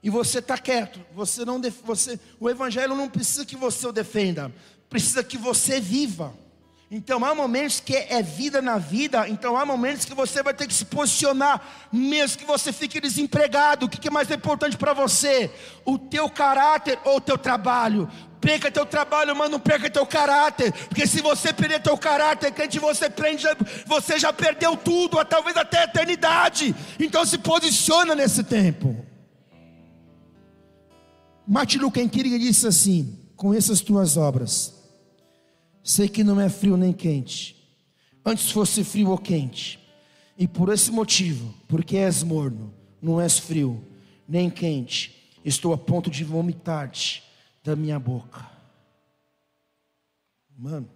E 0.00 0.08
você 0.08 0.38
está 0.38 0.56
quieto. 0.56 1.00
Você 1.12 1.44
não 1.44 1.60
você, 1.84 2.20
o 2.38 2.48
evangelho 2.48 2.94
não 2.94 3.08
precisa 3.08 3.44
que 3.44 3.56
você 3.56 3.84
o 3.86 3.92
defenda, 3.92 4.54
precisa 4.88 5.24
que 5.24 5.36
você 5.36 5.80
viva. 5.80 6.32
Então 6.96 7.24
há 7.24 7.34
momentos 7.34 7.80
que 7.80 7.96
é 7.96 8.22
vida 8.22 8.62
na 8.62 8.78
vida, 8.78 9.28
então 9.28 9.56
há 9.56 9.66
momentos 9.66 10.04
que 10.04 10.14
você 10.14 10.44
vai 10.44 10.54
ter 10.54 10.68
que 10.68 10.72
se 10.72 10.84
posicionar, 10.84 11.88
mesmo 11.92 12.38
que 12.38 12.44
você 12.44 12.72
fique 12.72 13.00
desempregado. 13.00 13.86
O 13.86 13.88
que 13.88 14.06
é 14.06 14.10
mais 14.12 14.30
importante 14.30 14.76
para 14.76 14.92
você? 14.92 15.50
O 15.84 15.98
teu 15.98 16.30
caráter 16.30 16.96
ou 17.04 17.16
o 17.16 17.20
teu 17.20 17.36
trabalho? 17.36 18.08
Perca 18.40 18.70
teu 18.70 18.86
trabalho, 18.86 19.34
mas 19.34 19.50
não 19.50 19.58
perca 19.58 19.90
teu 19.90 20.06
caráter. 20.06 20.72
Porque 20.88 21.04
se 21.04 21.20
você 21.20 21.52
perder 21.52 21.82
teu 21.82 21.98
caráter, 21.98 22.52
crente, 22.52 22.78
você 22.78 23.10
prende, 23.10 23.44
você 23.88 24.16
já 24.16 24.32
perdeu 24.32 24.76
tudo, 24.76 25.24
talvez 25.24 25.56
até 25.56 25.80
a 25.80 25.84
eternidade. 25.86 26.76
Então 27.00 27.26
se 27.26 27.38
posiciona 27.38 28.14
nesse 28.14 28.44
tempo. 28.44 29.04
Martin 31.44 31.78
Luther 31.78 32.08
King 32.08 32.38
disse 32.38 32.68
assim: 32.68 33.18
com 33.34 33.52
essas 33.52 33.80
tuas 33.80 34.16
obras, 34.16 34.73
sei 35.84 36.08
que 36.08 36.24
não 36.24 36.40
é 36.40 36.48
frio 36.48 36.76
nem 36.76 36.92
quente, 36.92 37.54
antes 38.24 38.50
fosse 38.50 38.82
frio 38.82 39.10
ou 39.10 39.18
quente, 39.18 39.78
e 40.36 40.48
por 40.48 40.68
esse 40.70 40.90
motivo, 40.90 41.54
porque 41.68 41.96
és 41.96 42.24
morno, 42.24 42.74
não 43.00 43.20
és 43.20 43.38
frio 43.38 43.84
nem 44.26 44.50
quente, 44.50 45.38
estou 45.44 45.72
a 45.72 45.78
ponto 45.78 46.10
de 46.10 46.24
vomitar-te 46.24 47.22
da 47.62 47.76
minha 47.76 48.00
boca. 48.00 48.50
Mano, 50.56 50.88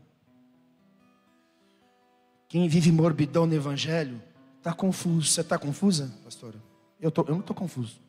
quem 2.49 2.67
vive 2.67 2.91
morbidão 2.91 3.47
no 3.47 3.55
Evangelho 3.55 4.23
está 4.57 4.73
confuso. 4.73 5.31
Você 5.31 5.43
está 5.43 5.59
confusa, 5.59 6.13
pastora? 6.25 6.57
Eu, 7.01 7.11
tô, 7.11 7.23
eu 7.23 7.33
não 7.33 7.41
estou 7.41 7.55
confuso. 7.55 8.01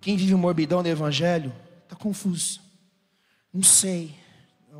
Quem 0.00 0.16
vive 0.16 0.34
morbidão 0.34 0.82
no 0.82 0.88
Evangelho 0.88 1.52
está 1.84 1.94
confuso. 1.94 2.60
Não 3.52 3.62
sei. 3.62 4.14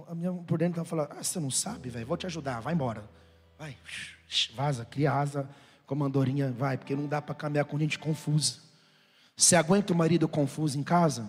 A 0.08 0.14
minha 0.14 0.32
por 0.32 0.58
dentro 0.58 0.80
está 0.80 0.84
falando: 0.84 1.10
Ah, 1.12 1.22
você 1.22 1.38
não 1.38 1.50
sabe, 1.50 1.90
velho? 1.90 2.06
Vou 2.06 2.16
te 2.16 2.24
ajudar, 2.24 2.60
vai 2.60 2.72
embora. 2.72 3.04
Vai, 3.58 3.76
vaza, 4.54 4.84
cria 4.84 5.12
asa, 5.12 5.48
comandorinha, 5.86 6.50
vai, 6.50 6.78
porque 6.78 6.96
não 6.96 7.06
dá 7.06 7.20
para 7.20 7.34
caminhar 7.34 7.66
com 7.66 7.78
gente 7.78 7.98
confusa. 7.98 8.54
Você 9.36 9.54
aguenta 9.54 9.92
o 9.92 9.96
marido 9.96 10.26
confuso 10.26 10.78
em 10.78 10.82
casa? 10.82 11.28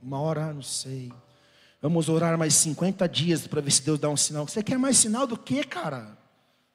Uma 0.00 0.20
hora, 0.20 0.52
não 0.52 0.62
sei. 0.62 1.12
Vamos 1.82 2.08
orar 2.08 2.38
mais 2.38 2.54
50 2.54 3.08
dias 3.08 3.46
para 3.46 3.60
ver 3.60 3.70
se 3.70 3.82
Deus 3.82 3.98
dá 3.98 4.08
um 4.08 4.16
sinal. 4.16 4.46
Você 4.46 4.62
quer 4.62 4.78
mais 4.78 4.96
sinal 4.96 5.26
do 5.26 5.36
que, 5.36 5.64
cara? 5.64 6.16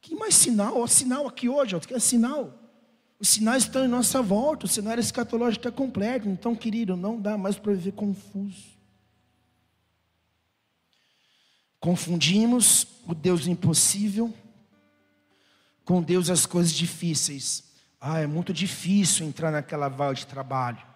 Que 0.01 0.15
mais 0.15 0.35
sinal? 0.35 0.81
O 0.81 0.87
sinal 0.87 1.25
aqui 1.25 1.47
hoje, 1.47 1.75
ó, 1.75 1.79
quer 1.79 2.01
sinal? 2.01 2.53
Os 3.19 3.29
sinais 3.29 3.63
estão 3.63 3.85
em 3.85 3.87
nossa 3.87 4.21
volta, 4.21 4.65
o 4.65 4.69
cenário 4.69 5.01
escatológico 5.01 5.67
está 5.67 5.71
completo. 5.71 6.27
Então, 6.27 6.55
querido, 6.55 6.97
não 6.97 7.19
dá 7.19 7.37
mais 7.37 7.57
para 7.57 7.73
viver 7.73 7.93
confuso. 7.93 8.78
Confundimos 11.79 12.85
o 13.07 13.15
Deus 13.15 13.47
impossível 13.47 14.33
com 15.85 16.01
Deus 16.01 16.29
as 16.29 16.45
coisas 16.45 16.73
difíceis. 16.73 17.63
Ah, 17.99 18.19
é 18.19 18.27
muito 18.27 18.53
difícil 18.53 19.25
entrar 19.25 19.51
naquela 19.51 19.87
vala 19.87 20.13
de 20.13 20.27
trabalho. 20.27 20.89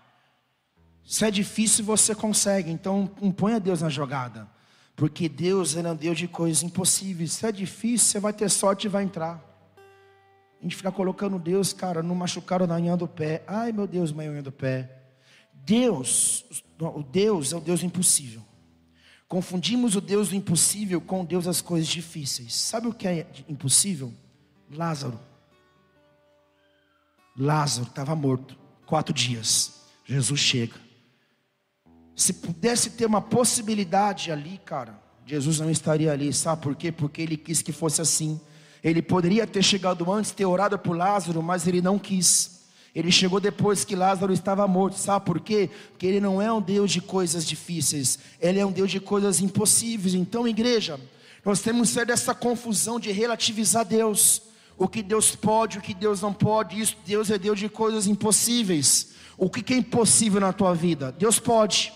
Se 1.05 1.25
é 1.25 1.31
difícil, 1.31 1.83
você 1.83 2.13
consegue. 2.13 2.71
Então, 2.71 3.07
põe 3.35 3.53
a 3.53 3.59
Deus 3.59 3.81
na 3.81 3.89
jogada. 3.89 4.47
Porque 4.95 5.27
Deus 5.27 5.75
é 5.75 5.81
um 5.81 5.95
Deus 5.95 6.17
de 6.17 6.27
coisas 6.27 6.63
impossíveis. 6.63 7.33
Se 7.33 7.45
é 7.45 7.51
difícil, 7.51 8.07
você 8.07 8.19
vai 8.19 8.31
ter 8.31 8.49
sorte 8.49 8.85
e 8.85 8.89
vai 8.89 9.03
entrar. 9.03 9.43
A 10.59 10.63
gente 10.63 10.75
fica 10.75 10.91
colocando 10.91 11.39
Deus, 11.39 11.73
cara, 11.73 12.01
no 12.01 12.15
machucaram 12.15 12.67
na 12.67 12.75
unha 12.75 12.95
do 12.95 13.07
pé. 13.07 13.43
Ai, 13.47 13.71
meu 13.71 13.87
Deus, 13.87 14.13
minha 14.13 14.31
unha 14.31 14.43
do 14.43 14.51
pé. 14.51 15.03
Deus, 15.53 16.45
o 16.79 17.03
Deus 17.03 17.51
é 17.51 17.57
o 17.57 17.59
Deus 17.59 17.83
impossível. 17.83 18.41
Confundimos 19.33 19.95
o 19.95 19.99
Deus 19.99 20.29
do 20.29 20.35
impossível 20.35 21.01
com 21.01 21.21
o 21.21 21.25
Deus 21.25 21.45
das 21.45 21.59
coisas 21.59 21.87
difíceis. 21.87 22.53
Sabe 22.53 22.85
o 22.85 22.93
que 22.93 23.07
é 23.07 23.25
impossível? 23.49 24.13
Lázaro. 24.71 25.19
Lázaro 27.35 27.87
estava 27.87 28.15
morto. 28.15 28.55
Quatro 28.85 29.11
dias. 29.11 29.87
Jesus 30.05 30.39
chega. 30.39 30.75
Se 32.15 32.31
pudesse 32.31 32.91
ter 32.91 33.07
uma 33.07 33.23
possibilidade 33.23 34.31
ali, 34.31 34.61
cara, 34.63 35.01
Jesus 35.25 35.59
não 35.59 35.71
estaria 35.71 36.11
ali, 36.11 36.31
sabe 36.31 36.61
por 36.61 36.75
quê? 36.75 36.91
Porque 36.91 37.19
ele 37.19 37.35
quis 37.35 37.63
que 37.63 37.71
fosse 37.71 38.03
assim. 38.03 38.39
Ele 38.83 39.01
poderia 39.01 39.47
ter 39.47 39.63
chegado 39.63 40.11
antes, 40.11 40.29
ter 40.29 40.45
orado 40.45 40.77
por 40.77 40.95
Lázaro, 40.95 41.41
mas 41.41 41.65
ele 41.65 41.81
não 41.81 41.97
quis. 41.97 42.62
Ele 42.95 43.11
chegou 43.11 43.39
depois 43.39 43.83
que 43.83 43.95
Lázaro 43.95 44.31
estava 44.31 44.67
morto, 44.67 44.97
sabe 44.97 45.25
por 45.25 45.39
quê? 45.39 45.69
Porque 45.89 46.05
ele 46.05 46.19
não 46.19 46.39
é 46.39 46.51
um 46.53 46.61
Deus 46.61 46.91
de 46.91 47.01
coisas 47.01 47.45
difíceis, 47.45 48.19
ele 48.39 48.59
é 48.59 48.65
um 48.65 48.71
Deus 48.71 48.91
de 48.91 48.99
coisas 48.99 49.39
impossíveis. 49.39 50.13
Então, 50.13 50.47
igreja, 50.47 50.99
nós 51.43 51.59
temos 51.59 51.89
que 51.89 51.95
ser 51.95 52.05
dessa 52.05 52.35
confusão 52.35 52.99
de 52.99 53.11
relativizar 53.11 53.83
Deus, 53.83 54.43
o 54.77 54.87
que 54.87 55.01
Deus 55.01 55.35
pode, 55.35 55.79
o 55.79 55.81
que 55.81 55.93
Deus 55.93 56.21
não 56.21 56.31
pode. 56.31 56.79
Isso, 56.79 56.95
Deus 57.05 57.31
é 57.31 57.37
Deus 57.37 57.59
de 57.59 57.67
coisas 57.67 58.05
impossíveis. 58.05 59.13
O 59.37 59.49
que 59.49 59.73
é 59.73 59.77
impossível 59.77 60.39
na 60.39 60.53
tua 60.53 60.75
vida? 60.75 61.11
Deus 61.17 61.39
pode. 61.39 61.91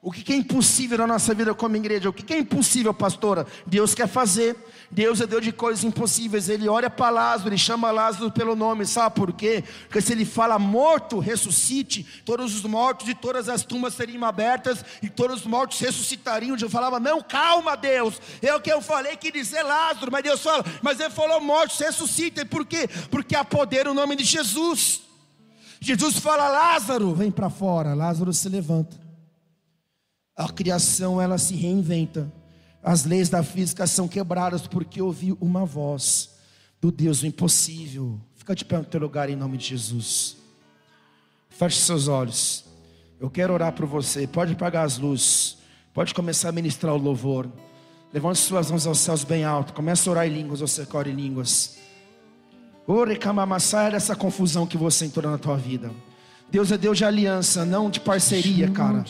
O 0.00 0.12
que 0.12 0.32
é 0.32 0.36
impossível 0.36 0.96
na 0.98 1.08
nossa 1.08 1.34
vida 1.34 1.52
como 1.52 1.74
igreja? 1.74 2.08
O 2.08 2.12
que 2.12 2.32
é 2.32 2.38
impossível, 2.38 2.94
pastora? 2.94 3.44
Deus 3.66 3.96
quer 3.96 4.06
fazer. 4.06 4.56
Deus 4.88 5.20
é 5.20 5.26
Deus 5.26 5.42
de 5.42 5.50
coisas 5.50 5.82
impossíveis. 5.82 6.48
Ele 6.48 6.68
olha 6.68 6.88
para 6.88 7.10
Lázaro, 7.10 7.48
ele 7.48 7.58
chama 7.58 7.90
Lázaro 7.90 8.30
pelo 8.30 8.54
nome. 8.54 8.86
Sabe 8.86 9.16
por 9.16 9.32
quê? 9.32 9.64
Porque 9.82 10.00
se 10.00 10.12
ele 10.12 10.24
fala 10.24 10.56
morto, 10.56 11.18
ressuscite, 11.18 12.06
todos 12.24 12.54
os 12.54 12.62
mortos 12.62 13.08
e 13.08 13.14
todas 13.14 13.48
as 13.48 13.64
tumbas 13.64 13.94
seriam 13.94 14.24
abertas 14.24 14.84
e 15.02 15.08
todos 15.08 15.40
os 15.40 15.46
mortos 15.46 15.80
ressuscitariam. 15.80 16.56
Eu 16.56 16.70
falava, 16.70 17.00
não, 17.00 17.20
calma, 17.20 17.76
Deus. 17.76 18.20
É 18.40 18.54
o 18.54 18.60
que 18.60 18.72
eu 18.72 18.80
falei 18.80 19.16
que 19.16 19.32
dizer 19.32 19.64
Lázaro. 19.64 20.12
Mas 20.12 20.22
Deus 20.22 20.40
fala, 20.40 20.64
mas 20.80 21.00
ele 21.00 21.10
falou 21.10 21.40
mortos, 21.40 21.76
ressuscitem. 21.76 22.46
Por 22.46 22.64
quê? 22.64 22.88
Porque 23.10 23.34
há 23.34 23.44
poder 23.44 23.86
no 23.86 23.94
nome 23.94 24.14
de 24.14 24.22
Jesus. 24.22 25.02
Jesus 25.80 26.20
fala, 26.20 26.46
Lázaro, 26.48 27.16
vem 27.16 27.32
para 27.32 27.50
fora. 27.50 27.94
Lázaro 27.94 28.32
se 28.32 28.48
levanta. 28.48 29.07
A 30.38 30.48
criação 30.48 31.20
ela 31.20 31.36
se 31.36 31.56
reinventa. 31.56 32.32
As 32.80 33.04
leis 33.04 33.28
da 33.28 33.42
física 33.42 33.88
são 33.88 34.06
quebradas 34.06 34.68
porque 34.68 35.02
ouvi 35.02 35.36
uma 35.40 35.66
voz 35.66 36.38
do 36.80 36.92
Deus 36.92 37.20
do 37.20 37.26
impossível. 37.26 38.20
Fica 38.36 38.54
de 38.54 38.64
pé 38.64 38.78
no 38.78 38.84
teu 38.84 39.00
lugar 39.00 39.28
em 39.28 39.34
nome 39.34 39.58
de 39.58 39.66
Jesus. 39.66 40.36
Feche 41.50 41.80
seus 41.80 42.06
olhos. 42.06 42.64
Eu 43.18 43.28
quero 43.28 43.52
orar 43.52 43.72
por 43.72 43.84
você. 43.84 44.28
Pode 44.28 44.52
apagar 44.52 44.86
as 44.86 44.96
luzes. 44.96 45.58
Pode 45.92 46.14
começar 46.14 46.50
a 46.50 46.52
ministrar 46.52 46.94
o 46.94 46.98
louvor. 46.98 47.50
Levante 48.12 48.38
suas 48.38 48.70
mãos 48.70 48.86
aos 48.86 49.00
céus 49.00 49.24
bem 49.24 49.42
alto. 49.42 49.72
Comece 49.72 50.08
a 50.08 50.12
orar 50.12 50.28
em 50.28 50.32
línguas, 50.32 50.60
você 50.60 50.86
ora 50.92 51.10
em 51.10 51.14
línguas. 51.14 51.78
Ore, 52.86 53.18
saia 53.58 53.90
dessa 53.90 54.14
confusão 54.14 54.68
que 54.68 54.76
você 54.76 55.04
entrou 55.04 55.28
na 55.28 55.36
tua 55.36 55.56
vida. 55.56 55.90
Deus 56.50 56.72
é 56.72 56.78
Deus 56.78 56.96
de 56.96 57.04
aliança, 57.04 57.64
não 57.64 57.90
de 57.90 58.00
parceria, 58.00 58.70
cara. 58.70 59.04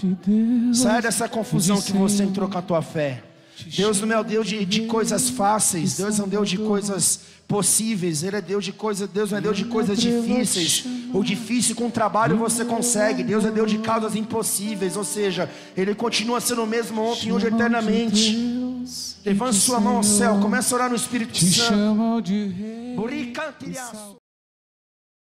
Sai 0.72 1.02
dessa 1.02 1.28
confusão 1.28 1.80
que 1.80 1.92
você 1.92 2.24
entrou 2.24 2.48
com 2.48 2.58
a 2.58 2.62
tua 2.62 2.82
fé. 2.82 3.22
Deus 3.76 4.00
não 4.00 4.12
é 4.16 4.20
o 4.20 4.24
Deus 4.24 4.46
de, 4.46 4.64
de 4.64 4.82
coisas 4.82 5.30
fáceis, 5.30 5.96
Deus 5.96 6.18
é 6.18 6.22
um 6.22 6.28
Deus 6.28 6.48
de 6.48 6.58
coisas 6.58 7.20
possíveis, 7.48 8.22
Ele 8.22 8.36
é 8.36 8.40
Deus 8.40 8.64
de 8.64 8.72
coisas, 8.72 9.08
Deus 9.08 9.30
não 9.30 9.38
é 9.38 9.40
Deus 9.40 9.56
de 9.56 9.64
coisas 9.64 9.98
difíceis. 9.98 10.84
O 11.12 11.24
difícil 11.24 11.74
com 11.74 11.90
trabalho 11.90 12.36
você 12.36 12.64
consegue, 12.64 13.22
Deus 13.22 13.44
é 13.44 13.50
Deus 13.50 13.70
de 13.70 13.78
causas 13.78 14.14
impossíveis, 14.14 14.96
ou 14.96 15.04
seja, 15.04 15.50
Ele 15.76 15.94
continua 15.94 16.40
sendo 16.40 16.62
o 16.62 16.66
mesmo 16.66 17.02
ontem, 17.02 17.32
hoje, 17.32 17.46
eternamente. 17.46 18.36
Levante 19.24 19.56
sua 19.56 19.80
mão 19.80 19.96
ao 19.96 20.02
céu, 20.02 20.38
comece 20.40 20.72
a 20.72 20.76
orar 20.76 20.90
no 20.90 20.96
Espírito 20.96 21.36
Santo. 21.36 21.74